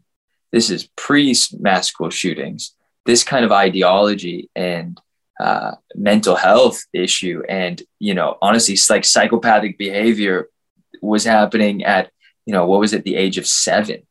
this 0.54 0.70
is 0.70 0.88
pre 0.96 1.34
mass 1.58 1.88
school 1.88 2.10
shootings 2.10 2.74
this 3.06 3.24
kind 3.24 3.44
of 3.44 3.52
ideology 3.52 4.48
and 4.54 5.00
uh, 5.40 5.72
mental 5.96 6.36
health 6.36 6.80
issue 6.92 7.42
and 7.48 7.82
you 7.98 8.14
know 8.14 8.38
honestly 8.40 8.76
like 8.88 9.04
psychopathic 9.04 9.76
behavior 9.76 10.48
was 11.02 11.24
happening 11.24 11.84
at 11.84 12.10
you 12.46 12.52
know 12.52 12.66
what 12.66 12.78
was 12.78 12.92
it 12.92 13.02
the 13.04 13.16
age 13.16 13.36
of 13.36 13.46
seven 13.46 14.02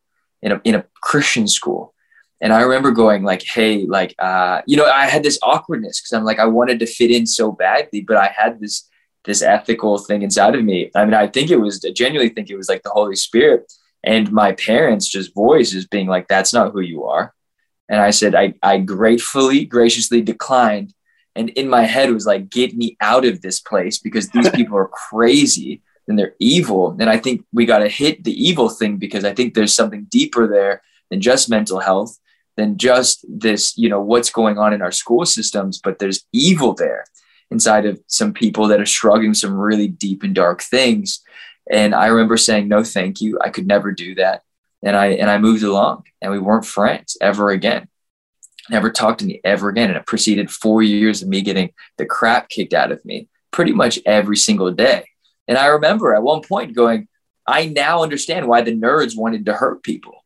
in 0.42 0.52
a, 0.52 0.60
in 0.64 0.74
a 0.74 0.84
christian 1.00 1.48
school. 1.48 1.94
And 2.42 2.52
i 2.52 2.60
remember 2.60 2.90
going 2.90 3.22
like 3.22 3.42
hey 3.42 3.86
like 3.86 4.14
uh, 4.18 4.60
you 4.66 4.76
know 4.76 4.84
i 4.84 5.06
had 5.06 5.22
this 5.22 5.38
awkwardness 5.42 6.00
because 6.00 6.12
i'm 6.12 6.24
like 6.24 6.38
i 6.38 6.44
wanted 6.44 6.78
to 6.80 6.86
fit 6.86 7.10
in 7.10 7.24
so 7.26 7.52
badly 7.52 8.02
but 8.02 8.18
i 8.18 8.28
had 8.36 8.60
this 8.60 8.86
this 9.24 9.40
ethical 9.40 9.96
thing 9.96 10.20
inside 10.20 10.54
of 10.54 10.62
me. 10.62 10.90
I 10.94 11.06
mean 11.06 11.14
i 11.14 11.26
think 11.26 11.50
it 11.50 11.56
was 11.56 11.82
I 11.88 11.90
genuinely 11.90 12.34
think 12.34 12.50
it 12.50 12.56
was 12.56 12.68
like 12.68 12.82
the 12.82 12.90
holy 12.90 13.16
spirit 13.16 13.72
and 14.04 14.30
my 14.30 14.52
parents 14.52 15.08
just 15.08 15.34
voice 15.34 15.74
is 15.74 15.86
being 15.86 16.06
like 16.06 16.28
that's 16.28 16.52
not 16.52 16.72
who 16.72 16.80
you 16.80 17.04
are 17.04 17.34
and 17.88 18.00
i 18.00 18.10
said 18.10 18.34
i 18.34 18.54
i 18.62 18.78
gratefully 18.78 19.64
graciously 19.64 20.20
declined 20.20 20.94
and 21.36 21.50
in 21.50 21.68
my 21.68 21.82
head, 21.82 22.12
was 22.12 22.26
like, 22.26 22.48
get 22.48 22.76
me 22.76 22.96
out 23.00 23.24
of 23.24 23.40
this 23.40 23.60
place 23.60 23.98
because 23.98 24.28
these 24.28 24.48
people 24.54 24.76
are 24.76 24.88
crazy 24.88 25.82
and 26.06 26.18
they're 26.18 26.34
evil. 26.38 26.96
And 26.98 27.08
I 27.08 27.18
think 27.18 27.44
we 27.52 27.66
got 27.66 27.78
to 27.78 27.88
hit 27.88 28.24
the 28.24 28.32
evil 28.32 28.68
thing 28.68 28.98
because 28.98 29.24
I 29.24 29.34
think 29.34 29.54
there's 29.54 29.74
something 29.74 30.04
deeper 30.04 30.46
there 30.46 30.82
than 31.10 31.20
just 31.20 31.50
mental 31.50 31.80
health, 31.80 32.18
than 32.56 32.76
just 32.78 33.24
this, 33.28 33.76
you 33.76 33.88
know, 33.88 34.00
what's 34.00 34.30
going 34.30 34.58
on 34.58 34.72
in 34.72 34.82
our 34.82 34.92
school 34.92 35.24
systems, 35.24 35.80
but 35.82 35.98
there's 35.98 36.24
evil 36.32 36.74
there 36.74 37.04
inside 37.50 37.86
of 37.86 38.00
some 38.06 38.32
people 38.32 38.68
that 38.68 38.80
are 38.80 38.86
struggling 38.86 39.34
some 39.34 39.54
really 39.54 39.88
deep 39.88 40.22
and 40.22 40.34
dark 40.34 40.62
things. 40.62 41.20
And 41.70 41.94
I 41.94 42.06
remember 42.06 42.36
saying, 42.36 42.68
no, 42.68 42.84
thank 42.84 43.20
you. 43.20 43.38
I 43.40 43.50
could 43.50 43.66
never 43.66 43.92
do 43.92 44.14
that. 44.16 44.42
And 44.82 44.96
I, 44.96 45.06
and 45.06 45.30
I 45.30 45.38
moved 45.38 45.62
along 45.62 46.04
and 46.20 46.30
we 46.30 46.38
weren't 46.38 46.66
friends 46.66 47.16
ever 47.20 47.50
again 47.50 47.88
never 48.70 48.90
talked 48.90 49.20
to 49.20 49.26
me 49.26 49.40
ever 49.44 49.68
again. 49.68 49.90
And 49.90 49.96
it 49.96 50.06
preceded 50.06 50.50
four 50.50 50.82
years 50.82 51.22
of 51.22 51.28
me 51.28 51.42
getting 51.42 51.72
the 51.98 52.06
crap 52.06 52.48
kicked 52.48 52.74
out 52.74 52.92
of 52.92 53.04
me 53.04 53.28
pretty 53.50 53.72
much 53.72 53.98
every 54.06 54.36
single 54.36 54.70
day. 54.72 55.06
And 55.46 55.58
I 55.58 55.66
remember 55.66 56.14
at 56.14 56.22
one 56.22 56.42
point 56.42 56.74
going, 56.74 57.08
I 57.46 57.66
now 57.66 58.02
understand 58.02 58.48
why 58.48 58.62
the 58.62 58.74
nerds 58.74 59.16
wanted 59.16 59.44
to 59.46 59.54
hurt 59.54 59.82
people. 59.82 60.24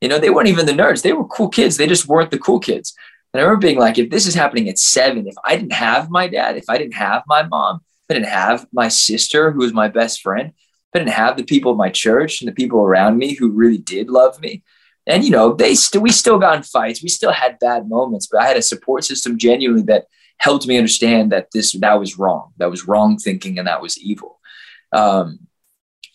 You 0.00 0.08
know, 0.08 0.18
they 0.18 0.30
weren't 0.30 0.48
even 0.48 0.66
the 0.66 0.72
nerds. 0.72 1.02
They 1.02 1.12
were 1.12 1.26
cool 1.26 1.48
kids. 1.48 1.76
They 1.76 1.86
just 1.86 2.08
weren't 2.08 2.30
the 2.30 2.38
cool 2.38 2.60
kids. 2.60 2.94
And 3.32 3.40
I 3.40 3.44
remember 3.44 3.66
being 3.66 3.78
like, 3.78 3.98
if 3.98 4.10
this 4.10 4.26
is 4.26 4.34
happening 4.34 4.68
at 4.68 4.78
seven, 4.78 5.26
if 5.26 5.34
I 5.44 5.56
didn't 5.56 5.72
have 5.72 6.10
my 6.10 6.28
dad, 6.28 6.56
if 6.56 6.64
I 6.68 6.78
didn't 6.78 6.94
have 6.94 7.22
my 7.26 7.42
mom, 7.42 7.76
if 7.76 8.10
I 8.10 8.14
didn't 8.14 8.30
have 8.30 8.66
my 8.72 8.88
sister, 8.88 9.50
who 9.50 9.58
was 9.58 9.74
my 9.74 9.88
best 9.88 10.22
friend, 10.22 10.52
I 10.96 11.00
didn't 11.00 11.14
have 11.14 11.36
the 11.36 11.44
people 11.44 11.72
of 11.72 11.78
my 11.78 11.90
church 11.90 12.40
and 12.40 12.48
the 12.48 12.54
people 12.54 12.80
around 12.80 13.18
me 13.18 13.34
who 13.34 13.50
really 13.50 13.78
did 13.78 14.08
love 14.08 14.40
me, 14.40 14.62
and 15.06 15.24
you 15.24 15.30
know, 15.30 15.52
they 15.54 15.74
still 15.74 16.02
we 16.02 16.10
still 16.10 16.38
got 16.38 16.56
in 16.56 16.62
fights. 16.62 17.02
We 17.02 17.08
still 17.08 17.32
had 17.32 17.58
bad 17.58 17.88
moments, 17.88 18.26
but 18.26 18.40
I 18.40 18.46
had 18.46 18.56
a 18.56 18.62
support 18.62 19.04
system 19.04 19.38
genuinely 19.38 19.82
that 19.84 20.06
helped 20.38 20.66
me 20.66 20.76
understand 20.76 21.32
that 21.32 21.48
this 21.52 21.72
that 21.72 22.00
was 22.00 22.18
wrong. 22.18 22.52
That 22.56 22.70
was 22.70 22.88
wrong 22.88 23.18
thinking, 23.18 23.58
and 23.58 23.68
that 23.68 23.82
was 23.82 23.98
evil. 23.98 24.40
Um, 24.92 25.40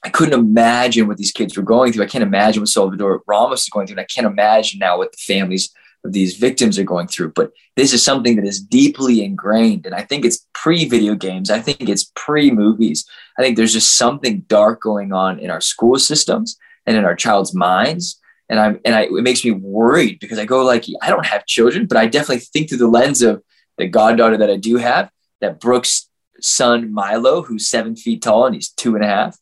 I 0.03 0.09
couldn't 0.09 0.39
imagine 0.39 1.07
what 1.07 1.17
these 1.17 1.31
kids 1.31 1.55
were 1.55 1.63
going 1.63 1.93
through. 1.93 2.03
I 2.03 2.07
can't 2.07 2.23
imagine 2.23 2.61
what 2.61 2.69
Salvador 2.69 3.21
Ramos 3.27 3.63
is 3.63 3.69
going 3.69 3.87
through, 3.87 3.97
and 3.97 4.01
I 4.01 4.13
can't 4.13 4.27
imagine 4.27 4.79
now 4.79 4.97
what 4.97 5.11
the 5.11 5.17
families 5.17 5.71
these 6.03 6.37
victims 6.37 6.79
are 6.79 6.83
going 6.83 7.07
through. 7.07 7.31
But 7.31 7.51
this 7.75 7.93
is 7.93 8.03
something 8.03 8.35
that 8.35 8.45
is 8.45 8.59
deeply 8.59 9.23
ingrained, 9.23 9.85
and 9.85 9.95
I 9.95 10.01
think 10.01 10.25
it's 10.25 10.47
pre-video 10.53 11.15
games. 11.15 11.49
I 11.49 11.59
think 11.59 11.89
it's 11.89 12.11
pre-movies. 12.15 13.05
I 13.37 13.41
think 13.41 13.57
there's 13.57 13.73
just 13.73 13.97
something 13.97 14.41
dark 14.41 14.81
going 14.81 15.13
on 15.13 15.39
in 15.39 15.49
our 15.49 15.61
school 15.61 15.97
systems 15.99 16.57
and 16.85 16.97
in 16.97 17.05
our 17.05 17.15
child's 17.15 17.53
minds 17.53 18.19
and 18.51 18.59
I'm 18.59 18.79
and 18.83 18.93
I, 18.93 19.03
it 19.03 19.23
makes 19.23 19.43
me 19.45 19.51
worried 19.51 20.19
because 20.19 20.37
I 20.37 20.45
go 20.45 20.63
like 20.63 20.85
I 21.01 21.09
don't 21.09 21.25
have 21.25 21.45
children, 21.45 21.87
but 21.87 21.97
I 21.97 22.05
definitely 22.05 22.39
think 22.39 22.67
through 22.67 22.79
the 22.79 22.87
lens 22.87 23.21
of 23.21 23.41
the 23.77 23.87
goddaughter 23.87 24.37
that 24.37 24.49
I 24.49 24.57
do 24.57 24.75
have, 24.75 25.09
that 25.39 25.61
Brooke's 25.61 26.09
son 26.41 26.91
Milo, 26.93 27.43
who's 27.43 27.69
seven 27.69 27.95
feet 27.95 28.21
tall 28.21 28.45
and 28.45 28.53
he's 28.53 28.69
two 28.69 28.95
and 28.95 29.05
a 29.05 29.07
half, 29.07 29.37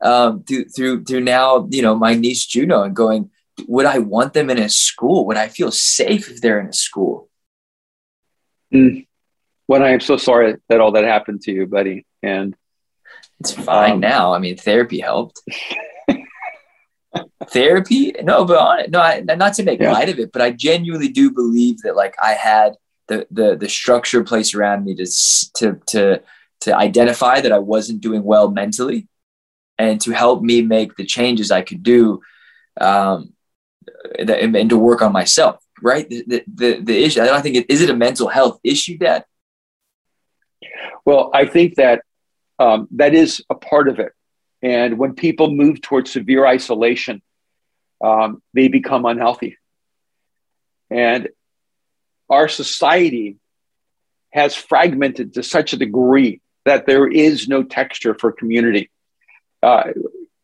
um, 0.00 0.44
through 0.44 0.64
through 0.70 1.04
through 1.04 1.20
now 1.20 1.68
you 1.70 1.82
know 1.82 1.94
my 1.94 2.14
niece 2.14 2.46
Juno 2.46 2.82
and 2.82 2.96
going, 2.96 3.30
would 3.66 3.86
I 3.86 3.98
want 3.98 4.32
them 4.32 4.50
in 4.50 4.58
a 4.58 4.68
school? 4.68 5.26
Would 5.26 5.36
I 5.36 5.48
feel 5.48 5.70
safe 5.70 6.30
if 6.30 6.40
they're 6.40 6.60
in 6.60 6.68
a 6.68 6.72
school? 6.72 7.28
Mm. 8.72 9.06
Well, 9.68 9.82
I 9.82 9.90
am 9.90 10.00
so 10.00 10.16
sorry 10.16 10.56
that 10.68 10.80
all 10.80 10.92
that 10.92 11.04
happened 11.04 11.42
to 11.42 11.52
you, 11.52 11.66
buddy, 11.66 12.04
and 12.22 12.54
it's 13.40 13.52
fine 13.52 13.92
um, 13.92 14.00
now. 14.00 14.34
I 14.34 14.38
mean, 14.38 14.56
therapy 14.56 15.00
helped. 15.00 15.40
therapy 17.48 18.12
no 18.22 18.44
but 18.44 18.58
on 18.58 18.80
it 18.80 18.90
no 18.90 19.00
I, 19.00 19.20
not 19.20 19.54
to 19.54 19.62
make 19.62 19.80
yeah. 19.80 19.92
light 19.92 20.08
of 20.08 20.18
it 20.18 20.32
but 20.32 20.42
i 20.42 20.50
genuinely 20.50 21.08
do 21.08 21.30
believe 21.30 21.82
that 21.82 21.94
like 21.94 22.16
i 22.20 22.32
had 22.32 22.74
the 23.06 23.26
the 23.30 23.54
the 23.54 23.68
structure 23.68 24.24
placed 24.24 24.54
around 24.54 24.84
me 24.84 24.94
to 24.96 25.06
to 25.54 25.80
to 25.86 26.22
to 26.62 26.76
identify 26.76 27.40
that 27.40 27.52
i 27.52 27.58
wasn't 27.58 28.00
doing 28.00 28.24
well 28.24 28.50
mentally 28.50 29.06
and 29.78 30.00
to 30.00 30.10
help 30.10 30.42
me 30.42 30.62
make 30.62 30.96
the 30.96 31.04
changes 31.04 31.50
i 31.50 31.62
could 31.62 31.82
do 31.82 32.20
um 32.80 33.33
and, 34.18 34.56
and 34.56 34.70
to 34.70 34.76
work 34.76 35.02
on 35.02 35.12
myself 35.12 35.64
right 35.82 36.08
the, 36.08 36.44
the 36.46 36.80
the 36.80 37.04
issue 37.04 37.20
i 37.20 37.26
don't 37.26 37.42
think 37.42 37.56
it 37.56 37.66
is 37.68 37.80
it 37.80 37.90
a 37.90 37.96
mental 37.96 38.28
health 38.28 38.60
issue 38.62 38.96
dad 38.98 39.24
well 41.04 41.30
i 41.34 41.46
think 41.46 41.76
that 41.76 42.02
um, 42.60 42.86
that 42.92 43.14
is 43.14 43.42
a 43.50 43.54
part 43.54 43.88
of 43.88 43.98
it 43.98 44.12
and 44.64 44.96
when 44.96 45.14
people 45.14 45.50
move 45.50 45.82
towards 45.82 46.10
severe 46.10 46.46
isolation, 46.46 47.20
um, 48.02 48.42
they 48.54 48.68
become 48.68 49.04
unhealthy. 49.04 49.58
And 50.90 51.28
our 52.30 52.48
society 52.48 53.36
has 54.32 54.54
fragmented 54.54 55.34
to 55.34 55.42
such 55.42 55.74
a 55.74 55.76
degree 55.76 56.40
that 56.64 56.86
there 56.86 57.06
is 57.06 57.46
no 57.46 57.62
texture 57.62 58.14
for 58.14 58.32
community. 58.32 58.90
Uh, 59.62 59.90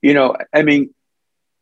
you 0.02 0.12
know, 0.12 0.36
I 0.52 0.64
mean, 0.64 0.94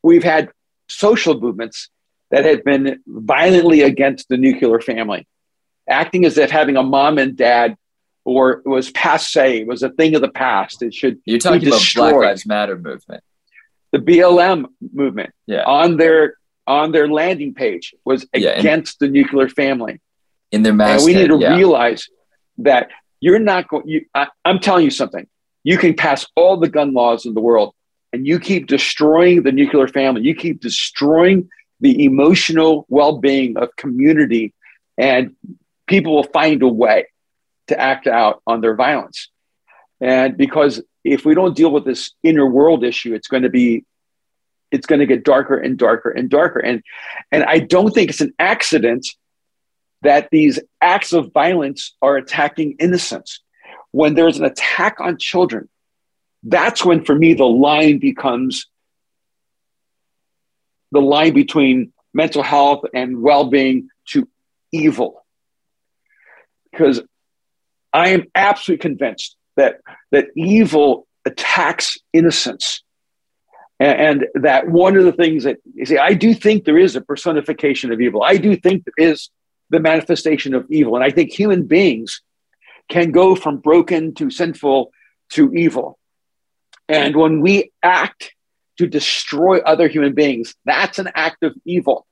we've 0.03 0.23
had 0.23 0.51
social 0.89 1.39
movements 1.39 1.89
that 2.31 2.45
had 2.45 2.63
been 2.63 3.01
violently 3.07 3.81
against 3.81 4.29
the 4.29 4.37
nuclear 4.37 4.79
family, 4.79 5.27
acting 5.87 6.25
as 6.25 6.37
if 6.37 6.51
having 6.51 6.77
a 6.77 6.83
mom 6.83 7.17
and 7.17 7.35
dad 7.35 7.75
or 8.25 8.61
was 8.65 8.91
passe, 8.91 9.63
was 9.65 9.81
a 9.81 9.89
thing 9.89 10.15
of 10.15 10.21
the 10.21 10.29
past. 10.29 10.81
It 10.83 10.93
should 10.93 11.19
You're 11.25 11.39
talking 11.39 11.67
about 11.67 11.81
Black 11.95 12.15
Lives 12.15 12.45
Matter 12.45 12.77
movement. 12.77 13.23
The 13.91 13.99
BLM 13.99 14.65
movement 14.93 15.31
yeah. 15.47 15.63
on 15.63 15.97
their 15.97 16.35
on 16.67 16.91
their 16.91 17.07
landing 17.07 17.55
page 17.55 17.95
was 18.05 18.27
yeah, 18.33 18.51
against 18.51 18.99
the 18.99 19.07
nuclear 19.07 19.49
family. 19.49 19.99
In 20.51 20.61
their 20.61 20.73
masthead, 20.73 20.99
and 20.99 21.05
we 21.05 21.13
need 21.13 21.27
to 21.29 21.39
yeah. 21.39 21.55
realize 21.55 22.07
that 22.59 22.89
you're 23.19 23.39
not 23.39 23.67
going. 23.67 23.87
You, 23.87 24.05
I, 24.13 24.27
I'm 24.45 24.59
telling 24.59 24.85
you 24.85 24.91
something. 24.91 25.27
You 25.63 25.77
can 25.77 25.95
pass 25.95 26.25
all 26.35 26.57
the 26.57 26.69
gun 26.69 26.93
laws 26.93 27.25
in 27.25 27.33
the 27.33 27.41
world, 27.41 27.73
and 28.11 28.25
you 28.25 28.39
keep 28.39 28.67
destroying 28.67 29.43
the 29.43 29.51
nuclear 29.51 29.87
family. 29.87 30.21
You 30.23 30.35
keep 30.35 30.61
destroying 30.61 31.49
the 31.79 32.05
emotional 32.05 32.85
well-being 32.89 33.57
of 33.57 33.75
community, 33.75 34.53
and 34.97 35.35
people 35.87 36.15
will 36.15 36.23
find 36.23 36.61
a 36.61 36.67
way 36.67 37.07
to 37.67 37.79
act 37.79 38.07
out 38.07 38.41
on 38.45 38.61
their 38.61 38.75
violence. 38.75 39.29
And 40.01 40.37
because 40.37 40.81
if 41.03 41.25
we 41.25 41.35
don't 41.35 41.55
deal 41.55 41.71
with 41.71 41.85
this 41.85 42.11
inner 42.23 42.45
world 42.45 42.83
issue, 42.83 43.13
it's 43.13 43.27
going 43.27 43.43
to 43.43 43.49
be 43.49 43.85
it's 44.71 44.85
going 44.85 44.99
to 44.99 45.07
get 45.07 45.23
darker 45.23 45.57
and 45.57 45.77
darker 45.77 46.11
and 46.11 46.29
darker. 46.29 46.59
And 46.59 46.83
and 47.31 47.43
I 47.43 47.59
don't 47.59 47.91
think 47.91 48.09
it's 48.09 48.21
an 48.21 48.33
accident 48.39 49.07
that 50.01 50.29
these 50.31 50.59
acts 50.81 51.11
of 51.11 51.33
violence 51.33 51.95
are 52.01 52.17
attacking 52.17 52.75
innocence. 52.79 53.41
When 53.91 54.13
there's 54.13 54.37
an 54.37 54.45
attack 54.45 54.97
on 54.99 55.17
children, 55.17 55.67
that's 56.43 56.83
when 56.85 57.03
for 57.03 57.15
me 57.15 57.33
the 57.33 57.45
line 57.45 57.99
becomes 57.99 58.67
the 60.91 61.01
line 61.01 61.33
between 61.33 61.93
mental 62.13 62.41
health 62.41 62.83
and 62.93 63.21
well-being 63.21 63.89
to 64.07 64.27
evil. 64.71 65.25
Because 66.71 67.01
I 67.93 68.09
am 68.09 68.25
absolutely 68.33 68.81
convinced 68.81 69.35
that 69.55 69.81
that 70.11 70.27
evil 70.35 71.07
attacks 71.25 71.97
innocence. 72.13 72.83
And, 73.79 74.25
and 74.35 74.43
that 74.43 74.67
one 74.67 74.97
of 74.97 75.05
the 75.05 75.11
things 75.11 75.43
that 75.43 75.57
you 75.73 75.85
see, 75.85 75.97
I 75.97 76.13
do 76.13 76.33
think 76.33 76.65
there 76.65 76.77
is 76.77 76.95
a 76.95 77.01
personification 77.01 77.91
of 77.91 78.01
evil. 78.01 78.23
I 78.23 78.37
do 78.37 78.55
think 78.55 78.85
there 78.85 79.09
is 79.09 79.29
the 79.69 79.79
manifestation 79.79 80.53
of 80.53 80.65
evil. 80.69 80.95
And 80.95 81.03
I 81.03 81.11
think 81.11 81.31
human 81.31 81.67
beings 81.67 82.21
can 82.89 83.11
go 83.11 83.35
from 83.35 83.57
broken 83.57 84.15
to 84.15 84.31
sinful 84.31 84.91
to 85.31 85.53
evil. 85.53 85.98
And 86.89 87.15
when 87.15 87.41
we 87.41 87.71
act 87.83 88.33
to 88.79 88.87
destroy 88.87 89.59
other 89.59 89.87
human 89.87 90.13
beings, 90.13 90.55
that's 90.65 90.99
an 90.99 91.09
act 91.15 91.43
of 91.43 91.53
evil. 91.63 92.07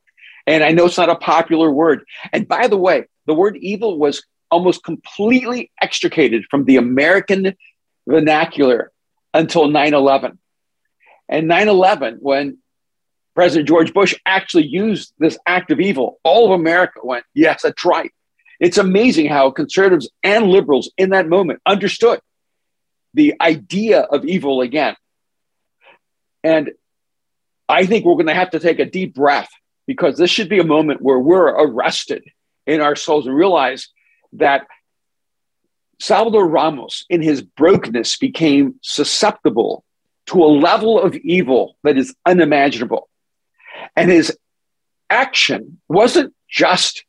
And 0.46 0.64
I 0.64 0.72
know 0.72 0.86
it's 0.86 0.98
not 0.98 1.10
a 1.10 1.16
popular 1.16 1.72
word. 1.72 2.06
And 2.32 2.48
by 2.48 2.68
the 2.68 2.78
way, 2.78 3.06
the 3.26 3.34
word 3.34 3.58
evil 3.58 3.98
was 3.98 4.24
almost 4.50 4.84
completely 4.84 5.72
extricated 5.82 6.46
from 6.50 6.66
the 6.66 6.78
American 6.78 7.56
vernacular 8.08 8.92
until 9.34 9.68
9 9.68 9.94
11. 9.94 10.40
And 11.28 11.48
9 11.48 11.68
11, 11.68 12.18
when 12.22 12.60
President 13.36 13.68
George 13.68 13.94
Bush 13.94 14.16
actually 14.26 14.68
used 14.68 15.14
this 15.18 15.38
act 15.46 15.72
of 15.72 15.80
evil, 15.80 16.20
all 16.24 16.46
of 16.46 16.60
America 16.60 17.00
went, 17.04 17.26
yes, 17.34 17.64
that's 17.64 17.84
right. 17.84 18.12
It's 18.60 18.78
amazing 18.78 19.28
how 19.28 19.52
conservatives 19.52 20.10
and 20.24 20.48
liberals 20.48 20.92
in 20.98 21.10
that 21.12 21.28
moment 21.28 21.62
understood 21.66 22.20
the 23.18 23.34
idea 23.42 24.02
of 24.02 24.24
evil 24.26 24.62
again. 24.62 24.96
And 26.44 26.72
I 27.68 27.86
think 27.86 28.06
we're 28.06 28.14
going 28.14 28.28
to 28.28 28.34
have 28.34 28.52
to 28.52 28.60
take 28.60 28.80
a 28.80 28.86
deep 28.86 29.16
breath 29.16 29.50
because 29.88 30.18
this 30.18 30.30
should 30.30 30.50
be 30.50 30.60
a 30.60 30.64
moment 30.64 31.02
where 31.02 31.20
we're 31.20 31.50
arrested 31.50 32.24
in 32.66 32.80
our 32.80 32.96
souls 32.96 33.26
and 33.26 33.36
realize 33.36 33.90
that 34.34 34.68
Salvador 36.00 36.48
Ramos, 36.48 37.06
in 37.10 37.22
his 37.22 37.42
brokenness, 37.42 38.18
became 38.18 38.76
susceptible 38.82 39.84
to 40.28 40.44
a 40.44 40.46
level 40.46 41.02
of 41.02 41.16
evil 41.16 41.78
that 41.84 41.98
is 41.98 42.16
unimaginable. 42.26 43.10
And 43.96 44.12
his 44.12 44.38
action 45.10 45.80
wasn't 45.90 46.36
just 46.48 47.04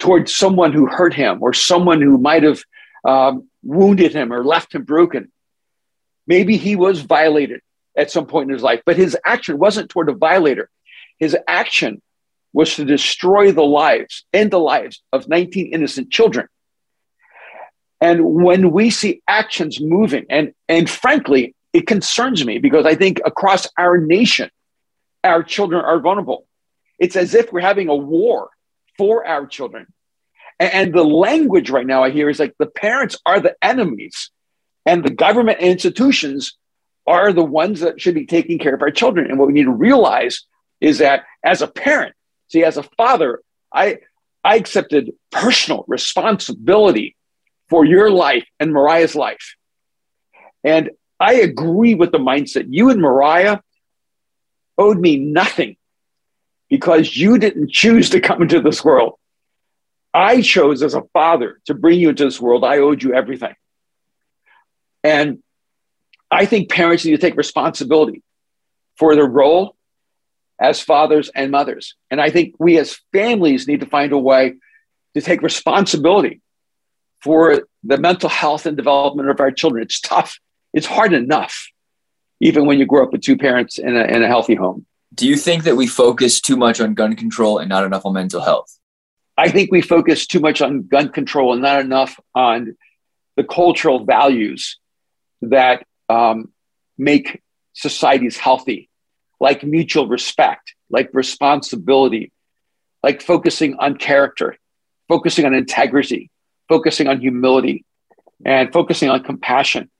towards 0.00 0.34
someone 0.34 0.72
who 0.72 0.86
hurt 0.86 1.14
him 1.14 1.38
or 1.40 1.52
someone 1.52 2.02
who 2.02 2.18
might 2.18 2.42
have 2.42 2.62
um, 3.04 3.48
wounded 3.62 4.12
him 4.12 4.32
or 4.32 4.44
left 4.44 4.74
him 4.74 4.82
broken. 4.82 5.30
Maybe 6.26 6.56
he 6.56 6.76
was 6.76 7.00
violated 7.00 7.60
at 7.96 8.10
some 8.10 8.26
point 8.26 8.48
in 8.48 8.54
his 8.54 8.62
life, 8.62 8.82
but 8.84 8.96
his 8.96 9.16
action 9.24 9.58
wasn't 9.58 9.90
toward 9.90 10.08
a 10.08 10.14
violator. 10.14 10.68
His 11.18 11.36
action 11.48 12.02
was 12.52 12.74
to 12.76 12.84
destroy 12.84 13.52
the 13.52 13.64
lives, 13.64 14.24
end 14.32 14.50
the 14.50 14.58
lives 14.58 15.02
of 15.12 15.28
19 15.28 15.72
innocent 15.72 16.10
children. 16.10 16.48
And 18.00 18.24
when 18.24 18.72
we 18.72 18.90
see 18.90 19.22
actions 19.26 19.80
moving, 19.80 20.26
and, 20.28 20.52
and 20.68 20.88
frankly, 20.88 21.54
it 21.72 21.86
concerns 21.86 22.44
me 22.44 22.58
because 22.58 22.86
I 22.86 22.94
think 22.94 23.20
across 23.24 23.68
our 23.78 23.98
nation, 23.98 24.50
our 25.24 25.42
children 25.42 25.84
are 25.84 26.00
vulnerable. 26.00 26.46
It's 26.98 27.16
as 27.16 27.34
if 27.34 27.52
we're 27.52 27.60
having 27.60 27.88
a 27.88 27.96
war 27.96 28.50
for 28.96 29.26
our 29.26 29.46
children. 29.46 29.86
And, 30.58 30.72
and 30.72 30.94
the 30.94 31.04
language 31.04 31.70
right 31.70 31.86
now 31.86 32.02
I 32.02 32.10
hear 32.10 32.28
is 32.28 32.38
like 32.38 32.54
the 32.58 32.66
parents 32.66 33.18
are 33.26 33.40
the 33.40 33.56
enemies 33.62 34.30
And 34.86 35.04
the 35.04 35.10
government 35.10 35.58
institutions 35.58 36.56
are 37.06 37.32
the 37.32 37.44
ones 37.44 37.80
that 37.80 38.00
should 38.00 38.14
be 38.14 38.26
taking 38.26 38.58
care 38.58 38.74
of 38.74 38.82
our 38.82 38.90
children. 38.90 39.28
And 39.28 39.38
what 39.38 39.48
we 39.48 39.52
need 39.52 39.64
to 39.64 39.72
realize 39.72 40.44
is 40.80 40.98
that 40.98 41.24
as 41.44 41.60
a 41.60 41.66
parent, 41.66 42.14
see, 42.48 42.64
as 42.64 42.76
a 42.76 42.82
father, 42.82 43.42
I, 43.72 43.98
I 44.44 44.56
accepted 44.56 45.12
personal 45.30 45.84
responsibility 45.88 47.16
for 47.68 47.84
your 47.84 48.10
life 48.10 48.46
and 48.60 48.72
Mariah's 48.72 49.14
life. 49.14 49.56
And 50.62 50.90
I 51.18 51.34
agree 51.34 51.94
with 51.94 52.12
the 52.12 52.18
mindset. 52.18 52.66
You 52.68 52.90
and 52.90 53.00
Mariah 53.00 53.58
owed 54.78 54.98
me 54.98 55.16
nothing 55.16 55.76
because 56.68 57.16
you 57.16 57.38
didn't 57.38 57.70
choose 57.70 58.10
to 58.10 58.20
come 58.20 58.42
into 58.42 58.60
this 58.60 58.84
world. 58.84 59.14
I 60.12 60.42
chose 60.42 60.82
as 60.82 60.94
a 60.94 61.02
father 61.12 61.60
to 61.66 61.74
bring 61.74 62.00
you 62.00 62.10
into 62.10 62.24
this 62.24 62.40
world. 62.40 62.64
I 62.64 62.78
owed 62.78 63.02
you 63.02 63.14
everything. 63.14 63.54
And 65.06 65.38
I 66.32 66.46
think 66.46 66.68
parents 66.68 67.04
need 67.04 67.12
to 67.12 67.18
take 67.18 67.36
responsibility 67.36 68.24
for 68.98 69.14
their 69.14 69.28
role 69.28 69.76
as 70.58 70.80
fathers 70.80 71.30
and 71.32 71.52
mothers. 71.52 71.94
And 72.10 72.20
I 72.20 72.30
think 72.30 72.56
we 72.58 72.76
as 72.78 72.98
families 73.12 73.68
need 73.68 73.80
to 73.80 73.86
find 73.86 74.10
a 74.10 74.18
way 74.18 74.54
to 75.14 75.20
take 75.20 75.42
responsibility 75.42 76.40
for 77.22 77.68
the 77.84 77.98
mental 77.98 78.28
health 78.28 78.66
and 78.66 78.76
development 78.76 79.30
of 79.30 79.38
our 79.38 79.52
children. 79.52 79.84
It's 79.84 80.00
tough. 80.00 80.40
It's 80.74 80.86
hard 80.86 81.12
enough, 81.12 81.68
even 82.40 82.66
when 82.66 82.80
you 82.80 82.84
grow 82.84 83.04
up 83.04 83.12
with 83.12 83.22
two 83.22 83.36
parents 83.36 83.78
in 83.78 83.96
a, 83.96 84.04
in 84.06 84.24
a 84.24 84.26
healthy 84.26 84.56
home. 84.56 84.86
Do 85.14 85.28
you 85.28 85.36
think 85.36 85.62
that 85.64 85.76
we 85.76 85.86
focus 85.86 86.40
too 86.40 86.56
much 86.56 86.80
on 86.80 86.94
gun 86.94 87.14
control 87.14 87.58
and 87.58 87.68
not 87.68 87.84
enough 87.84 88.04
on 88.04 88.14
mental 88.14 88.40
health? 88.40 88.76
I 89.38 89.50
think 89.50 89.70
we 89.70 89.82
focus 89.82 90.26
too 90.26 90.40
much 90.40 90.60
on 90.60 90.88
gun 90.88 91.10
control 91.10 91.52
and 91.52 91.62
not 91.62 91.78
enough 91.78 92.18
on 92.34 92.76
the 93.36 93.44
cultural 93.44 94.04
values 94.04 94.80
that 95.50 95.86
um, 96.08 96.52
make 96.98 97.42
societies 97.72 98.36
healthy, 98.36 98.88
like 99.40 99.62
mutual 99.62 100.08
respect, 100.08 100.74
like 100.90 101.10
responsibility, 101.12 102.32
like 103.02 103.22
focusing 103.22 103.76
on 103.76 103.96
character, 103.96 104.56
focusing 105.08 105.44
on 105.44 105.54
integrity, 105.54 106.30
focusing 106.68 107.06
on 107.08 107.20
humility, 107.20 107.84
and 108.44 108.72
focusing 108.72 109.08
on 109.08 109.22
compassion. 109.22 109.90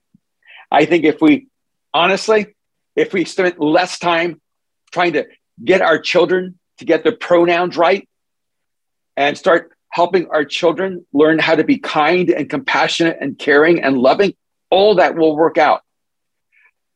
I 0.71 0.85
think 0.85 1.05
if 1.05 1.21
we 1.21 1.47
honestly, 1.93 2.55
if 2.95 3.13
we 3.13 3.25
spent 3.25 3.59
less 3.59 3.99
time 3.99 4.41
trying 4.91 5.13
to 5.13 5.25
get 5.63 5.81
our 5.81 5.99
children 5.99 6.59
to 6.79 6.85
get 6.85 7.03
their 7.03 7.15
pronouns 7.15 7.77
right 7.77 8.07
and 9.15 9.37
start 9.37 9.71
helping 9.89 10.27
our 10.27 10.45
children 10.45 11.05
learn 11.13 11.39
how 11.39 11.55
to 11.55 11.63
be 11.63 11.77
kind 11.77 12.29
and 12.29 12.49
compassionate 12.49 13.17
and 13.19 13.39
caring 13.39 13.81
and 13.81 13.97
loving, 13.97 14.33
all 14.69 14.95
that 14.95 15.15
will 15.15 15.35
work 15.35 15.57
out. 15.57 15.81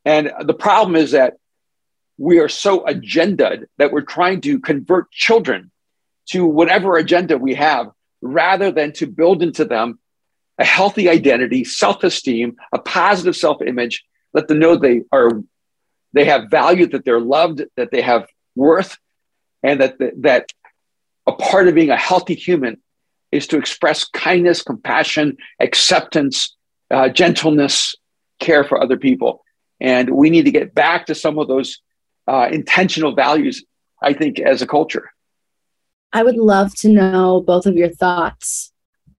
And 0.04 0.32
the 0.44 0.54
problem 0.54 0.96
is 0.96 1.12
that 1.12 1.34
we 2.18 2.38
are 2.38 2.48
so 2.48 2.84
agendaed 2.84 3.66
that 3.78 3.92
we're 3.92 4.02
trying 4.02 4.40
to 4.42 4.60
convert 4.60 5.10
children 5.10 5.70
to 6.30 6.46
whatever 6.46 6.96
agenda 6.96 7.38
we 7.38 7.54
have 7.54 7.88
rather 8.20 8.70
than 8.70 8.92
to 8.92 9.06
build 9.06 9.42
into 9.42 9.64
them 9.64 9.98
a 10.58 10.64
healthy 10.64 11.08
identity, 11.08 11.64
self-esteem, 11.64 12.56
a 12.72 12.78
positive 12.78 13.34
self-image, 13.34 14.04
let 14.34 14.48
them 14.48 14.58
know 14.58 14.76
they 14.76 15.02
are 15.10 15.42
they 16.14 16.26
have 16.26 16.50
value, 16.50 16.86
that 16.88 17.06
they're 17.06 17.20
loved, 17.20 17.62
that 17.76 17.90
they 17.90 18.02
have 18.02 18.26
worth, 18.54 18.98
and 19.62 19.80
that 19.80 19.96
that 20.18 20.52
a 21.26 21.32
part 21.32 21.68
of 21.68 21.74
being 21.74 21.90
a 21.90 21.96
healthy 21.96 22.34
human 22.34 22.80
is 23.30 23.46
to 23.46 23.58
express 23.58 24.04
kindness, 24.04 24.62
compassion, 24.62 25.38
acceptance, 25.58 26.56
uh, 26.92 27.08
gentleness, 27.08 27.94
care 28.38 28.64
for 28.64 28.82
other 28.82 28.96
people. 28.96 29.42
And 29.80 30.10
we 30.10 30.30
need 30.30 30.44
to 30.44 30.50
get 30.50 30.74
back 30.74 31.06
to 31.06 31.14
some 31.14 31.38
of 31.38 31.48
those 31.48 31.80
uh, 32.28 32.48
intentional 32.52 33.14
values, 33.14 33.64
I 34.02 34.12
think, 34.12 34.38
as 34.38 34.62
a 34.62 34.66
culture. 34.66 35.10
I 36.12 36.22
would 36.22 36.36
love 36.36 36.74
to 36.76 36.88
know 36.88 37.40
both 37.40 37.66
of 37.66 37.76
your 37.76 37.88
thoughts 37.88 38.72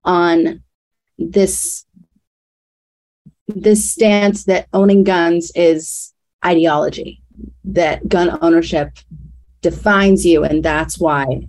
on 0.04 0.64
this 1.18 1.86
this 3.48 3.92
stance 3.92 4.46
that 4.46 4.68
owning 4.74 5.04
guns 5.04 5.52
is 5.54 6.14
ideology, 6.46 7.22
that 7.66 8.08
gun 8.08 8.38
ownership 8.42 8.98
defines 9.62 10.26
you, 10.26 10.46
and 10.46 10.64
that's 10.64 10.98
why 10.98 11.48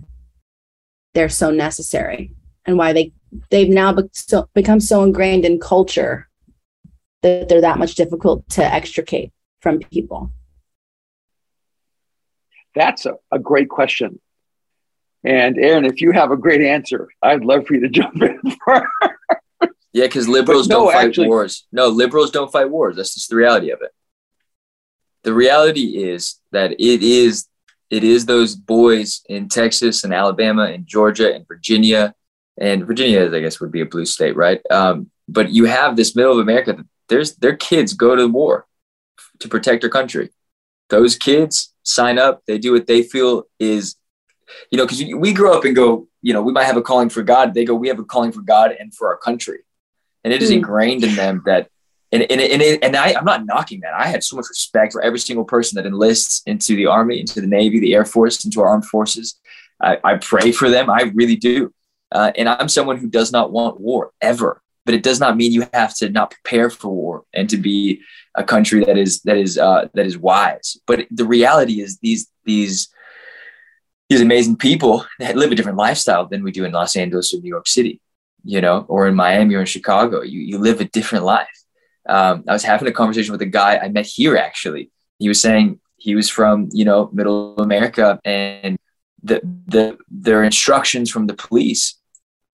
they're 1.13 1.29
so 1.29 1.51
necessary, 1.51 2.33
and 2.65 2.77
why 2.77 2.91
they 2.91 3.13
they've 3.49 3.69
now 3.69 3.93
be- 3.93 4.09
so, 4.11 4.49
become 4.53 4.79
so 4.79 5.03
ingrained 5.03 5.45
in 5.45 5.59
culture 5.59 6.27
that 7.21 7.49
they're 7.49 7.61
that 7.61 7.79
much 7.79 7.95
difficult 7.95 8.47
to 8.49 8.63
extricate 8.63 9.31
from 9.61 9.79
people. 9.79 10.31
That's 12.75 13.05
a, 13.05 13.15
a 13.31 13.39
great 13.39 13.69
question. 13.69 14.19
And 15.23 15.57
Aaron, 15.57 15.85
if 15.85 16.01
you 16.01 16.11
have 16.11 16.29
a 16.31 16.37
great 16.37 16.61
answer, 16.61 17.07
I'd 17.21 17.43
love 17.43 17.65
for 17.65 17.73
you 17.73 17.81
to 17.81 17.89
jump 17.89 18.21
in. 18.21 18.39
yeah, 19.91 20.05
because 20.05 20.27
liberals 20.27 20.67
no, 20.67 20.81
don't 20.81 20.93
fight 20.93 21.07
actually, 21.07 21.29
wars. 21.29 21.65
No, 21.71 21.87
liberals 21.87 22.29
don't 22.31 22.51
fight 22.51 22.69
wars. 22.69 22.95
That's 22.95 23.15
just 23.15 23.29
the 23.29 23.35
reality 23.35 23.71
of 23.71 23.81
it. 23.81 23.91
The 25.23 25.33
reality 25.33 26.03
is 26.03 26.39
that 26.51 26.73
it 26.73 27.01
is 27.01 27.47
it 27.89 28.03
is 28.03 28.25
those 28.25 28.55
boys 28.55 29.21
in 29.27 29.47
Texas 29.49 30.03
and 30.03 30.13
Alabama 30.13 30.65
and 30.65 30.85
Georgia 30.85 31.33
and 31.33 31.47
Virginia, 31.47 32.13
and 32.57 32.85
Virginia, 32.85 33.29
I 33.33 33.39
guess, 33.39 33.59
would 33.59 33.71
be 33.71 33.81
a 33.81 33.85
blue 33.85 34.05
state, 34.05 34.35
right? 34.35 34.61
Um, 34.71 35.11
but 35.27 35.51
you 35.51 35.65
have 35.65 35.95
this 35.95 36.15
middle 36.15 36.33
of 36.33 36.39
America. 36.39 36.85
There's 37.09 37.35
their 37.35 37.55
kids 37.55 37.93
go 37.93 38.15
to 38.15 38.21
the 38.21 38.27
war 38.27 38.65
to 39.39 39.47
protect 39.47 39.81
their 39.81 39.89
country. 39.89 40.29
Those 40.89 41.15
kids 41.15 41.73
sign 41.83 42.17
up. 42.17 42.43
They 42.47 42.57
do 42.57 42.71
what 42.71 42.87
they 42.87 43.03
feel 43.03 43.43
is 43.59 43.95
you 44.71 44.77
know, 44.77 44.85
because 44.85 45.03
we 45.15 45.33
grow 45.33 45.57
up 45.57 45.65
and 45.65 45.75
go, 45.75 46.07
you 46.21 46.33
know, 46.33 46.41
we 46.41 46.53
might 46.53 46.65
have 46.65 46.77
a 46.77 46.81
calling 46.81 47.09
for 47.09 47.23
God. 47.23 47.53
They 47.53 47.65
go, 47.65 47.75
we 47.75 47.87
have 47.87 47.99
a 47.99 48.03
calling 48.03 48.31
for 48.31 48.41
God 48.41 48.75
and 48.79 48.93
for 48.93 49.07
our 49.07 49.17
country. 49.17 49.59
And 50.23 50.33
it 50.33 50.41
is 50.41 50.49
mm. 50.49 50.55
ingrained 50.55 51.03
in 51.03 51.15
them 51.15 51.43
that, 51.45 51.69
and, 52.11 52.23
and, 52.31 52.41
and, 52.41 52.83
and 52.83 52.95
I, 52.95 53.13
I'm 53.13 53.25
not 53.25 53.45
knocking 53.45 53.81
that. 53.81 53.93
I 53.93 54.07
have 54.07 54.23
so 54.23 54.35
much 54.35 54.45
respect 54.49 54.93
for 54.93 55.01
every 55.01 55.19
single 55.19 55.45
person 55.45 55.75
that 55.75 55.85
enlists 55.85 56.41
into 56.45 56.75
the 56.75 56.85
Army, 56.85 57.19
into 57.19 57.41
the 57.41 57.47
Navy, 57.47 57.79
the 57.79 57.93
Air 57.93 58.05
Force, 58.05 58.45
into 58.45 58.61
our 58.61 58.67
armed 58.67 58.85
forces. 58.85 59.39
I, 59.81 59.97
I 60.03 60.15
pray 60.17 60.51
for 60.51 60.69
them. 60.69 60.89
I 60.89 61.11
really 61.13 61.35
do. 61.35 61.73
Uh, 62.11 62.31
and 62.37 62.47
I'm 62.47 62.69
someone 62.69 62.97
who 62.97 63.07
does 63.07 63.31
not 63.31 63.51
want 63.51 63.79
war 63.79 64.11
ever. 64.21 64.61
But 64.85 64.93
it 64.93 65.01
does 65.01 65.19
not 65.19 65.35
mean 65.35 65.51
you 65.51 65.65
have 65.73 65.95
to 65.95 66.09
not 66.09 66.29
prepare 66.29 66.69
for 66.69 66.89
war 66.89 67.23
and 67.33 67.49
to 67.49 67.57
be 67.57 68.01
a 68.35 68.43
country 68.43 68.83
that 68.83 68.99
is 68.99 69.21
that 69.21 69.35
is 69.35 69.57
uh, 69.57 69.87
that 69.95 70.05
is 70.05 70.15
wise. 70.15 70.77
But 70.85 71.07
the 71.09 71.25
reality 71.25 71.81
is 71.81 71.97
these 71.97 72.27
these 72.43 72.89
these 74.09 74.21
amazing 74.21 74.57
people 74.57 75.05
that 75.19 75.35
live 75.35 75.51
a 75.51 75.55
different 75.55 75.79
lifestyle 75.79 76.27
than 76.27 76.43
we 76.43 76.51
do 76.51 76.65
in 76.65 76.71
Los 76.71 76.95
Angeles 76.95 77.33
or 77.33 77.39
New 77.39 77.49
York 77.49 77.67
City, 77.67 77.99
you 78.43 78.61
know, 78.61 78.85
or 78.87 79.07
in 79.07 79.15
Miami 79.15 79.55
or 79.55 79.61
in 79.61 79.65
Chicago. 79.65 80.21
You, 80.21 80.39
you 80.39 80.59
live 80.59 80.79
a 80.81 80.85
different 80.85 81.25
life. 81.25 81.47
Um, 82.07 82.43
I 82.47 82.53
was 82.53 82.63
having 82.63 82.87
a 82.87 82.91
conversation 82.91 83.31
with 83.31 83.41
a 83.41 83.47
guy 83.47 83.77
I 83.77 83.89
met 83.89 84.05
here 84.05 84.37
actually. 84.37 84.91
He 85.17 85.27
was 85.27 85.41
saying 85.41 85.79
he 85.97 86.13
was 86.13 86.29
from, 86.29 86.69
you 86.71 86.85
know, 86.85 87.09
middle 87.11 87.55
America 87.57 88.19
and 88.23 88.77
the, 89.23 89.41
the, 89.67 89.97
their 90.09 90.43
instructions 90.43 91.09
from 91.09 91.27
the 91.27 91.33
police 91.33 91.95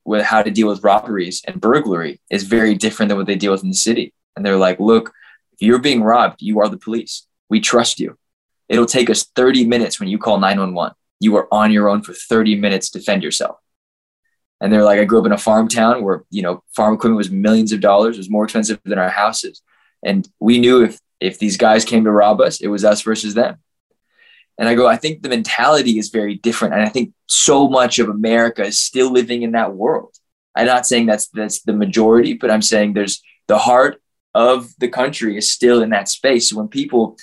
with 0.05 0.23
how 0.23 0.41
to 0.41 0.51
deal 0.51 0.67
with 0.67 0.83
robberies 0.83 1.41
and 1.47 1.61
burglary 1.61 2.19
is 2.29 2.43
very 2.43 2.75
different 2.75 3.09
than 3.09 3.17
what 3.17 3.27
they 3.27 3.35
deal 3.35 3.51
with 3.51 3.63
in 3.63 3.69
the 3.69 3.75
city. 3.75 4.13
And 4.35 4.45
they're 4.45 4.57
like, 4.57 4.79
look, 4.79 5.13
if 5.53 5.61
you're 5.61 5.79
being 5.79 6.01
robbed, 6.01 6.41
you 6.41 6.59
are 6.59 6.69
the 6.69 6.77
police. 6.77 7.27
We 7.49 7.59
trust 7.59 7.99
you. 7.99 8.17
It'll 8.69 8.85
take 8.85 9.09
us 9.09 9.25
30 9.35 9.65
minutes 9.65 9.99
when 9.99 10.09
you 10.09 10.17
call 10.17 10.39
911 10.39 10.95
you 11.21 11.37
are 11.37 11.47
on 11.53 11.71
your 11.71 11.87
own 11.87 12.01
for 12.01 12.13
30 12.13 12.55
minutes 12.55 12.89
to 12.89 12.99
defend 12.99 13.23
yourself. 13.23 13.57
And 14.59 14.73
they're 14.73 14.83
like, 14.83 14.99
I 14.99 15.05
grew 15.05 15.19
up 15.19 15.25
in 15.27 15.31
a 15.31 15.37
farm 15.37 15.67
town 15.67 16.03
where, 16.03 16.23
you 16.31 16.41
know, 16.41 16.63
farm 16.75 16.95
equipment 16.95 17.17
was 17.17 17.31
millions 17.31 17.71
of 17.71 17.79
dollars, 17.79 18.17
it 18.17 18.19
was 18.19 18.29
more 18.29 18.43
expensive 18.43 18.79
than 18.83 18.99
our 18.99 19.09
houses. 19.09 19.61
And 20.03 20.27
we 20.39 20.59
knew 20.59 20.83
if 20.83 20.99
if 21.19 21.37
these 21.37 21.57
guys 21.57 21.85
came 21.85 22.03
to 22.03 22.11
rob 22.11 22.41
us, 22.41 22.59
it 22.61 22.67
was 22.67 22.83
us 22.83 23.03
versus 23.03 23.35
them. 23.35 23.57
And 24.57 24.67
I 24.67 24.75
go, 24.75 24.87
I 24.87 24.97
think 24.97 25.21
the 25.21 25.29
mentality 25.29 25.97
is 25.97 26.09
very 26.09 26.35
different. 26.35 26.73
And 26.73 26.83
I 26.83 26.89
think 26.89 27.13
so 27.27 27.67
much 27.67 27.99
of 27.99 28.09
America 28.09 28.63
is 28.63 28.79
still 28.79 29.11
living 29.11 29.41
in 29.41 29.53
that 29.53 29.73
world. 29.73 30.15
I'm 30.55 30.67
not 30.67 30.85
saying 30.85 31.05
that's 31.05 31.27
that's 31.29 31.61
the 31.61 31.73
majority, 31.73 32.33
but 32.33 32.51
I'm 32.51 32.61
saying 32.61 32.93
there's 32.93 33.21
the 33.47 33.57
heart 33.57 34.01
of 34.33 34.69
the 34.79 34.89
country 34.89 35.37
is 35.37 35.51
still 35.51 35.81
in 35.81 35.89
that 35.91 36.09
space. 36.09 36.49
So 36.49 36.57
when 36.57 36.67
people 36.67 37.17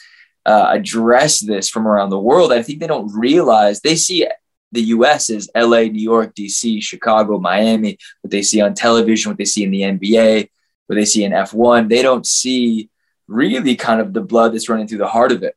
uh, 0.47 0.69
address 0.71 1.41
this 1.41 1.69
from 1.69 1.87
around 1.87 2.11
the 2.11 2.19
world, 2.19 2.53
I 2.53 2.63
think 2.63 2.81
they 2.81 2.87
don't 2.87 3.13
realize 3.15 3.81
they 3.81 3.97
see 3.97 4.27
the 4.73 4.83
US 4.83 5.31
as 5.31 5.49
LA, 5.55 5.83
New 5.83 6.03
York, 6.03 6.35
DC, 6.35 6.83
Chicago, 6.83 7.39
Miami, 7.39 7.99
what 8.23 8.31
they 8.31 8.43
see 8.43 8.61
on 8.61 8.75
television, 8.75 9.31
what 9.31 9.39
they 9.39 9.45
see 9.45 9.65
in 9.65 9.71
the 9.71 9.83
NBA, 9.83 10.49
what 10.87 10.97
they 10.97 11.05
see 11.05 11.25
in 11.25 11.33
F1. 11.33 11.89
They 11.89 12.03
don't 12.03 12.27
see 12.27 12.91
really 13.27 13.77
kind 13.77 14.01
of 14.01 14.13
the 14.13 14.21
blood 14.21 14.55
that's 14.55 14.69
running 14.69 14.87
through 14.87 14.99
the 14.99 15.09
heart 15.09 15.33
of 15.33 15.43
it. 15.43 15.55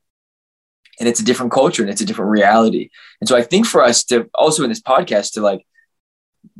And 1.01 1.09
it's 1.09 1.19
a 1.19 1.25
different 1.25 1.51
culture 1.51 1.81
and 1.81 1.89
it's 1.89 2.01
a 2.01 2.05
different 2.05 2.29
reality. 2.29 2.91
And 3.19 3.27
so 3.27 3.35
I 3.35 3.41
think 3.41 3.65
for 3.65 3.83
us 3.83 4.03
to 4.05 4.29
also 4.35 4.63
in 4.63 4.69
this 4.69 4.79
podcast 4.79 5.33
to 5.33 5.41
like 5.41 5.65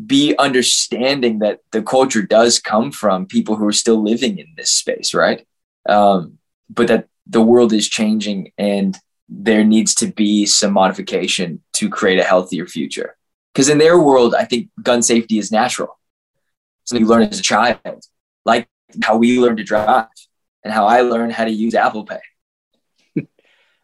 be 0.04 0.36
understanding 0.38 1.40
that 1.40 1.60
the 1.72 1.84
culture 1.84 2.24
does 2.24 2.58
come 2.58 2.92
from 2.92 3.28
people 3.28 3.56
who 3.56 3.68
are 3.68 3.72
still 3.72 4.02
living 4.02 4.40
in 4.40 4.48
this 4.58 4.72
space, 4.72 5.14
right? 5.14 5.46
Um, 5.88 6.40
but 6.72 6.88
that 6.88 7.08
the 7.28 7.42
world 7.42 7.72
is 7.72 7.88
changing 7.88 8.52
and 8.58 8.98
there 9.30 9.64
needs 9.64 9.94
to 9.96 10.08
be 10.08 10.48
some 10.48 10.74
modification 10.74 11.62
to 11.74 11.88
create 11.88 12.20
a 12.20 12.24
healthier 12.24 12.66
future. 12.66 13.16
Because 13.54 13.70
in 13.70 13.78
their 13.78 14.00
world, 14.00 14.34
I 14.34 14.46
think 14.46 14.70
gun 14.82 15.04
safety 15.04 15.38
is 15.38 15.52
natural. 15.52 16.00
So 16.86 16.98
you 16.98 17.06
learn 17.06 17.24
as 17.24 17.40
a 17.40 17.44
child, 17.44 18.04
like 18.44 18.68
how 19.04 19.18
we 19.18 19.40
learn 19.40 19.58
to 19.58 19.64
drive 19.64 20.08
and 20.64 20.74
how 20.74 20.88
I 20.88 21.02
learned 21.02 21.34
how 21.34 21.46
to 21.46 21.52
use 21.52 21.76
Apple 21.76 22.06
Pay. 22.06 22.20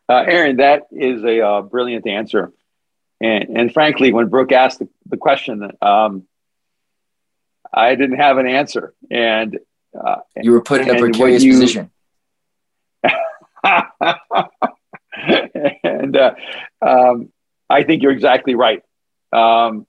Uh, 0.09 0.23
Aaron, 0.27 0.57
that 0.57 0.83
is 0.91 1.23
a 1.23 1.41
uh, 1.45 1.61
brilliant 1.61 2.07
answer. 2.07 2.53
And, 3.19 3.49
and 3.49 3.73
frankly, 3.73 4.13
when 4.13 4.27
Brooke 4.29 4.51
asked 4.51 4.79
the, 4.79 4.87
the 5.05 5.17
question, 5.17 5.71
um, 5.81 6.23
I 7.73 7.95
didn't 7.95 8.17
have 8.17 8.37
an 8.37 8.47
answer. 8.47 8.93
And 9.11 9.59
uh, 9.99 10.17
you 10.41 10.51
were 10.51 10.61
put 10.61 10.81
in 10.81 10.89
a 10.89 10.99
precarious 10.99 11.43
you, 11.43 11.53
position. 11.53 11.91
and 15.83 16.15
uh, 16.15 16.35
um, 16.81 17.31
I 17.69 17.83
think 17.83 18.03
you're 18.03 18.11
exactly 18.11 18.55
right. 18.55 18.83
Um, 19.33 19.85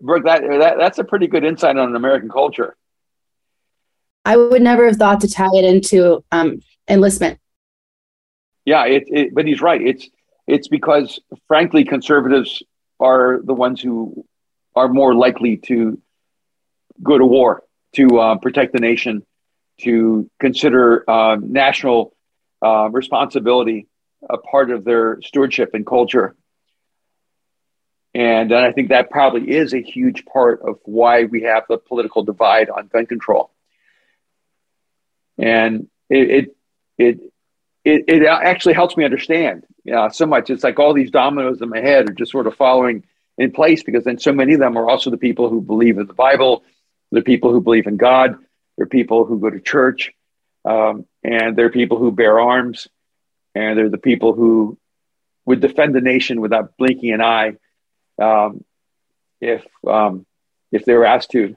Brooke, 0.00 0.24
that, 0.24 0.42
that, 0.42 0.78
that's 0.78 0.98
a 0.98 1.04
pretty 1.04 1.26
good 1.26 1.44
insight 1.44 1.76
on 1.76 1.94
American 1.94 2.28
culture. 2.28 2.76
I 4.24 4.36
would 4.36 4.62
never 4.62 4.86
have 4.86 4.96
thought 4.96 5.20
to 5.22 5.28
tie 5.28 5.50
it 5.54 5.64
into 5.64 6.24
um, 6.30 6.60
enlistment. 6.88 7.38
Yeah, 8.64 8.84
it, 8.86 9.04
it, 9.08 9.34
but 9.34 9.46
he's 9.46 9.60
right. 9.60 9.80
It's 9.80 10.08
it's 10.46 10.68
because, 10.68 11.20
frankly, 11.48 11.84
conservatives 11.84 12.62
are 13.00 13.40
the 13.42 13.54
ones 13.54 13.80
who 13.80 14.24
are 14.74 14.88
more 14.88 15.14
likely 15.14 15.56
to 15.58 16.00
go 17.02 17.18
to 17.18 17.24
war 17.24 17.62
to 17.94 18.18
uh, 18.18 18.36
protect 18.38 18.72
the 18.72 18.80
nation, 18.80 19.24
to 19.80 20.28
consider 20.40 21.08
uh, 21.08 21.36
national 21.40 22.14
uh, 22.64 22.88
responsibility 22.90 23.86
a 24.28 24.38
part 24.38 24.70
of 24.70 24.84
their 24.84 25.20
stewardship 25.22 25.74
and 25.74 25.86
culture. 25.86 26.34
And, 28.14 28.52
and 28.52 28.64
I 28.64 28.72
think 28.72 28.90
that 28.90 29.10
probably 29.10 29.50
is 29.50 29.74
a 29.74 29.80
huge 29.82 30.24
part 30.26 30.60
of 30.62 30.78
why 30.84 31.24
we 31.24 31.42
have 31.42 31.64
the 31.68 31.78
political 31.78 32.22
divide 32.22 32.70
on 32.70 32.88
gun 32.88 33.06
control. 33.06 33.50
And 35.38 35.88
it, 36.08 36.30
it, 36.30 36.56
it, 36.98 37.31
it, 37.84 38.04
it 38.08 38.26
actually 38.26 38.74
helps 38.74 38.96
me 38.96 39.04
understand 39.04 39.64
uh, 39.92 40.08
so 40.10 40.26
much. 40.26 40.50
It's 40.50 40.64
like 40.64 40.78
all 40.78 40.94
these 40.94 41.10
dominoes 41.10 41.60
in 41.60 41.68
my 41.68 41.80
head 41.80 42.08
are 42.08 42.14
just 42.14 42.32
sort 42.32 42.46
of 42.46 42.54
following 42.54 43.04
in 43.38 43.50
place 43.50 43.82
because 43.82 44.04
then 44.04 44.18
so 44.18 44.32
many 44.32 44.54
of 44.54 44.60
them 44.60 44.76
are 44.76 44.88
also 44.88 45.10
the 45.10 45.16
people 45.16 45.48
who 45.48 45.60
believe 45.60 45.98
in 45.98 46.06
the 46.06 46.14
Bible, 46.14 46.62
the 47.10 47.22
people 47.22 47.50
who 47.50 47.60
believe 47.60 47.86
in 47.86 47.96
God, 47.96 48.36
they're 48.76 48.86
people 48.86 49.24
who 49.24 49.38
go 49.38 49.50
to 49.50 49.60
church, 49.60 50.12
um, 50.64 51.06
and 51.24 51.56
they're 51.56 51.70
people 51.70 51.98
who 51.98 52.12
bear 52.12 52.40
arms, 52.40 52.88
and 53.54 53.76
they're 53.76 53.88
the 53.88 53.98
people 53.98 54.32
who 54.32 54.78
would 55.44 55.60
defend 55.60 55.94
the 55.94 56.00
nation 56.00 56.40
without 56.40 56.76
blinking 56.76 57.12
an 57.12 57.20
eye 57.20 57.56
um, 58.20 58.64
if 59.40 59.64
um, 59.86 60.24
if 60.70 60.84
they 60.84 60.94
were 60.94 61.04
asked 61.04 61.30
to. 61.32 61.54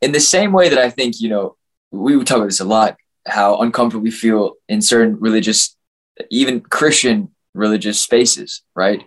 In 0.00 0.12
the 0.12 0.20
same 0.20 0.52
way 0.52 0.68
that 0.68 0.78
I 0.78 0.90
think 0.90 1.20
you 1.20 1.28
know 1.28 1.56
we 1.90 2.16
would 2.16 2.26
talk 2.26 2.38
about 2.38 2.46
this 2.46 2.60
a 2.60 2.64
lot, 2.64 2.96
how 3.26 3.58
uncomfortable 3.58 4.02
we 4.02 4.10
feel 4.10 4.54
in 4.68 4.82
certain 4.82 5.18
religious, 5.20 5.76
even 6.30 6.60
Christian 6.60 7.30
religious 7.54 8.00
spaces, 8.00 8.62
right? 8.74 9.02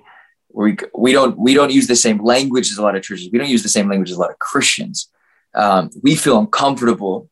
We, 0.54 0.78
we 0.98 1.12
don't 1.12 1.38
we 1.38 1.54
don't 1.54 1.72
use 1.72 1.88
the 1.88 1.96
same 1.96 2.24
language 2.24 2.72
as 2.72 2.78
a 2.78 2.82
lot 2.82 2.96
of 2.96 3.04
churches. 3.04 3.30
We 3.32 3.40
don't 3.40 3.50
use 3.50 3.64
the 3.64 3.70
same 3.70 3.90
language 3.90 4.12
as 4.12 4.18
a 4.18 4.20
lot 4.20 4.32
of 4.32 4.40
Christians. 4.40 5.10
Um, 5.54 5.90
we 6.02 6.16
feel 6.16 6.40
uncomfortable, 6.40 7.30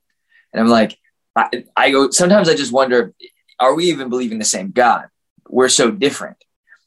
and 0.52 0.62
I'm 0.62 0.68
like, 0.68 0.98
I, 1.36 1.66
I 1.76 1.92
go. 1.92 2.10
Sometimes 2.12 2.50
I 2.50 2.56
just 2.56 2.74
wonder, 2.74 3.14
are 3.60 3.76
we 3.76 3.86
even 3.86 4.10
believing 4.10 4.40
the 4.40 4.46
same 4.46 4.72
God? 4.72 5.06
We're 5.48 5.70
so 5.70 5.90
different. 5.92 6.38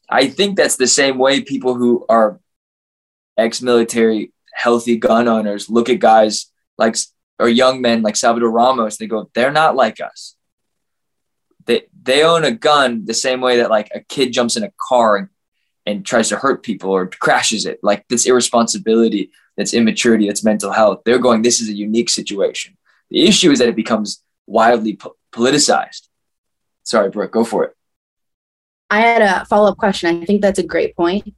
I 0.09 0.27
think 0.27 0.57
that's 0.57 0.77
the 0.77 0.87
same 0.87 1.17
way 1.17 1.41
people 1.41 1.75
who 1.75 2.05
are 2.07 2.39
ex-military, 3.37 4.31
healthy 4.53 4.97
gun 4.97 5.27
owners 5.27 5.69
look 5.69 5.89
at 5.89 5.99
guys 5.99 6.51
like 6.77 6.95
or 7.39 7.47
young 7.47 7.81
men 7.81 8.01
like 8.01 8.15
Salvador 8.15 8.51
Ramos, 8.51 8.97
they 8.97 9.07
go, 9.07 9.29
they're 9.33 9.51
not 9.51 9.75
like 9.75 9.99
us. 10.01 10.35
They 11.65 11.83
they 12.01 12.23
own 12.23 12.43
a 12.43 12.51
gun 12.51 13.05
the 13.05 13.13
same 13.13 13.41
way 13.41 13.57
that 13.57 13.69
like 13.69 13.89
a 13.93 13.99
kid 13.99 14.31
jumps 14.31 14.55
in 14.55 14.63
a 14.63 14.71
car 14.89 15.17
and, 15.17 15.29
and 15.85 16.05
tries 16.05 16.29
to 16.29 16.37
hurt 16.37 16.63
people 16.63 16.91
or 16.91 17.07
crashes 17.07 17.65
it. 17.65 17.79
Like 17.83 18.07
this 18.07 18.25
irresponsibility, 18.25 19.31
that's 19.57 19.73
immaturity, 19.73 20.27
that's 20.27 20.43
mental 20.43 20.71
health. 20.71 21.01
They're 21.03 21.19
going, 21.19 21.41
this 21.41 21.59
is 21.59 21.69
a 21.69 21.73
unique 21.73 22.09
situation. 22.09 22.77
The 23.09 23.25
issue 23.25 23.51
is 23.51 23.59
that 23.59 23.69
it 23.69 23.75
becomes 23.75 24.23
wildly 24.45 24.95
po- 24.95 25.15
politicized. 25.33 26.07
Sorry, 26.83 27.09
Brooke, 27.09 27.31
go 27.31 27.43
for 27.43 27.65
it. 27.65 27.73
I 28.89 29.01
had 29.01 29.21
a 29.21 29.45
follow 29.45 29.69
up 29.69 29.77
question. 29.77 30.21
I 30.21 30.25
think 30.25 30.41
that's 30.41 30.59
a 30.59 30.63
great 30.63 30.95
point. 30.95 31.35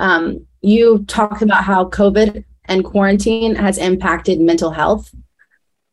Um, 0.00 0.46
you 0.60 1.04
talked 1.06 1.42
about 1.42 1.62
how 1.62 1.88
COVID 1.88 2.44
and 2.72 2.82
quarantine 2.82 3.54
has 3.54 3.76
impacted 3.76 4.40
mental 4.40 4.70
health. 4.70 5.14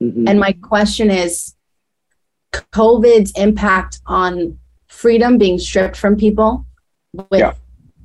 Mm-hmm. 0.02 0.30
And 0.30 0.40
my 0.40 0.54
question 0.54 1.12
is 1.12 1.54
COVID's 2.54 3.34
impact 3.36 4.00
on 4.06 4.58
freedom 4.88 5.38
being 5.38 5.60
stripped 5.60 5.98
from 5.98 6.16
people 6.16 6.66
with 7.12 7.28
yeah. 7.32 7.54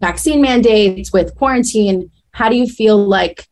vaccine 0.01 0.43
mandates, 0.43 1.13
with 1.13 1.37
quarantine. 1.37 2.11
How 2.33 2.49
do 2.49 2.57
you 2.57 2.67
feel 2.67 2.99
like 2.99 3.47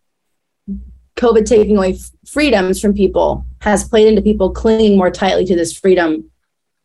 COVID 1.17 1.47
taking 1.47 1.77
away 1.77 1.99
freedoms 2.27 2.81
from 2.81 2.93
people 2.93 3.47
has 3.61 3.89
played 3.89 4.09
into 4.09 4.23
people 4.23 4.51
clinging 4.51 4.99
more 4.99 5.11
tightly 5.11 5.45
to 5.45 5.55
this 5.55 5.73
freedom 5.73 6.33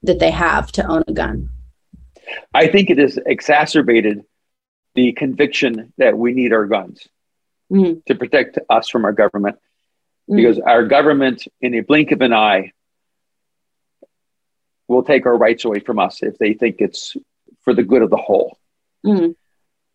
that 0.03 0.19
they 0.19 0.29
have 0.29 0.71
to 0.73 0.85
own 0.85 1.03
a 1.07 1.13
gun? 1.13 1.49
I 2.53 2.67
think 2.67 2.91
it 2.91 2.99
has 2.99 3.17
exacerbated 3.25 4.23
the 4.93 5.13
conviction 5.13 5.91
that 5.97 6.15
we 6.19 6.33
need 6.33 6.53
our 6.53 6.67
guns 6.67 7.07
mm-hmm. 7.71 7.99
to 8.07 8.15
protect 8.15 8.59
us 8.69 8.89
from 8.89 9.05
our 9.05 9.13
government 9.13 9.57
mm-hmm. 10.29 10.37
because 10.37 10.59
our 10.59 10.85
government, 10.85 11.47
in 11.61 11.73
a 11.75 11.81
blink 11.81 12.11
of 12.11 12.21
an 12.21 12.33
eye, 12.33 12.71
will 14.87 15.03
take 15.03 15.25
our 15.25 15.37
rights 15.37 15.65
away 15.65 15.79
from 15.79 15.99
us 15.99 16.23
if 16.23 16.37
they 16.37 16.53
think 16.53 16.77
it's 16.79 17.17
for 17.61 17.73
the 17.73 17.83
good 17.83 18.01
of 18.01 18.09
the 18.09 18.17
whole. 18.17 18.57
Mm-hmm. 19.05 19.31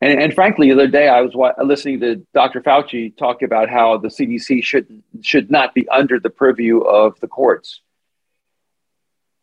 And, 0.02 0.20
and, 0.20 0.34
frankly, 0.34 0.68
the 0.68 0.74
other 0.74 0.88
day 0.88 1.08
I 1.08 1.20
was 1.20 1.32
listening 1.62 2.00
to 2.00 2.26
Dr. 2.34 2.60
Fauci 2.60 3.16
talk 3.16 3.42
about 3.42 3.70
how 3.70 3.98
the 3.98 4.08
CDC 4.08 4.64
should 4.64 5.02
should 5.22 5.48
not 5.50 5.74
be 5.74 5.88
under 5.88 6.18
the 6.18 6.28
purview 6.28 6.80
of 6.80 7.20
the 7.20 7.28
courts, 7.28 7.80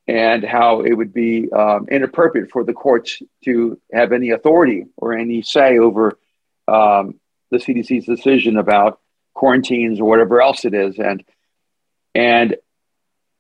and 0.06 0.44
how 0.44 0.82
it 0.82 0.94
would 0.94 1.14
be 1.14 1.50
um, 1.52 1.88
inappropriate 1.90 2.52
for 2.52 2.66
the 2.66 2.74
courts 2.74 3.22
to 3.46 3.80
have 3.94 4.12
any 4.12 4.32
authority 4.32 4.86
or 4.98 5.14
any 5.14 5.42
say 5.44 5.80
over 5.80 6.20
um, 6.68 7.20
the 7.52 7.58
CDC's 7.58 8.06
decision 8.06 8.58
about 8.58 9.00
quarantines 9.34 10.00
or 10.00 10.06
whatever 10.06 10.42
else 10.42 10.66
it 10.66 10.74
is. 10.74 11.00
And 11.00 11.24
and 12.14 12.56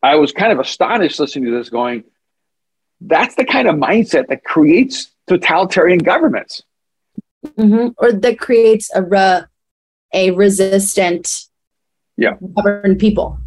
I 0.01 0.15
was 0.15 0.31
kind 0.31 0.51
of 0.51 0.59
astonished 0.59 1.19
listening 1.19 1.45
to 1.45 1.51
this, 1.51 1.69
going, 1.69 2.05
that's 3.01 3.35
the 3.35 3.45
kind 3.45 3.67
of 3.67 3.75
mindset 3.75 4.27
that 4.27 4.43
creates 4.43 5.11
totalitarian 5.27 5.99
governments. 5.99 6.63
Mm-hmm. 7.45 7.89
Or 7.97 8.11
that 8.11 8.39
creates 8.39 8.89
a 8.93 9.01
re- 9.01 9.43
a 10.13 10.31
resistant 10.31 11.45
yeah. 12.17 12.33
governed 12.55 12.99
people. 12.99 13.39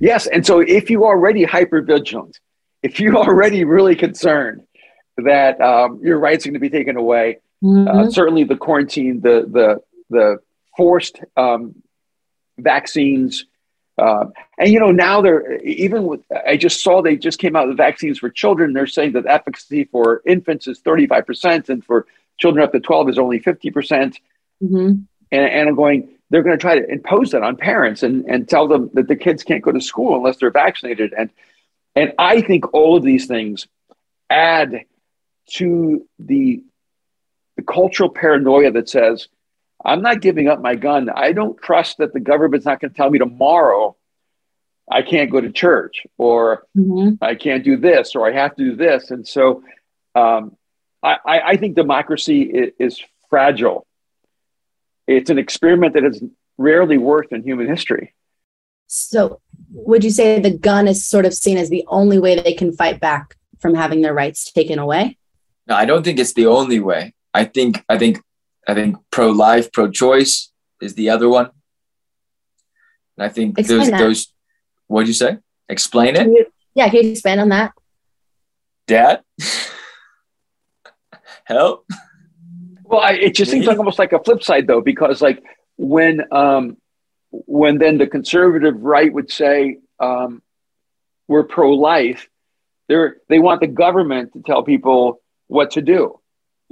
Yes. 0.00 0.26
And 0.26 0.44
so 0.46 0.60
if 0.60 0.90
you 0.90 1.04
are 1.04 1.16
already 1.16 1.44
hyper 1.44 1.82
vigilant, 1.82 2.38
if 2.82 2.98
you're 2.98 3.16
already 3.16 3.64
really 3.64 3.94
concerned 3.94 4.62
that 5.18 5.60
um, 5.60 6.00
your 6.02 6.18
rights 6.18 6.46
are 6.46 6.50
going 6.50 6.54
to 6.54 6.60
be 6.60 6.70
taken 6.70 6.96
away, 6.96 7.38
Mm-hmm. 7.66 7.88
Uh, 7.88 8.10
certainly, 8.10 8.44
the 8.44 8.56
quarantine, 8.56 9.20
the 9.20 9.46
the 9.50 9.82
the 10.08 10.38
forced 10.76 11.20
um, 11.36 11.74
vaccines, 12.58 13.44
uh, 13.98 14.26
and 14.58 14.70
you 14.70 14.78
know 14.78 14.92
now 14.92 15.20
they're 15.20 15.58
even 15.62 16.06
with. 16.06 16.20
I 16.46 16.56
just 16.56 16.82
saw 16.82 17.02
they 17.02 17.16
just 17.16 17.40
came 17.40 17.56
out 17.56 17.66
with 17.66 17.76
vaccines 17.76 18.18
for 18.18 18.30
children. 18.30 18.72
They're 18.72 18.86
saying 18.86 19.12
that 19.12 19.26
efficacy 19.26 19.84
for 19.84 20.22
infants 20.24 20.68
is 20.68 20.78
thirty 20.78 21.06
five 21.08 21.26
percent, 21.26 21.68
and 21.68 21.84
for 21.84 22.06
children 22.38 22.64
up 22.64 22.72
to 22.72 22.80
twelve 22.80 23.08
is 23.08 23.18
only 23.18 23.40
fifty 23.40 23.70
percent. 23.70 24.20
Mm-hmm. 24.62 25.00
And, 25.32 25.44
and 25.44 25.68
I'm 25.68 25.74
going. 25.74 26.12
They're 26.28 26.42
going 26.42 26.58
to 26.58 26.60
try 26.60 26.76
to 26.76 26.90
impose 26.90 27.30
that 27.30 27.44
on 27.44 27.56
parents 27.56 28.02
and, 28.02 28.24
and 28.24 28.48
tell 28.48 28.66
them 28.66 28.90
that 28.94 29.06
the 29.06 29.14
kids 29.14 29.44
can't 29.44 29.62
go 29.62 29.70
to 29.70 29.80
school 29.80 30.16
unless 30.16 30.38
they're 30.38 30.50
vaccinated. 30.50 31.14
And 31.16 31.30
and 31.94 32.12
I 32.18 32.42
think 32.42 32.74
all 32.74 32.96
of 32.96 33.02
these 33.02 33.26
things 33.26 33.66
add 34.28 34.84
to 35.50 36.06
the 36.18 36.62
the 37.56 37.62
cultural 37.62 38.08
paranoia 38.08 38.70
that 38.72 38.88
says, 38.88 39.28
I'm 39.84 40.02
not 40.02 40.20
giving 40.20 40.48
up 40.48 40.60
my 40.60 40.74
gun. 40.74 41.08
I 41.10 41.32
don't 41.32 41.60
trust 41.60 41.98
that 41.98 42.12
the 42.12 42.20
government's 42.20 42.66
not 42.66 42.80
going 42.80 42.90
to 42.90 42.96
tell 42.96 43.10
me 43.10 43.18
tomorrow 43.18 43.96
I 44.90 45.02
can't 45.02 45.30
go 45.30 45.40
to 45.40 45.50
church 45.50 46.06
or 46.16 46.66
mm-hmm. 46.76 47.22
I 47.22 47.34
can't 47.34 47.64
do 47.64 47.76
this 47.76 48.14
or 48.14 48.28
I 48.28 48.32
have 48.32 48.54
to 48.56 48.64
do 48.64 48.76
this. 48.76 49.10
And 49.10 49.26
so 49.26 49.62
um, 50.14 50.56
I, 51.02 51.18
I, 51.26 51.56
think 51.56 51.76
democracy 51.76 52.42
is, 52.42 52.72
is, 52.78 53.04
fragile. 53.28 53.86
it's 55.06 55.30
an 55.30 55.38
experiment 55.38 55.94
that 55.94 56.04
has 56.04 56.22
rarely 56.58 56.96
worked 56.96 57.32
in 57.32 57.42
human 57.42 57.66
history. 57.66 58.14
So, 58.86 59.40
would 59.72 60.04
you 60.04 60.10
say 60.10 60.38
the 60.38 60.56
gun 60.56 60.86
is 60.86 61.04
sort 61.04 61.26
of 61.26 61.34
seen 61.34 61.58
as 61.58 61.68
the 61.68 61.84
only 61.88 62.20
way 62.20 62.40
they 62.40 62.54
can 62.54 62.72
fight 62.72 63.00
back 63.00 63.36
from 63.58 63.74
having 63.74 64.00
their 64.00 64.14
rights 64.14 64.52
taken 64.52 64.78
away? 64.78 65.18
No, 65.66 65.74
I 65.74 65.84
don't 65.84 66.04
think 66.04 66.20
it's 66.20 66.34
the 66.34 66.46
only 66.46 66.78
way. 66.78 67.14
I 67.36 67.44
think 67.44 67.84
I 67.88 67.98
think 67.98 68.22
I 68.66 68.72
think 68.72 68.96
pro-life, 69.10 69.70
pro-choice 69.70 70.50
is 70.80 70.94
the 70.94 71.10
other 71.10 71.28
one. 71.28 71.50
And 73.16 73.26
I 73.26 73.28
think 73.28 73.58
Explain 73.58 73.78
those 73.78 73.90
that. 73.90 73.98
those 73.98 74.32
what'd 74.86 75.08
you 75.08 75.14
say? 75.14 75.38
Explain 75.68 76.14
Can 76.14 76.30
it, 76.30 76.32
you- 76.32 76.46
yeah, 76.74 76.88
can 76.88 77.04
you 77.04 77.10
expand 77.12 77.40
on 77.40 77.50
that? 77.50 77.72
Dad. 78.86 79.22
Help. 81.44 81.86
Well, 82.84 83.00
I, 83.00 83.12
it 83.12 83.34
just 83.34 83.50
seems 83.50 83.66
like 83.66 83.78
almost 83.78 83.98
like 83.98 84.12
a 84.12 84.22
flip 84.22 84.42
side, 84.42 84.66
though, 84.66 84.80
because 84.80 85.20
like 85.20 85.42
when 85.76 86.22
um, 86.32 86.76
when 87.30 87.78
then 87.78 87.98
the 87.98 88.06
conservative 88.06 88.80
right 88.80 89.12
would 89.12 89.30
say 89.30 89.78
um, 90.00 90.42
we're 91.28 91.44
pro-life, 91.44 92.28
they're 92.88 93.16
they 93.28 93.38
want 93.38 93.60
the 93.60 93.66
government 93.66 94.32
to 94.32 94.42
tell 94.42 94.62
people 94.62 95.20
what 95.48 95.72
to 95.72 95.82
do. 95.82 96.18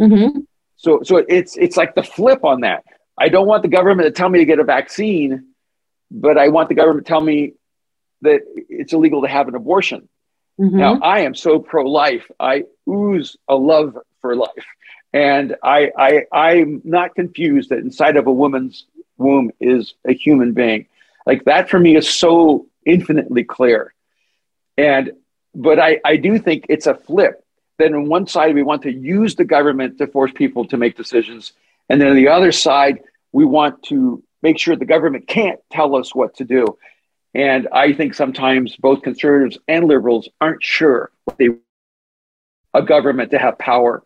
Mm-hmm. 0.00 0.40
So 0.76 1.02
so 1.02 1.24
it's 1.28 1.56
it's 1.56 1.76
like 1.76 1.94
the 1.94 2.02
flip 2.02 2.44
on 2.44 2.60
that. 2.60 2.84
I 3.16 3.28
don't 3.28 3.46
want 3.46 3.62
the 3.62 3.68
government 3.68 4.06
to 4.06 4.10
tell 4.10 4.28
me 4.28 4.40
to 4.40 4.44
get 4.44 4.58
a 4.58 4.64
vaccine, 4.64 5.46
but 6.10 6.36
I 6.36 6.48
want 6.48 6.68
the 6.68 6.74
government 6.74 7.06
to 7.06 7.10
tell 7.10 7.20
me 7.20 7.54
that 8.22 8.40
it's 8.68 8.92
illegal 8.92 9.22
to 9.22 9.28
have 9.28 9.48
an 9.48 9.54
abortion. 9.54 10.08
Mm-hmm. 10.58 10.78
Now, 10.78 10.98
I 11.00 11.20
am 11.20 11.34
so 11.34 11.58
pro 11.58 11.84
life. 11.84 12.30
I 12.38 12.64
ooze 12.88 13.36
a 13.48 13.54
love 13.54 13.96
for 14.20 14.36
life. 14.36 14.66
And 15.12 15.54
I, 15.62 15.92
I, 15.96 16.26
I'm 16.32 16.82
not 16.84 17.14
confused 17.14 17.70
that 17.70 17.78
inside 17.78 18.16
of 18.16 18.26
a 18.26 18.32
woman's 18.32 18.86
womb 19.16 19.52
is 19.60 19.94
a 20.04 20.12
human 20.12 20.54
being. 20.54 20.86
Like 21.24 21.44
that 21.44 21.70
for 21.70 21.78
me 21.78 21.96
is 21.96 22.08
so 22.08 22.66
infinitely 22.84 23.44
clear. 23.44 23.94
And, 24.76 25.12
but 25.54 25.78
I, 25.78 26.00
I 26.04 26.16
do 26.16 26.38
think 26.38 26.66
it's 26.68 26.86
a 26.86 26.94
flip. 26.94 27.43
Then 27.78 27.94
on 27.94 28.08
one 28.08 28.26
side, 28.26 28.54
we 28.54 28.62
want 28.62 28.82
to 28.82 28.92
use 28.92 29.34
the 29.34 29.44
government 29.44 29.98
to 29.98 30.06
force 30.06 30.32
people 30.32 30.66
to 30.66 30.76
make 30.76 30.96
decisions. 30.96 31.52
And 31.88 32.00
then 32.00 32.08
on 32.08 32.16
the 32.16 32.28
other 32.28 32.52
side, 32.52 33.00
we 33.32 33.44
want 33.44 33.82
to 33.84 34.22
make 34.42 34.58
sure 34.58 34.76
the 34.76 34.84
government 34.84 35.26
can't 35.26 35.58
tell 35.70 35.96
us 35.96 36.14
what 36.14 36.36
to 36.36 36.44
do. 36.44 36.78
And 37.34 37.66
I 37.72 37.92
think 37.92 38.14
sometimes 38.14 38.76
both 38.76 39.02
conservatives 39.02 39.58
and 39.66 39.86
liberals 39.86 40.28
aren't 40.40 40.62
sure 40.62 41.10
what 41.24 41.36
they 41.38 41.48
a 42.74 42.82
government 42.82 43.30
to 43.30 43.38
have 43.38 43.56
power 43.58 44.02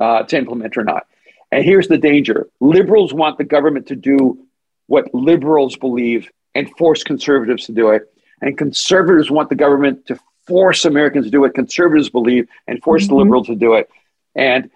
uh, 0.00 0.24
to 0.24 0.36
implement 0.36 0.76
or 0.76 0.84
not. 0.84 1.06
And 1.50 1.64
here's 1.64 1.88
the 1.88 1.98
danger: 1.98 2.48
liberals 2.60 3.14
want 3.14 3.38
the 3.38 3.44
government 3.44 3.86
to 3.88 3.96
do 3.96 4.46
what 4.86 5.14
liberals 5.14 5.76
believe 5.76 6.30
and 6.54 6.68
force 6.76 7.02
conservatives 7.02 7.66
to 7.66 7.72
do 7.72 7.90
it, 7.90 8.12
and 8.40 8.58
conservatives 8.58 9.30
want 9.30 9.48
the 9.48 9.54
government 9.54 10.06
to 10.06 10.18
force 10.46 10.84
Americans 10.84 11.26
to 11.26 11.30
do 11.30 11.40
what 11.40 11.54
conservatives 11.54 12.10
believe 12.10 12.48
and 12.66 12.82
force 12.82 13.06
the 13.06 13.14
Mhm. 13.14 13.18
liberals 13.18 13.46
to 13.46 13.54
do 13.54 13.74
it. 13.74 13.88
And 14.34 14.70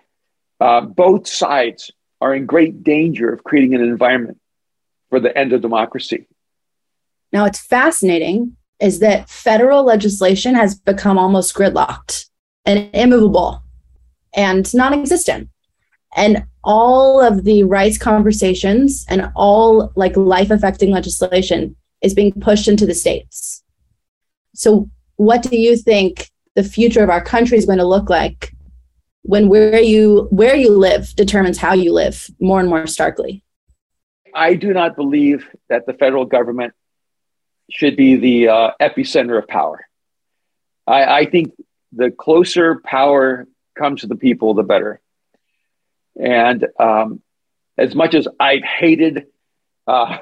uh, 0.60 0.80
both 0.82 1.26
sides 1.28 1.90
are 2.20 2.34
in 2.34 2.46
great 2.46 2.82
danger 2.82 3.32
of 3.32 3.44
creating 3.44 3.74
an 3.74 3.82
environment 3.82 4.38
for 5.10 5.20
the 5.20 5.36
end 5.36 5.52
of 5.52 5.60
democracy. 5.60 6.26
Now, 7.32 7.44
what's 7.44 7.60
fascinating 7.60 8.56
is 8.80 8.98
that 9.00 9.28
federal 9.28 9.84
legislation 9.84 10.54
has 10.54 10.74
become 10.74 11.18
almost 11.18 11.54
gridlocked 11.54 12.26
and 12.64 12.88
immovable 12.94 13.62
and 14.34 14.72
non 14.74 14.94
existent. 14.94 15.48
And 16.16 16.44
all 16.64 17.20
of 17.20 17.44
the 17.44 17.62
rights 17.64 17.98
conversations 17.98 19.04
and 19.08 19.30
all 19.36 19.92
like 19.94 20.16
life 20.16 20.50
affecting 20.50 20.90
legislation 20.90 21.76
is 22.02 22.14
being 22.14 22.32
pushed 22.32 22.66
into 22.66 22.86
the 22.86 22.94
states. 22.94 23.62
So, 24.54 24.88
what 25.18 25.42
do 25.42 25.58
you 25.58 25.76
think 25.76 26.30
the 26.54 26.64
future 26.64 27.02
of 27.02 27.10
our 27.10 27.22
country 27.22 27.58
is 27.58 27.66
going 27.66 27.78
to 27.78 27.84
look 27.84 28.08
like 28.08 28.54
when 29.22 29.48
where 29.48 29.80
you 29.80 30.28
where 30.30 30.56
you 30.56 30.70
live 30.70 31.14
determines 31.14 31.58
how 31.58 31.74
you 31.74 31.92
live 31.92 32.30
more 32.40 32.60
and 32.60 32.68
more 32.68 32.86
starkly? 32.86 33.44
I 34.34 34.54
do 34.54 34.72
not 34.72 34.96
believe 34.96 35.46
that 35.68 35.86
the 35.86 35.92
federal 35.92 36.24
government 36.24 36.72
should 37.70 37.96
be 37.96 38.16
the 38.16 38.48
uh, 38.48 38.70
epicenter 38.80 39.36
of 39.36 39.48
power. 39.48 39.86
I, 40.86 41.20
I 41.20 41.26
think 41.26 41.52
the 41.92 42.10
closer 42.10 42.80
power 42.84 43.46
comes 43.76 44.02
to 44.02 44.06
the 44.06 44.16
people, 44.16 44.54
the 44.54 44.62
better. 44.62 45.00
And 46.16 46.66
um, 46.78 47.22
as 47.76 47.94
much 47.94 48.14
as 48.14 48.28
I've 48.38 48.62
hated, 48.62 49.26
uh, 49.86 50.18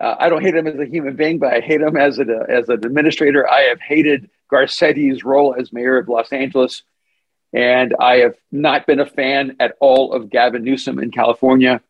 uh, 0.00 0.14
I 0.18 0.28
don't 0.28 0.42
hate 0.42 0.54
him 0.54 0.66
as 0.66 0.78
a 0.78 0.86
human 0.86 1.16
being, 1.16 1.38
but 1.38 1.52
I 1.52 1.60
hate 1.60 1.80
him 1.80 1.96
as, 1.96 2.18
a, 2.18 2.24
as 2.48 2.68
an 2.68 2.84
administrator. 2.84 3.48
I 3.48 3.62
have 3.62 3.80
hated 3.80 4.30
Garcetti's 4.50 5.24
role 5.24 5.54
as 5.58 5.72
mayor 5.72 5.98
of 5.98 6.08
Los 6.08 6.32
Angeles. 6.32 6.82
And 7.52 7.94
I 7.98 8.18
have 8.18 8.34
not 8.52 8.86
been 8.86 9.00
a 9.00 9.06
fan 9.06 9.56
at 9.58 9.74
all 9.80 10.12
of 10.12 10.30
Gavin 10.30 10.64
Newsom 10.64 10.98
in 10.98 11.10
California. 11.10 11.80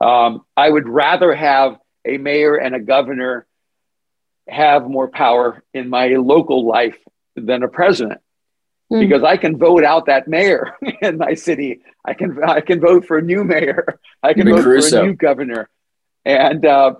Um, 0.00 0.44
I 0.56 0.68
would 0.68 0.88
rather 0.88 1.34
have 1.34 1.78
a 2.04 2.18
mayor 2.18 2.56
and 2.56 2.74
a 2.74 2.80
governor 2.80 3.46
have 4.48 4.88
more 4.88 5.08
power 5.08 5.62
in 5.72 5.88
my 5.88 6.08
local 6.08 6.66
life 6.66 6.98
than 7.36 7.62
a 7.62 7.68
president 7.68 8.20
Hmm. 8.90 9.00
because 9.00 9.22
I 9.22 9.36
can 9.36 9.58
vote 9.58 9.84
out 9.84 10.06
that 10.06 10.28
mayor 10.28 10.74
in 11.02 11.18
my 11.18 11.34
city. 11.34 11.80
I 12.04 12.14
can 12.14 12.42
I 12.42 12.60
can 12.60 12.80
vote 12.80 13.06
for 13.06 13.18
a 13.18 13.22
new 13.22 13.44
mayor. 13.44 14.00
I 14.22 14.32
can 14.32 14.48
vote 14.48 14.62
for 14.62 14.76
a 14.76 15.06
new 15.06 15.14
governor, 15.14 15.68
and 16.24 16.64
uh, 16.64 16.94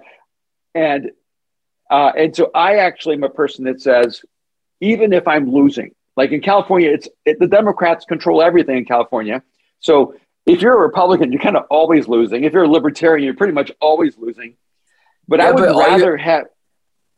and 0.74 1.10
uh, 1.90 2.12
and 2.16 2.34
so 2.36 2.50
I 2.54 2.76
actually 2.76 3.14
am 3.16 3.24
a 3.24 3.30
person 3.30 3.64
that 3.64 3.80
says 3.80 4.22
even 4.80 5.12
if 5.12 5.26
I'm 5.26 5.50
losing, 5.50 5.92
like 6.16 6.32
in 6.32 6.40
California, 6.40 6.90
it's 6.90 7.08
it, 7.24 7.38
the 7.40 7.46
Democrats 7.46 8.04
control 8.04 8.42
everything 8.42 8.76
in 8.78 8.84
California. 8.84 9.42
So 9.80 10.14
if 10.46 10.60
you're 10.62 10.74
a 10.76 10.80
Republican, 10.80 11.32
you're 11.32 11.42
kind 11.42 11.56
of 11.56 11.64
always 11.70 12.08
losing. 12.08 12.44
If 12.44 12.52
you're 12.52 12.64
a 12.64 12.68
Libertarian, 12.68 13.24
you're 13.24 13.34
pretty 13.34 13.52
much 13.52 13.70
always 13.80 14.16
losing. 14.18 14.56
But 15.26 15.40
I 15.40 15.50
would 15.50 15.60
but 15.60 15.68
all 15.70 15.80
you- 15.82 15.86
rather 15.88 16.16
have 16.16 16.44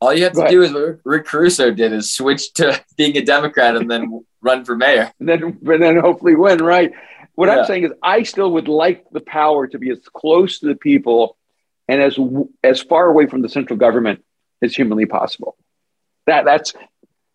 All 0.00 0.12
you 0.14 0.24
have 0.24 0.32
to 0.34 0.48
do 0.48 0.62
is 0.62 0.72
what 0.72 1.00
Rick 1.04 1.26
Caruso 1.26 1.70
did 1.70 1.92
is 1.92 2.12
switch 2.12 2.52
to 2.54 2.80
being 2.96 3.16
a 3.16 3.22
Democrat 3.22 3.76
and 3.76 3.90
then 3.90 4.24
run 4.42 4.64
for 4.64 4.76
mayor. 4.76 5.12
and 5.20 5.28
then 5.28 5.42
and 5.42 5.82
then 5.82 5.96
hopefully 5.98 6.34
win, 6.34 6.58
right? 6.58 6.92
What 7.34 7.48
Yeah. 7.48 7.58
I'm 7.60 7.66
saying 7.66 7.84
is, 7.84 7.92
I 8.02 8.22
still 8.24 8.50
would 8.52 8.68
like 8.68 9.04
the 9.12 9.20
power 9.20 9.66
to 9.66 9.78
be 9.78 9.90
as 9.90 10.00
close 10.12 10.58
to 10.60 10.66
the 10.66 10.74
people 10.74 11.36
and 11.90 12.00
as 12.00 12.16
as 12.62 12.80
far 12.80 13.06
away 13.08 13.26
from 13.26 13.42
the 13.42 13.48
central 13.48 13.76
government 13.76 14.22
as 14.62 14.74
humanly 14.74 15.06
possible. 15.06 15.56
That 16.26 16.44
that's 16.44 16.72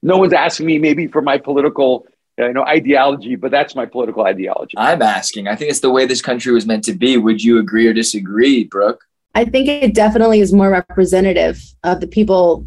no 0.01 0.18
one's 0.18 0.34
asking 0.34 0.66
me 0.66 0.80
maybe 0.80 1.08
for 1.08 1.22
my 1.22 1.38
political 1.38 2.08
you 2.38 2.53
know 2.53 2.64
ideology, 2.64 3.36
but 3.36 3.51
that's 3.51 3.76
my 3.76 3.86
political 3.86 4.24
ideology. 4.24 4.76
I'm 4.78 5.01
asking. 5.01 5.47
I 5.47 5.56
think 5.56 5.72
it's 5.72 5.82
the 5.82 5.91
way 5.91 6.06
this 6.06 6.22
country 6.22 6.53
was 6.53 6.66
meant 6.66 6.86
to 6.86 6.93
be. 6.93 7.18
Would 7.18 7.43
you 7.43 7.60
agree 7.60 7.86
or 7.88 7.93
disagree, 7.93 8.64
Brooke? 8.64 9.03
I 9.36 9.43
think 9.43 9.68
it 9.68 9.93
definitely 9.93 10.39
is 10.39 10.53
more 10.53 10.70
representative 10.70 11.62
of 11.84 11.99
the 11.99 12.08
people 12.08 12.66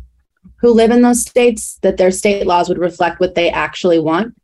who 0.61 0.70
live 0.70 0.91
in 0.91 1.01
those 1.01 1.22
states 1.22 1.78
that 1.82 1.97
their 1.97 2.11
state 2.11 2.47
laws 2.47 2.68
would 2.68 2.78
reflect 2.78 3.20
what 3.20 3.34
they 3.34 3.49
actually 3.51 3.99
want. 3.99 4.34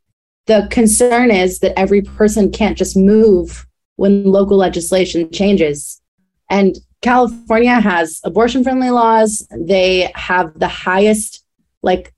The 0.46 0.66
concern 0.70 1.30
is 1.30 1.58
that 1.58 1.78
every 1.78 2.00
person 2.00 2.50
can't 2.50 2.78
just 2.78 2.96
move 2.96 3.66
when 3.96 4.24
local 4.24 4.56
legislation 4.56 5.30
changes. 5.30 6.00
And 6.48 6.78
California 7.04 7.78
has 7.78 8.20
abortion 8.24 8.64
friendly 8.64 8.88
laws. 8.88 9.46
They 9.50 10.10
have 10.14 10.58
the 10.58 10.68
highest, 10.68 11.44
like, 11.82 12.14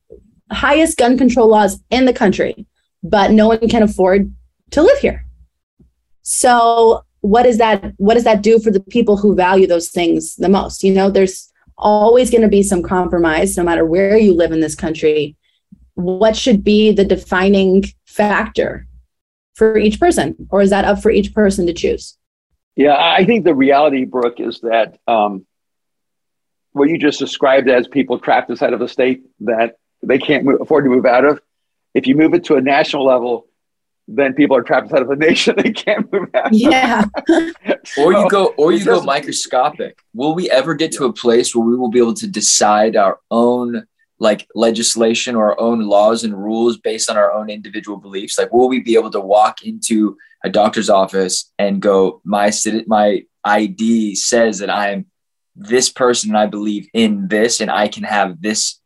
highest 0.53 0.97
gun 0.97 1.19
control 1.19 1.49
laws 1.49 1.81
in 1.91 2.05
the 2.05 2.13
country, 2.13 2.67
but 3.03 3.33
no 3.33 3.49
one 3.49 3.69
can 3.69 3.83
afford 3.83 4.33
to 4.71 4.83
live 4.83 4.99
here. 4.99 5.27
So 6.23 7.05
what 7.21 7.43
does 7.43 7.59
that 7.59 7.93
what 7.97 8.15
does 8.15 8.25
that 8.25 8.43
do 8.43 8.61
for 8.61 8.71
the 8.71 8.81
people 8.81 9.17
who 9.17 9.35
value 9.35 9.67
those 9.67 9.89
things 9.89 10.37
the 10.37 10.49
most 10.49 10.85
you 10.85 10.93
know 10.93 11.11
there's 11.11 11.53
always 11.77 12.31
going 12.31 12.43
to 12.43 12.49
be 12.49 12.63
some 12.63 12.83
compromise 12.83 13.57
no 13.57 13.65
matter 13.65 13.85
where 13.85 14.17
you 14.17 14.33
live 14.33 14.53
in 14.53 14.61
this 14.61 14.77
country 14.77 15.37
what 15.95 16.37
should 16.37 16.63
be 16.63 16.93
the 16.93 17.05
defining 17.05 17.83
factor 18.07 18.87
for 19.55 19.77
each 19.77 19.99
person 19.99 20.37
or 20.51 20.61
is 20.61 20.71
that 20.71 20.85
up 20.85 21.03
for 21.03 21.11
each 21.11 21.35
person 21.35 21.67
to 21.67 21.73
choose 21.73 22.17
Yeah, 22.77 22.95
I 22.97 23.25
think 23.25 23.45
the 23.45 23.55
reality, 23.55 24.05
Brooke, 24.05 24.39
is 24.39 24.61
that 24.61 24.99
um, 25.09 25.47
what 26.73 26.91
you 26.91 26.99
just 26.99 27.19
described 27.19 27.71
as 27.71 27.89
people 27.89 28.19
trapped 28.19 28.51
inside 28.51 28.75
of 28.75 28.83
a 28.83 28.89
state 28.89 29.23
that 29.41 29.79
they 30.03 30.19
can't 30.19 30.45
move, 30.45 30.61
afford 30.61 30.85
to 30.85 30.91
move 30.91 31.07
out 31.07 31.25
of. 31.25 31.41
If 31.95 32.07
you 32.07 32.15
move 32.15 32.35
it 32.35 32.45
to 32.45 32.57
a 32.57 32.61
national 32.61 33.07
level, 33.07 33.47
then 34.07 34.35
people 34.35 34.57
are 34.57 34.63
trapped 34.63 34.89
inside 34.89 35.03
of 35.03 35.11
a 35.11 35.17
nation 35.17 35.55
they 35.63 35.73
can't 35.73 36.13
move 36.13 36.29
out. 36.35 36.47
of. 36.47 36.53
yeah 36.53 37.05
Or 37.99 38.13
you 38.13 38.29
go, 38.29 38.49
or 38.59 38.73
you 38.73 38.85
go 38.85 39.03
microscopic. 39.03 39.99
Will 40.13 40.35
we 40.35 40.51
ever 40.51 40.75
get 40.75 40.93
to 40.93 41.07
a 41.07 41.13
place 41.13 41.55
where 41.55 41.67
we 41.67 41.77
will 41.77 41.91
be 41.91 41.99
able 41.99 42.15
to 42.15 42.27
decide 42.27 42.95
our 42.95 43.21
own 43.31 43.87
like 44.19 44.47
legislation 44.55 45.35
or 45.35 45.51
our 45.51 45.61
own 45.61 45.81
laws 45.81 46.25
and 46.25 46.37
rules 46.37 46.79
based 46.79 47.11
on 47.11 47.17
our 47.17 47.33
own 47.33 47.49
individual 47.49 47.97
beliefs? 47.97 48.39
Like, 48.39 48.53
will 48.53 48.69
we 48.69 48.81
be 48.81 48.97
able 48.97 49.11
to 49.11 49.21
walk 49.21 49.63
into 49.63 50.17
a 50.47 50.51
doctor's 50.51 50.89
office 50.89 51.53
and 51.59 51.83
go, 51.83 52.21
my 52.25 52.49
citi- 52.49 52.87
my 52.87 53.25
ID 53.45 54.15
says 54.15 54.61
that 54.61 54.71
I 54.71 54.91
am 54.91 55.07
this 55.57 55.91
person 55.91 56.31
and 56.31 56.39
I 56.39 56.47
believe 56.47 56.89
in 56.95 57.29
this 57.29 57.61
and 57.61 57.71
I 57.71 57.89
can 57.89 58.05
have 58.05 58.41
this 58.41 58.81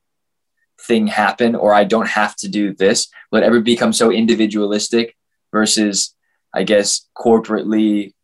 thing 0.80 1.06
happen 1.06 1.54
or 1.54 1.74
I 1.74 1.84
don't 1.84 2.08
have 2.08 2.34
to 2.36 2.48
do 2.48 2.74
this? 2.74 3.08
Will 3.30 3.42
it 3.42 3.44
ever 3.44 3.60
become 3.60 3.92
so 3.92 4.10
individualistic 4.10 5.16
versus, 5.52 6.14
I 6.54 6.62
guess, 6.62 7.06
corporately 7.16 8.14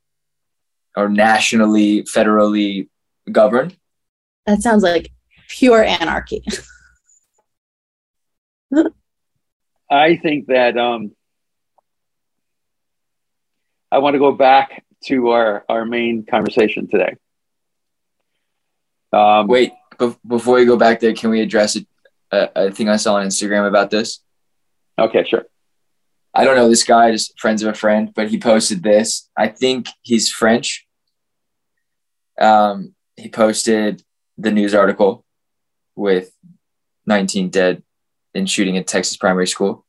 or 0.96 1.08
nationally, 1.08 2.02
federally 2.04 2.88
governed? 3.30 3.76
That 4.46 4.62
sounds 4.62 4.82
like 4.82 5.12
pure 5.48 5.84
anarchy. 5.84 6.42
I 9.90 10.16
think 10.16 10.46
that 10.46 10.76
um, 10.76 11.12
I 13.90 13.98
want 13.98 14.14
to 14.14 14.18
go 14.18 14.32
back 14.32 14.84
to 15.06 15.30
our, 15.30 15.64
our 15.68 15.84
main 15.84 16.24
conversation 16.24 16.88
today. 16.88 17.16
Um, 19.12 19.46
Wait, 19.46 19.72
be- 19.98 20.16
before 20.26 20.58
you 20.58 20.66
go 20.66 20.76
back 20.76 21.00
there, 21.00 21.14
can 21.14 21.30
we 21.30 21.40
address 21.40 21.76
it? 21.76 21.86
Uh, 22.30 22.48
a 22.56 22.70
thing 22.72 22.88
I 22.88 22.96
saw 22.96 23.16
on 23.16 23.26
Instagram 23.26 23.68
about 23.68 23.90
this. 23.90 24.20
Okay, 24.98 25.24
sure. 25.24 25.44
I 26.34 26.44
don't 26.44 26.56
know 26.56 26.68
this 26.68 26.82
guy, 26.84 27.12
just 27.12 27.38
friends 27.38 27.62
of 27.62 27.68
a 27.68 27.74
friend, 27.74 28.12
but 28.14 28.28
he 28.28 28.38
posted 28.38 28.82
this. 28.82 29.30
I 29.36 29.48
think 29.48 29.88
he's 30.02 30.30
French. 30.30 30.86
Um, 32.38 32.94
he 33.16 33.28
posted 33.30 34.02
the 34.36 34.50
news 34.50 34.74
article 34.74 35.24
with 35.94 36.30
19 37.06 37.48
dead 37.48 37.82
in 38.34 38.44
shooting 38.44 38.76
at 38.76 38.86
Texas 38.86 39.16
primary 39.16 39.46
school. 39.46 39.85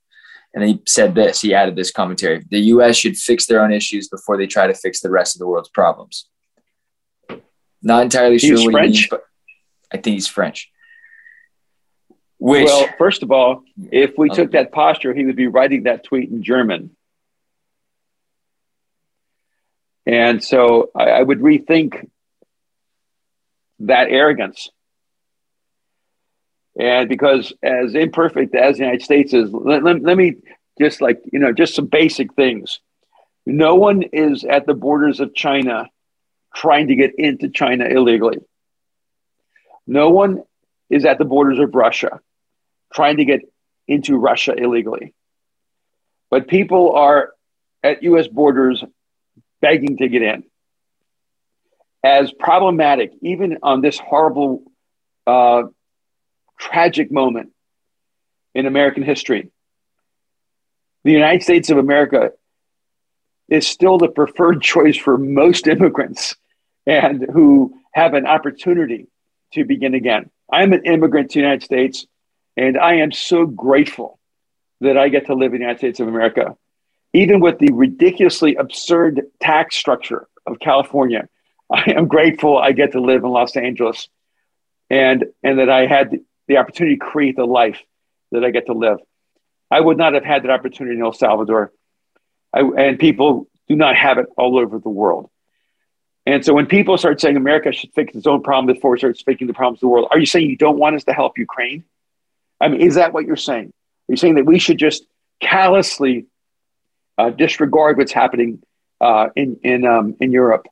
And 0.54 0.64
he 0.64 0.82
said 0.88 1.14
this, 1.14 1.42
he 1.42 1.54
added 1.54 1.76
this 1.76 1.92
commentary 1.92 2.44
the 2.50 2.60
US 2.60 2.96
should 2.96 3.18
fix 3.18 3.46
their 3.46 3.62
own 3.62 3.72
issues 3.72 4.08
before 4.08 4.38
they 4.38 4.48
try 4.48 4.68
to 4.68 4.74
fix 4.74 5.02
the 5.02 5.10
rest 5.10 5.36
of 5.36 5.40
the 5.40 5.48
world's 5.48 5.70
problems. 5.70 6.28
Not 7.82 8.04
entirely 8.04 8.40
sure 8.40 8.58
what 8.58 8.72
French? 8.72 8.96
he 8.96 9.02
means, 9.02 9.08
but 9.10 9.24
I 9.94 9.98
think 9.98 10.16
he's 10.16 10.28
French. 10.28 10.72
Which, 12.40 12.66
well, 12.66 12.88
first 12.98 13.24
of 13.24 13.32
all, 13.32 13.64
if 13.92 14.14
we 14.18 14.30
took 14.30 14.52
that 14.52 14.72
posture, 14.72 15.14
he 15.14 15.26
would 15.26 15.36
be 15.36 15.48
writing 15.48 15.84
that 15.84 16.04
tweet 16.04 16.30
in 16.30 16.44
German. 16.44 16.96
And 20.06 20.44
so 20.44 20.92
I, 20.96 21.10
I 21.10 21.22
would 21.22 21.40
rethink 21.40 22.08
that 23.80 24.10
arrogance 24.10 24.70
and 26.78 27.10
because 27.10 27.54
as 27.64 27.96
imperfect 27.96 28.56
as 28.56 28.78
the 28.78 28.84
United 28.84 29.02
States 29.02 29.34
is, 29.34 29.52
let, 29.52 29.84
let, 29.84 30.02
let 30.04 30.18
me 30.18 30.36
just 30.80 31.02
like, 31.02 31.20
you 31.32 31.40
know, 31.40 31.52
just 31.52 31.76
some 31.76 31.88
basic 31.88 32.34
things. 32.36 32.80
No 33.46 33.76
one 33.76 34.04
is 34.04 34.44
at 34.44 34.68
the 34.68 34.76
borders 34.76 35.20
of 35.20 35.34
China 35.34 35.90
trying 36.54 36.90
to 36.90 36.96
get 36.96 37.16
into 37.18 37.50
China 37.50 37.86
illegally. 37.86 38.38
No 39.88 40.10
one 40.10 40.44
is 40.90 41.06
at 41.06 41.18
the 41.18 41.26
borders 41.26 41.60
of 41.60 41.74
Russia 41.74 42.20
trying 42.94 43.18
to 43.18 43.26
get 43.26 43.42
into 43.88 44.18
Russia 44.18 44.54
illegally. 44.54 45.14
But 46.30 46.48
people 46.48 46.94
are 46.94 47.34
at 47.84 48.04
US 48.04 48.28
borders 48.28 48.84
begging 49.62 49.98
to 49.98 50.08
get 50.10 50.22
in. 50.22 50.44
As 52.04 52.32
problematic, 52.32 53.14
even 53.22 53.58
on 53.64 53.82
this 53.82 53.98
horrible 53.98 54.64
uh, 55.26 55.64
tragic 56.58 57.12
moment 57.12 57.52
in 58.54 58.66
American 58.66 59.04
history. 59.04 59.52
The 61.04 61.12
United 61.12 61.44
States 61.44 61.70
of 61.70 61.78
America 61.78 62.32
is 63.50 63.68
still 63.68 63.98
the 63.98 64.10
preferred 64.10 64.62
choice 64.74 64.98
for 64.98 65.18
most 65.18 65.68
immigrants 65.68 66.36
and 66.86 67.26
who 67.32 67.78
have 67.92 68.14
an 68.14 68.26
opportunity 68.26 69.08
to 69.54 69.64
begin 69.64 69.94
again. 69.94 70.30
I'm 70.52 70.74
an 70.74 70.86
immigrant 70.86 71.32
to 71.32 71.36
the 71.36 71.42
United 71.42 71.64
States, 71.64 72.06
and 72.56 72.78
I 72.78 72.96
am 72.96 73.12
so 73.12 73.46
grateful 73.46 74.20
that 74.82 74.98
I 74.98 75.10
get 75.10 75.28
to 75.28 75.34
live 75.34 75.54
in 75.54 75.60
the 75.60 75.64
United 75.64 75.80
States 75.80 76.00
of 76.00 76.08
America. 76.08 76.56
Even 77.14 77.40
with 77.40 77.60
the 77.60 77.72
ridiculously 77.74 78.56
absurd 78.56 79.22
tax 79.40 79.76
structure 79.76 80.28
of 80.46 80.60
California, 80.60 81.28
I 81.72 81.92
am 81.92 82.08
grateful 82.08 82.58
I 82.58 82.72
get 82.72 82.94
to 82.94 83.02
live 83.02 83.24
in 83.24 83.30
Los 83.30 83.56
Angeles 83.58 84.08
and, 84.90 85.26
and 85.44 85.60
that 85.60 85.70
I 85.70 85.86
had 85.86 86.20
the 86.48 86.58
opportunity 86.58 86.98
to 86.98 87.06
create 87.06 87.36
the 87.36 87.46
life 87.46 87.82
that 88.32 88.44
I 88.44 88.52
get 88.52 88.66
to 88.68 88.74
live. 88.74 89.00
I 89.70 89.80
would 89.80 89.98
not 89.98 90.14
have 90.14 90.24
had 90.24 90.44
that 90.44 90.52
opportunity 90.52 90.96
in 90.96 91.04
El 91.04 91.14
Salvador. 91.14 91.72
I, 92.54 92.62
and 92.62 93.00
people 93.00 93.48
do 93.68 93.76
not 93.76 93.96
have 93.96 94.18
it 94.18 94.28
all 94.38 94.58
over 94.58 94.80
the 94.80 94.90
world. 94.90 95.30
And 96.26 96.44
so 96.44 96.54
when 96.54 96.66
people 96.66 96.98
start 96.98 97.22
saying 97.22 97.38
America 97.38 97.72
should 97.72 97.94
fix 97.94 98.14
its 98.16 98.28
own 98.28 98.44
problem 98.44 98.74
before 98.74 98.96
it 98.96 99.00
starts 99.00 99.22
fixing 99.22 99.48
the 99.48 99.54
problems 99.54 99.78
of 99.78 99.82
the 99.82 99.88
world, 99.88 100.08
are 100.12 100.20
you 100.20 100.26
saying 100.26 100.50
you 100.50 100.58
don't 100.58 100.78
want 100.78 100.96
us 100.96 101.06
to 101.06 101.14
help 101.14 101.38
Ukraine? 101.38 101.86
I 102.60 102.68
mean, 102.68 102.82
is 102.82 102.96
that 102.96 103.14
what 103.14 103.26
you're 103.26 103.36
saying? 103.36 103.68
Are 103.68 104.12
you 104.12 104.18
saying 104.18 104.36
that 104.36 104.46
we 104.46 104.60
should 104.60 104.78
just 104.78 105.06
callously 105.40 106.26
uh, 107.18 107.30
disregard 107.30 107.98
what's 107.98 108.12
happening 108.12 108.62
uh, 109.00 109.28
in 109.36 109.60
in 109.64 109.86
um, 109.86 110.16
in 110.20 110.32
Europe? 110.32 110.68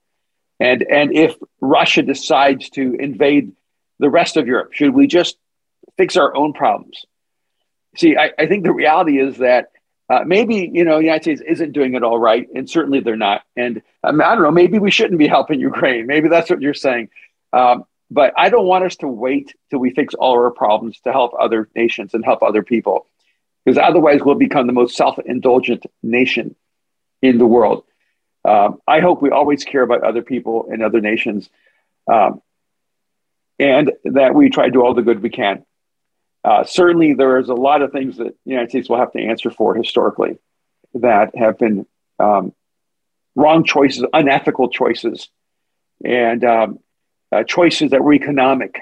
And 0.60 0.84
and 0.84 1.14
if 1.14 1.36
Russia 1.62 2.02
decides 2.02 2.70
to 2.72 2.94
invade 2.94 3.54
the 4.00 4.10
rest 4.10 4.38
of 4.38 4.48
Europe, 4.48 4.74
should 4.74 4.94
we 4.94 5.08
just 5.08 5.38
fix 5.98 6.18
our 6.18 6.36
own 6.36 6.54
problems. 6.54 7.06
See, 7.98 8.18
I, 8.18 8.32
I 8.38 8.48
think 8.48 8.64
the 8.64 8.74
reality 8.74 9.20
is 9.20 9.38
that 9.38 9.70
uh, 10.10 10.22
maybe 10.26 10.70
you 10.72 10.84
know 10.86 10.98
the 10.98 11.06
United 11.06 11.24
States 11.24 11.42
isn't 11.46 11.72
doing 11.72 11.96
it 11.96 12.04
all 12.04 12.20
right, 12.20 12.48
and 12.54 12.70
certainly 12.70 13.00
they're 13.00 13.16
not. 13.16 13.44
And 13.56 13.82
um, 14.04 14.22
I 14.22 14.36
don't 14.36 14.44
know, 14.44 14.52
maybe 14.52 14.78
we 14.78 14.92
shouldn't 14.92 15.18
be 15.18 15.28
helping 15.28 15.60
Ukraine. 15.72 16.08
Maybe 16.08 16.30
that's 16.30 16.50
what 16.50 16.62
you're 16.62 16.74
saying. 16.74 17.10
Um, 17.54 17.86
but 18.12 18.34
I 18.38 18.50
don't 18.50 18.68
want 18.68 18.86
us 18.86 18.98
to 18.98 19.08
wait 19.08 19.56
till 19.70 19.80
we 19.80 19.90
fix 19.90 20.14
all 20.14 20.34
our 20.34 20.52
problems 20.52 21.00
to 21.02 21.12
help 21.12 21.34
other 21.40 21.70
nations 21.76 22.14
and 22.14 22.24
help 22.24 22.44
other 22.44 22.62
people, 22.62 23.08
because 23.64 23.80
otherwise 23.80 24.22
we'll 24.24 24.36
become 24.36 24.68
the 24.68 24.74
most 24.74 24.96
self-indulgent 24.96 25.86
nation 26.04 26.56
in 27.22 27.40
the 27.40 27.48
world. 27.48 27.84
Um, 28.44 28.80
I 28.88 29.00
hope 29.00 29.24
we 29.24 29.32
always 29.32 29.64
care 29.64 29.82
about 29.82 30.04
other 30.04 30.22
people 30.22 30.68
and 30.72 30.84
other 30.84 31.02
nations, 31.02 31.50
um, 32.08 32.44
and 33.58 33.92
that 34.04 34.36
we 34.36 34.52
try 34.52 34.66
to 34.66 34.72
do 34.72 34.86
all 34.86 34.94
the 34.94 35.02
good 35.02 35.24
we 35.24 35.32
can. 35.32 35.66
Uh, 36.46 36.64
certainly, 36.64 37.16
there 37.16 37.40
is 37.40 37.50
a 37.50 37.56
lot 37.56 37.82
of 37.82 37.92
things 37.92 38.18
that 38.18 38.36
the 38.46 38.52
United 38.52 38.70
States 38.70 38.88
will 38.88 39.00
have 39.00 39.12
to 39.14 39.20
answer 39.20 39.50
for 39.50 39.74
historically 39.74 40.38
that 40.94 41.36
have 41.36 41.58
been 41.58 41.88
um, 42.20 42.54
wrong 43.36 43.64
choices, 43.64 44.06
unethical 44.14 44.70
choices, 44.70 45.28
and 46.04 46.44
um, 46.44 46.80
uh, 47.32 47.42
choices 47.42 47.90
that 47.90 48.04
were 48.04 48.14
economic 48.14 48.82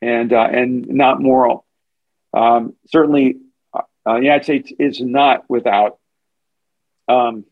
and 0.00 0.32
uh, 0.32 0.48
and 0.50 0.88
not 0.88 1.20
moral. 1.20 1.66
Um, 2.32 2.76
certainly, 2.86 3.36
uh, 3.74 3.82
the 4.06 4.14
United 4.14 4.44
States 4.44 4.72
is 4.78 4.98
not 4.98 5.44
without 5.50 5.98
um, 7.08 7.44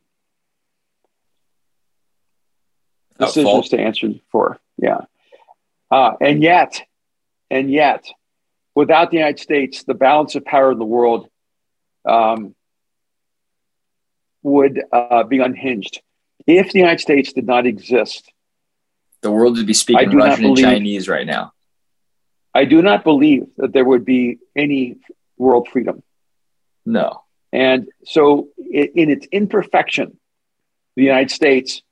decisions 3.18 3.68
to 3.68 3.78
answer 3.78 4.08
for. 4.32 4.58
Yeah, 4.78 5.00
uh, 5.90 6.12
and 6.18 6.42
yet, 6.42 6.80
and 7.50 7.70
yet 7.70 8.10
without 8.74 9.10
the 9.10 9.16
United 9.16 9.40
States, 9.40 9.84
the 9.84 9.94
balance 9.94 10.34
of 10.34 10.44
power 10.44 10.72
in 10.72 10.78
the 10.78 10.84
world 10.84 11.28
um, 12.08 12.54
would 14.42 14.82
uh, 14.92 15.24
be 15.24 15.38
unhinged. 15.38 16.00
If 16.46 16.72
the 16.72 16.78
United 16.78 17.00
States 17.00 17.32
did 17.32 17.46
not 17.46 17.66
exist, 17.66 18.32
the 19.22 19.30
world 19.30 19.56
would 19.56 19.66
be 19.66 19.74
speaking 19.74 20.16
Russian 20.16 20.42
believe, 20.42 20.64
and 20.64 20.74
Chinese 20.76 21.08
right 21.08 21.26
now. 21.26 21.52
I 22.54 22.64
do 22.64 22.82
not 22.82 23.04
believe 23.04 23.46
that 23.58 23.72
there 23.72 23.84
would 23.84 24.04
be 24.04 24.38
any 24.56 24.96
world 25.36 25.68
freedom. 25.70 26.02
No. 26.86 27.22
And 27.52 27.88
so, 28.04 28.48
in 28.58 29.10
its 29.10 29.26
imperfection, 29.30 30.18
the 30.96 31.02
United 31.02 31.30
States 31.30 31.82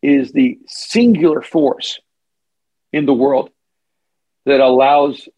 is 0.00 0.32
the 0.32 0.58
singular 0.66 1.42
force 1.42 2.00
in 2.92 3.06
the 3.06 3.14
world 3.14 3.50
that 4.46 4.60
allows 4.60 5.28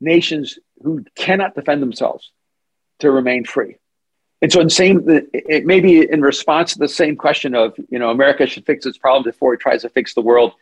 nations 0.00 0.58
who 0.82 1.04
cannot 1.14 1.54
defend 1.54 1.82
themselves 1.82 2.32
to 3.00 3.10
remain 3.10 3.44
free. 3.44 3.76
And 4.42 4.52
so, 4.52 4.60
in 4.60 4.68
same, 4.68 5.04
it 5.32 5.64
may 5.64 5.80
be 5.80 6.10
in 6.10 6.20
response 6.20 6.74
to 6.74 6.78
the 6.78 6.88
same 6.88 7.16
question 7.16 7.54
of, 7.54 7.74
you 7.88 7.98
know, 7.98 8.10
America 8.10 8.46
should 8.46 8.66
fix 8.66 8.84
its 8.84 8.98
problems 8.98 9.24
before 9.24 9.54
it 9.54 9.60
tries 9.60 9.82
to 9.82 9.88
fix 9.88 10.14
the 10.14 10.20
world. 10.20 10.52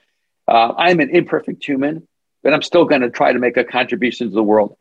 Uh, 0.46 0.72
I'm 0.76 1.00
an 1.00 1.10
imperfect 1.10 1.64
human, 1.64 2.06
but 2.42 2.54
I'm 2.54 2.62
still 2.62 2.84
going 2.84 3.00
to 3.00 3.10
try 3.10 3.32
to 3.32 3.38
make 3.38 3.56
a 3.56 3.64
contribution 3.64 4.28
to 4.28 4.34
the 4.34 4.42
world. 4.42 4.76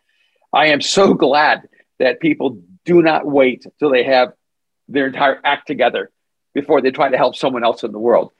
I 0.51 0.67
am 0.67 0.81
so 0.81 1.13
glad 1.25 1.67
that 1.99 2.19
people 2.19 2.61
do 2.85 3.01
not 3.01 3.25
wait 3.25 3.65
till 3.79 3.89
they 3.89 4.03
have 4.03 4.33
their 4.87 5.07
entire 5.07 5.39
act 5.43 5.65
together 5.65 6.11
before 6.53 6.81
they 6.81 6.91
try 6.91 7.09
to 7.09 7.17
help 7.17 7.35
someone 7.35 7.63
else 7.63 7.83
in 7.83 7.91
the 7.91 7.99
world. 7.99 8.31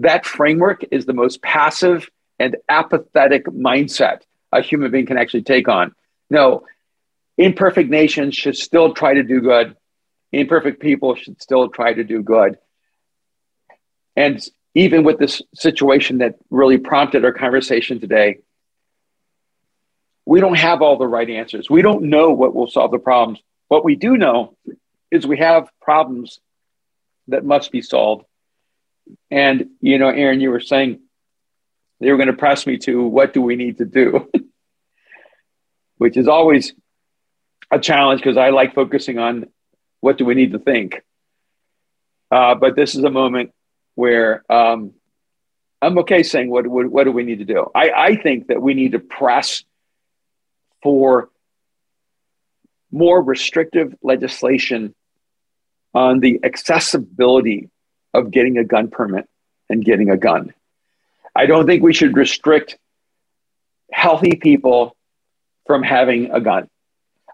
That 0.00 0.26
framework 0.26 0.84
is 0.90 1.06
the 1.06 1.12
most 1.12 1.42
passive 1.42 2.10
and 2.38 2.56
apathetic 2.68 3.44
mindset 3.46 4.22
a 4.52 4.62
human 4.62 4.90
being 4.90 5.06
can 5.06 5.18
actually 5.18 5.42
take 5.42 5.68
on. 5.68 5.94
No, 6.28 6.64
imperfect 7.38 7.90
nations 7.90 8.34
should 8.34 8.56
still 8.56 8.94
try 8.94 9.14
to 9.14 9.22
do 9.22 9.40
good. 9.40 9.76
Imperfect 10.32 10.80
people 10.80 11.14
should 11.14 11.40
still 11.42 11.68
try 11.68 11.92
to 11.92 12.04
do 12.04 12.22
good. 12.22 12.58
And 14.16 14.40
even 14.74 15.04
with 15.04 15.18
this 15.18 15.42
situation 15.54 16.18
that 16.18 16.36
really 16.50 16.78
prompted 16.78 17.24
our 17.24 17.32
conversation 17.32 18.00
today, 18.00 18.38
we 20.26 20.40
don't 20.40 20.58
have 20.58 20.82
all 20.82 20.96
the 20.96 21.06
right 21.06 21.28
answers. 21.28 21.68
We 21.68 21.82
don't 21.82 22.04
know 22.04 22.30
what 22.30 22.54
will 22.54 22.68
solve 22.68 22.92
the 22.92 22.98
problems. 22.98 23.40
What 23.68 23.84
we 23.84 23.96
do 23.96 24.16
know 24.16 24.56
is 25.10 25.26
we 25.26 25.38
have 25.38 25.68
problems 25.80 26.38
that 27.28 27.44
must 27.44 27.72
be 27.72 27.82
solved. 27.82 28.24
And, 29.30 29.70
you 29.80 29.98
know, 29.98 30.08
Aaron, 30.08 30.40
you 30.40 30.50
were 30.50 30.60
saying 30.60 31.00
they 31.98 32.10
were 32.10 32.16
going 32.16 32.28
to 32.28 32.32
press 32.32 32.66
me 32.66 32.78
to 32.78 33.02
what 33.06 33.32
do 33.32 33.42
we 33.42 33.56
need 33.56 33.78
to 33.78 33.84
do, 33.84 34.30
which 36.00 36.16
is 36.16 36.28
always 36.28 36.72
a 37.70 37.78
challenge 37.78 38.22
because 38.22 38.38
I 38.38 38.48
like 38.48 38.74
focusing 38.74 39.18
on 39.18 39.50
what 40.00 40.16
do 40.16 40.24
we 40.24 40.34
need 40.34 40.52
to 40.52 40.58
think. 40.58 41.02
Uh, 42.30 42.54
but 42.54 42.74
this 42.74 42.94
is 42.94 43.04
a 43.04 43.10
moment 43.10 43.52
where 43.96 44.42
um, 44.50 44.94
I'm 45.82 45.98
okay 45.98 46.22
saying 46.22 46.48
what, 46.48 46.66
what, 46.66 46.86
what 46.86 47.04
do 47.04 47.12
we 47.12 47.22
need 47.22 47.40
to 47.40 47.44
do. 47.44 47.70
I, 47.74 47.90
I 47.90 48.16
think 48.16 48.46
that 48.46 48.62
we 48.62 48.72
need 48.72 48.92
to 48.92 48.98
press 48.98 49.62
for 50.82 51.28
more 52.90 53.22
restrictive 53.22 53.94
legislation 54.02 54.94
on 55.92 56.20
the 56.20 56.40
accessibility 56.42 57.68
of 58.14 58.30
getting 58.30 58.56
a 58.56 58.64
gun 58.64 58.88
permit 58.88 59.28
and 59.68 59.84
getting 59.84 60.08
a 60.08 60.16
gun. 60.16 60.54
I 61.36 61.44
don't 61.44 61.66
think 61.66 61.82
we 61.82 61.92
should 61.92 62.16
restrict 62.16 62.78
healthy 63.92 64.36
people 64.36 64.96
from 65.70 65.84
having 65.84 66.32
a 66.32 66.40
gun. 66.40 66.68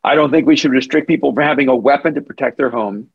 I 0.05 0.15
don't 0.15 0.31
think 0.31 0.47
we 0.47 0.57
should 0.57 0.73
restrict 0.73 1.09
people 1.09 1.33
from 1.33 1.43
having 1.43 1.69
a 1.69 1.75
weapon 1.75 2.17
to 2.17 2.21
protect 2.21 2.59
their 2.59 2.69
home. 2.69 3.09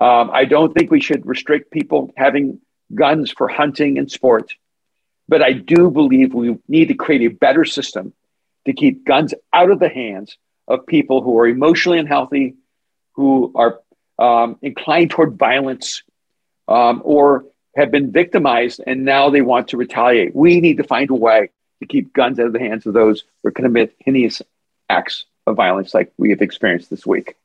Um, 0.00 0.30
I 0.30 0.44
don't 0.44 0.74
think 0.74 0.90
we 0.90 1.00
should 1.00 1.24
restrict 1.24 1.70
people 1.70 2.12
having 2.14 2.60
guns 2.94 3.32
for 3.32 3.48
hunting 3.48 3.96
and 3.96 4.10
sport. 4.10 4.52
But 5.28 5.40
I 5.40 5.52
do 5.54 5.90
believe 5.90 6.34
we 6.34 6.58
need 6.68 6.88
to 6.88 6.94
create 6.94 7.22
a 7.22 7.34
better 7.34 7.64
system 7.64 8.12
to 8.66 8.74
keep 8.74 9.06
guns 9.06 9.32
out 9.50 9.70
of 9.70 9.78
the 9.78 9.88
hands 9.88 10.36
of 10.66 10.84
people 10.84 11.22
who 11.22 11.38
are 11.38 11.48
emotionally 11.48 11.98
unhealthy, 11.98 12.56
who 13.14 13.50
are 13.54 13.80
um, 14.18 14.58
inclined 14.60 15.10
toward 15.10 15.38
violence, 15.38 16.02
um, 16.68 17.00
or 17.02 17.46
have 17.76 17.90
been 17.90 18.12
victimized 18.12 18.82
and 18.86 19.06
now 19.06 19.30
they 19.30 19.40
want 19.40 19.68
to 19.68 19.78
retaliate. 19.78 20.36
We 20.36 20.60
need 20.60 20.76
to 20.76 20.84
find 20.84 21.08
a 21.08 21.14
way 21.14 21.48
to 21.80 21.86
keep 21.86 22.12
guns 22.12 22.38
out 22.38 22.46
of 22.46 22.52
the 22.52 22.58
hands 22.58 22.86
of 22.86 22.94
those 22.94 23.24
who 23.42 23.50
commit 23.50 23.94
heinous 24.00 24.42
acts 24.88 25.26
of 25.46 25.56
violence 25.56 25.94
like 25.94 26.12
we 26.18 26.30
have 26.30 26.42
experienced 26.42 26.90
this 26.90 27.06
week. 27.06 27.36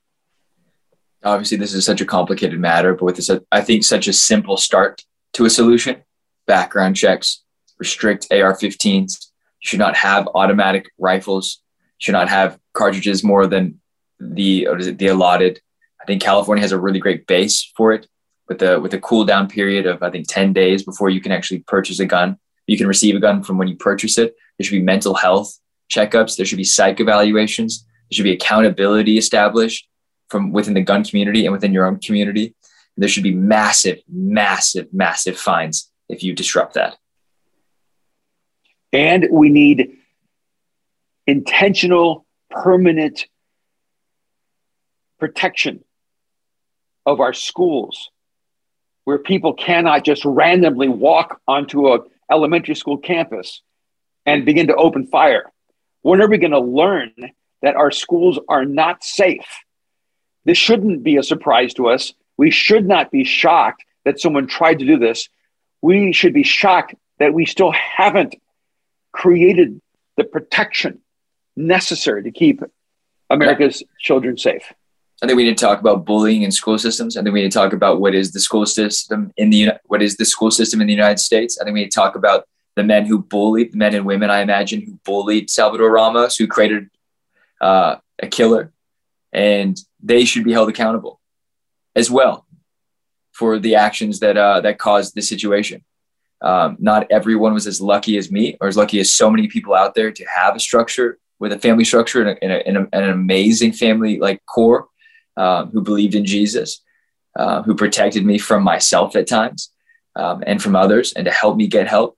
Obviously, 1.23 1.57
this 1.57 1.73
is 1.73 1.85
such 1.85 2.01
a 2.01 2.05
complicated 2.05 2.59
matter, 2.59 2.93
but 2.93 3.05
with 3.05 3.15
this, 3.15 3.29
I 3.51 3.61
think 3.61 3.83
such 3.83 4.07
a 4.07 4.13
simple 4.13 4.57
start 4.57 5.03
to 5.33 5.45
a 5.45 5.49
solution 5.49 6.03
background 6.45 6.97
checks, 6.97 7.41
restrict 7.79 8.27
AR 8.31 8.53
15s. 8.53 9.27
You 9.61 9.67
should 9.67 9.79
not 9.79 9.95
have 9.95 10.27
automatic 10.35 10.89
rifles, 10.97 11.61
should 11.97 12.11
not 12.11 12.27
have 12.27 12.59
cartridges 12.73 13.23
more 13.23 13.47
than 13.47 13.79
the, 14.19 14.67
what 14.67 14.81
is 14.81 14.87
it, 14.87 14.97
the 14.97 15.07
allotted. 15.07 15.61
I 16.01 16.05
think 16.05 16.21
California 16.21 16.61
has 16.61 16.73
a 16.73 16.79
really 16.79 16.99
great 16.99 17.25
base 17.27 17.71
for 17.77 17.93
it 17.93 18.07
with 18.49 18.61
a 18.61 18.79
with 18.79 18.93
a 18.93 18.99
cool 18.99 19.23
down 19.23 19.47
period 19.47 19.85
of 19.85 20.03
I 20.03 20.09
think 20.09 20.27
10 20.27 20.53
days 20.53 20.83
before 20.83 21.09
you 21.09 21.21
can 21.21 21.31
actually 21.31 21.59
purchase 21.59 21.99
a 21.99 22.05
gun. 22.05 22.37
You 22.67 22.77
can 22.77 22.87
receive 22.87 23.15
a 23.15 23.19
gun 23.19 23.43
from 23.43 23.57
when 23.57 23.67
you 23.67 23.75
purchase 23.75 24.17
it. 24.17 24.35
There 24.57 24.65
should 24.65 24.75
be 24.75 24.81
mental 24.81 25.13
health 25.13 25.59
checkups. 25.91 26.37
There 26.37 26.45
should 26.45 26.57
be 26.57 26.63
psych 26.63 26.99
evaluations. 26.99 27.85
There 28.09 28.15
should 28.15 28.23
be 28.23 28.33
accountability 28.33 29.17
established 29.17 29.87
from 30.29 30.51
within 30.51 30.73
the 30.73 30.81
gun 30.81 31.03
community 31.03 31.45
and 31.45 31.53
within 31.53 31.73
your 31.73 31.85
own 31.85 31.99
community. 31.99 32.55
There 32.95 33.09
should 33.09 33.23
be 33.23 33.33
massive, 33.33 33.99
massive, 34.07 34.93
massive 34.93 35.37
fines 35.37 35.91
if 36.09 36.23
you 36.23 36.33
disrupt 36.33 36.75
that. 36.75 36.97
And 38.91 39.27
we 39.31 39.49
need 39.49 39.97
intentional, 41.25 42.25
permanent 42.51 43.25
protection 45.19 45.83
of 47.05 47.19
our 47.19 47.33
schools 47.33 48.09
where 49.05 49.17
people 49.17 49.53
cannot 49.53 50.05
just 50.05 50.23
randomly 50.23 50.87
walk 50.87 51.41
onto 51.47 51.93
a 51.93 51.99
elementary 52.33 52.75
school 52.75 52.97
campus 52.97 53.61
and 54.25 54.45
begin 54.45 54.67
to 54.67 54.75
open 54.75 55.07
fire. 55.07 55.51
When 56.01 56.21
are 56.21 56.29
we 56.29 56.37
going 56.37 56.51
to 56.51 56.59
learn 56.59 57.13
that 57.63 57.75
our 57.77 57.89
schools 57.89 58.37
are 58.47 58.65
not 58.65 59.03
safe. 59.03 59.63
This 60.45 60.57
shouldn't 60.57 61.01
be 61.01 61.15
a 61.15 61.23
surprise 61.23 61.73
to 61.75 61.87
us. 61.87 62.13
We 62.37 62.51
should 62.51 62.85
not 62.85 63.09
be 63.09 63.23
shocked 63.23 63.85
that 64.05 64.19
someone 64.19 64.47
tried 64.47 64.79
to 64.79 64.85
do 64.85 64.99
this. 64.99 65.29
We 65.81 66.11
should 66.11 66.33
be 66.33 66.43
shocked 66.43 66.93
that 67.19 67.33
we 67.33 67.45
still 67.45 67.71
haven't 67.71 68.35
created 69.13 69.81
the 70.17 70.25
protection 70.25 70.99
necessary 71.55 72.23
to 72.23 72.31
keep 72.31 72.61
America's 73.29 73.81
yeah. 73.81 73.87
children 73.99 74.37
safe. 74.37 74.73
I 75.23 75.25
think 75.25 75.37
we 75.37 75.45
need 75.45 75.57
to 75.57 75.65
talk 75.65 75.79
about 75.79 76.03
bullying 76.03 76.41
in 76.41 76.51
school 76.51 76.77
systems. 76.77 77.15
I 77.15 77.23
think 77.23 77.33
we 77.33 77.43
need 77.43 77.51
to 77.53 77.57
talk 77.57 77.71
about 77.71 78.01
what 78.01 78.13
is 78.13 78.33
the 78.33 78.41
school 78.41 78.65
system 78.65 79.31
in 79.37 79.49
the 79.49 79.79
what 79.85 80.01
is 80.01 80.17
the 80.17 80.25
school 80.25 80.51
system 80.51 80.81
in 80.81 80.87
the 80.87 80.93
United 80.93 81.19
States. 81.19 81.57
I 81.57 81.63
think 81.63 81.75
we 81.75 81.79
need 81.79 81.91
to 81.91 81.95
talk 81.95 82.17
about 82.17 82.45
the 82.75 82.83
men 82.83 83.05
who 83.05 83.19
bullied, 83.19 83.71
the 83.71 83.77
men 83.77 83.95
and 83.95 84.05
women, 84.05 84.29
I 84.29 84.41
imagine, 84.41 84.81
who 84.81 84.99
bullied 85.05 85.49
Salvador 85.49 85.91
Ramos, 85.91 86.35
who 86.35 86.45
created 86.45 86.89
uh, 87.61 87.95
a 88.21 88.27
killer, 88.27 88.73
and 89.31 89.79
they 90.01 90.25
should 90.25 90.43
be 90.43 90.51
held 90.51 90.67
accountable 90.67 91.21
as 91.95 92.11
well 92.11 92.45
for 93.31 93.59
the 93.59 93.75
actions 93.75 94.19
that 94.19 94.35
uh, 94.35 94.59
that 94.59 94.77
caused 94.77 95.15
the 95.15 95.21
situation. 95.21 95.85
Um, 96.41 96.75
not 96.79 97.09
everyone 97.09 97.53
was 97.53 97.65
as 97.65 97.79
lucky 97.79 98.17
as 98.17 98.29
me, 98.29 98.57
or 98.59 98.67
as 98.67 98.75
lucky 98.75 98.99
as 98.99 99.13
so 99.13 99.31
many 99.31 99.47
people 99.47 99.73
out 99.73 99.95
there 99.95 100.11
to 100.11 100.25
have 100.25 100.57
a 100.57 100.59
structure 100.59 101.17
with 101.39 101.53
a 101.53 101.59
family 101.59 101.85
structure 101.85 102.21
and, 102.21 102.37
a, 102.51 102.67
and, 102.67 102.77
a, 102.77 102.87
and 102.91 103.05
an 103.05 103.09
amazing 103.09 103.71
family 103.71 104.19
like 104.19 104.45
core 104.45 104.87
um, 105.37 105.71
who 105.71 105.81
believed 105.81 106.15
in 106.15 106.25
Jesus, 106.25 106.81
uh, 107.37 107.63
who 107.63 107.75
protected 107.75 108.25
me 108.25 108.37
from 108.37 108.63
myself 108.63 109.15
at 109.15 109.27
times 109.27 109.71
um, 110.15 110.43
and 110.45 110.61
from 110.61 110.75
others, 110.75 111.13
and 111.13 111.25
to 111.25 111.31
help 111.31 111.57
me 111.57 111.67
get 111.67 111.87
help. 111.87 112.17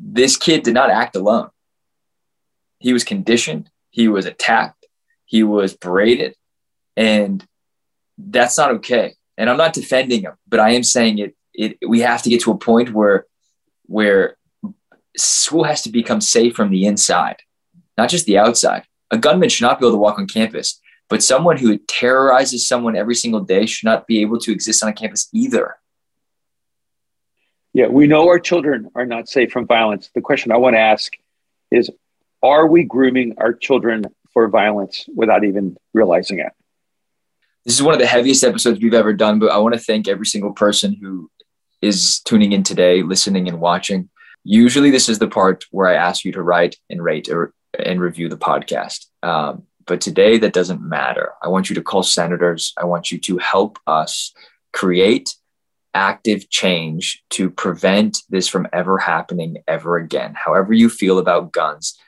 This 0.00 0.36
kid 0.36 0.62
did 0.62 0.74
not 0.74 0.90
act 0.90 1.16
alone. 1.16 1.50
He 2.78 2.92
was 2.92 3.04
conditioned 3.04 3.70
he 3.90 4.08
was 4.08 4.26
attacked, 4.26 4.86
he 5.24 5.42
was 5.42 5.76
berated, 5.76 6.34
and 6.96 7.44
that's 8.16 8.58
not 8.58 8.70
okay. 8.72 9.14
And 9.36 9.48
I'm 9.48 9.56
not 9.56 9.72
defending 9.72 10.22
him, 10.22 10.34
but 10.46 10.60
I 10.60 10.70
am 10.70 10.82
saying 10.82 11.18
it. 11.18 11.34
It 11.54 11.78
we 11.86 12.00
have 12.00 12.22
to 12.22 12.30
get 12.30 12.42
to 12.42 12.52
a 12.52 12.58
point 12.58 12.92
where 12.92 13.26
where 13.86 14.36
school 15.16 15.64
has 15.64 15.82
to 15.82 15.90
become 15.90 16.20
safe 16.20 16.54
from 16.54 16.70
the 16.70 16.86
inside, 16.86 17.38
not 17.96 18.08
just 18.08 18.26
the 18.26 18.38
outside. 18.38 18.84
A 19.10 19.18
gunman 19.18 19.48
should 19.48 19.64
not 19.64 19.80
be 19.80 19.86
able 19.86 19.94
to 19.94 19.98
walk 19.98 20.18
on 20.18 20.26
campus, 20.26 20.80
but 21.08 21.22
someone 21.22 21.56
who 21.56 21.78
terrorizes 21.78 22.66
someone 22.66 22.96
every 22.96 23.14
single 23.14 23.40
day 23.40 23.66
should 23.66 23.86
not 23.86 24.06
be 24.06 24.20
able 24.20 24.38
to 24.38 24.52
exist 24.52 24.82
on 24.82 24.88
a 24.88 24.92
campus 24.92 25.28
either. 25.32 25.76
Yeah, 27.72 27.86
we 27.86 28.06
know 28.06 28.28
our 28.28 28.40
children 28.40 28.90
are 28.94 29.06
not 29.06 29.28
safe 29.28 29.52
from 29.52 29.66
violence. 29.66 30.10
The 30.14 30.20
question 30.20 30.52
I 30.52 30.56
want 30.56 30.74
to 30.74 30.80
ask 30.80 31.12
is 31.70 31.90
are 32.42 32.66
we 32.66 32.84
grooming 32.84 33.34
our 33.38 33.52
children 33.52 34.04
for 34.32 34.48
violence 34.48 35.06
without 35.14 35.44
even 35.44 35.76
realizing 35.92 36.38
it? 36.38 36.52
This 37.64 37.74
is 37.74 37.82
one 37.82 37.94
of 37.94 38.00
the 38.00 38.06
heaviest 38.06 38.44
episodes 38.44 38.80
we've 38.80 38.94
ever 38.94 39.12
done, 39.12 39.38
but 39.38 39.50
I 39.50 39.58
want 39.58 39.74
to 39.74 39.80
thank 39.80 40.08
every 40.08 40.26
single 40.26 40.52
person 40.52 40.94
who 40.94 41.30
is 41.82 42.20
tuning 42.20 42.52
in 42.52 42.62
today, 42.62 43.02
listening 43.02 43.48
and 43.48 43.60
watching. 43.60 44.08
Usually, 44.44 44.90
this 44.90 45.08
is 45.08 45.18
the 45.18 45.28
part 45.28 45.64
where 45.70 45.88
I 45.88 45.94
ask 45.94 46.24
you 46.24 46.32
to 46.32 46.42
write 46.42 46.76
and 46.88 47.02
rate 47.02 47.28
or 47.28 47.52
and 47.78 48.00
review 48.00 48.28
the 48.28 48.38
podcast. 48.38 49.06
Um, 49.22 49.64
but 49.88 50.00
today, 50.00 50.38
that 50.38 50.52
doesn't 50.52 50.82
matter. 50.82 51.32
I 51.42 51.48
want 51.48 51.68
you 51.68 51.74
to 51.74 51.82
call 51.82 52.02
senators. 52.02 52.72
I 52.76 52.84
want 52.84 53.10
you 53.10 53.18
to 53.18 53.38
help 53.38 53.78
us 53.86 54.32
create 54.72 55.34
active 55.94 56.48
change 56.50 57.24
to 57.30 57.50
prevent 57.50 58.22
this 58.28 58.46
from 58.46 58.68
ever 58.72 58.98
happening 58.98 59.56
ever 59.66 59.96
again. 59.96 60.34
However, 60.34 60.72
you 60.72 60.88
feel 60.88 61.18
about 61.18 61.52
guns, 61.52 61.98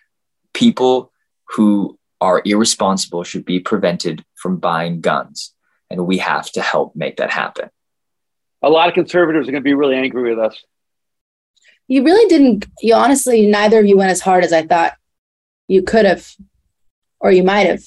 people 0.53 1.11
who 1.57 1.99
are 2.21 2.43
irresponsible 2.45 3.25
should 3.25 3.45
be 3.45 3.59
prevented 3.59 4.25
from 4.35 4.59
buying 4.59 5.01
guns. 5.01 5.55
And 5.91 6.07
we 6.07 6.19
have 6.19 6.53
to 6.53 6.61
help 6.61 6.95
make 6.95 7.17
that 7.17 7.31
happen. 7.31 7.71
A 8.63 8.69
lot 8.69 8.89
of 8.89 8.95
conservatives 8.95 9.49
are 9.49 9.53
going 9.53 9.63
to 9.63 9.65
be 9.65 9.75
really 9.75 9.97
angry 9.97 10.31
with 10.31 10.39
us. 10.39 10.63
You 11.89 12.05
really 12.05 12.29
didn't, 12.29 12.67
you 12.83 12.95
honestly, 12.95 13.47
neither 13.47 13.81
of 13.81 13.87
you 13.87 13.97
went 13.97 14.11
as 14.11 14.21
hard 14.21 14.45
as 14.45 14.53
I 14.53 14.65
thought 14.65 14.93
you 15.67 15.83
could 15.83 16.05
have, 16.05 16.31
or 17.21 17.31
you 17.31 17.43
might 17.43 17.67
have. 17.67 17.83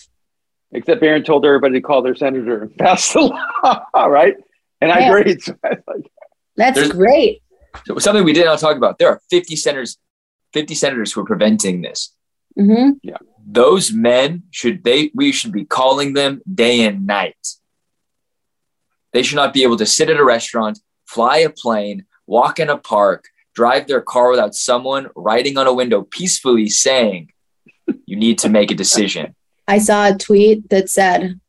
Except 0.72 1.04
Aaron 1.04 1.24
told 1.24 1.46
everybody 1.46 1.76
to 1.76 1.82
call 1.82 2.02
their 2.02 2.16
senator 2.16 2.64
and 2.64 2.78
pass 2.78 3.14
the 3.14 3.22
law, 3.22 4.06
right? 4.06 4.36
And 4.82 4.92
I 4.92 5.00
yeah. 5.00 5.10
agreed. 5.10 5.40
That's 6.56 6.76
There's, 6.76 6.92
great. 6.92 7.42
Something 7.98 8.24
we 8.24 8.34
did 8.34 8.46
not 8.46 8.60
talk 8.60 8.78
about. 8.78 9.00
There 9.00 9.10
are 9.10 9.22
50 9.30 9.56
senators, 9.56 9.98
50 10.54 10.76
senators 10.76 11.12
who 11.12 11.22
are 11.22 11.26
preventing 11.26 11.82
this. 11.82 12.16
Mm-hmm. 12.58 12.92
Yeah. 13.02 13.18
Those 13.46 13.92
men 13.92 14.44
should 14.52 14.84
they 14.84 15.12
we 15.16 15.32
should 15.32 15.52
be 15.52 15.66
calling 15.66 16.14
them 16.14 16.42
day 16.52 16.86
and 16.86 17.06
night. 17.08 17.36
They 19.12 19.24
should 19.24 19.36
not 19.36 19.54
be 19.54 19.64
able 19.64 19.78
to 19.78 19.86
sit 19.86 20.10
at 20.10 20.18
a 20.18 20.24
restaurant, 20.24 20.80
fly 21.06 21.38
a 21.38 21.50
plane, 21.50 22.06
walk 22.26 22.60
in 22.60 22.70
a 22.70 22.78
park, 22.78 23.26
drive 23.54 23.88
their 23.88 24.02
car 24.02 24.30
without 24.30 24.56
someone 24.56 25.10
writing 25.16 25.58
on 25.58 25.68
a 25.68 25.74
window 25.74 26.04
peacefully 26.04 26.70
saying, 26.70 27.32
you 28.06 28.16
need 28.16 28.40
to 28.40 28.50
make 28.50 28.72
a 28.72 28.76
decision. 28.76 29.36
I 29.68 29.80
saw 29.80 30.10
a 30.10 30.18
tweet 30.18 30.70
that 30.70 30.90
said, 30.90 31.40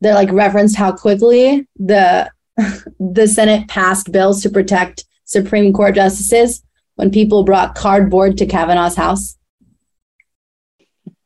that 0.00 0.14
like 0.14 0.32
referenced 0.32 0.76
how 0.76 0.92
quickly 0.92 1.66
the 1.76 2.30
the 3.00 3.26
Senate 3.26 3.68
passed 3.68 4.10
bills 4.12 4.42
to 4.42 4.50
protect 4.50 5.04
Supreme 5.24 5.72
Court 5.72 5.94
justices 5.94 6.62
when 6.96 7.10
people 7.10 7.44
brought 7.44 7.74
cardboard 7.74 8.38
to 8.38 8.46
Kavanaugh's 8.46 8.96
house. 8.96 9.36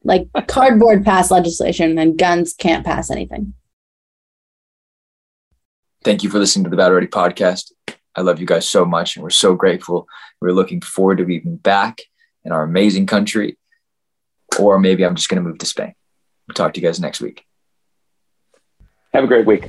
Like 0.02 0.28
cardboard 0.48 1.04
passed 1.04 1.30
legislation 1.30 1.98
and 1.98 2.18
guns 2.18 2.54
can't 2.54 2.84
pass 2.84 3.10
anything. 3.10 3.54
Thank 6.04 6.22
you 6.22 6.28
for 6.28 6.38
listening 6.38 6.64
to 6.64 6.70
the 6.70 6.76
Battle 6.76 6.94
Ready 6.94 7.06
podcast. 7.06 7.72
I 8.14 8.20
love 8.20 8.38
you 8.38 8.46
guys 8.46 8.68
so 8.68 8.84
much 8.84 9.16
and 9.16 9.22
we're 9.22 9.30
so 9.30 9.54
grateful. 9.54 10.06
We're 10.40 10.52
looking 10.52 10.82
forward 10.82 11.18
to 11.18 11.24
being 11.24 11.56
back 11.56 12.02
in 12.44 12.52
our 12.52 12.62
amazing 12.62 13.06
country. 13.06 13.56
Or 14.58 14.78
maybe 14.78 15.04
I'm 15.04 15.14
just 15.14 15.28
going 15.28 15.42
to 15.42 15.48
move 15.48 15.58
to 15.58 15.66
Spain. 15.66 15.94
We'll 16.46 16.54
talk 16.54 16.74
to 16.74 16.80
you 16.80 16.86
guys 16.86 17.00
next 17.00 17.20
week. 17.20 17.44
Have 19.12 19.24
a 19.24 19.28
great 19.28 19.46
week. 19.46 19.68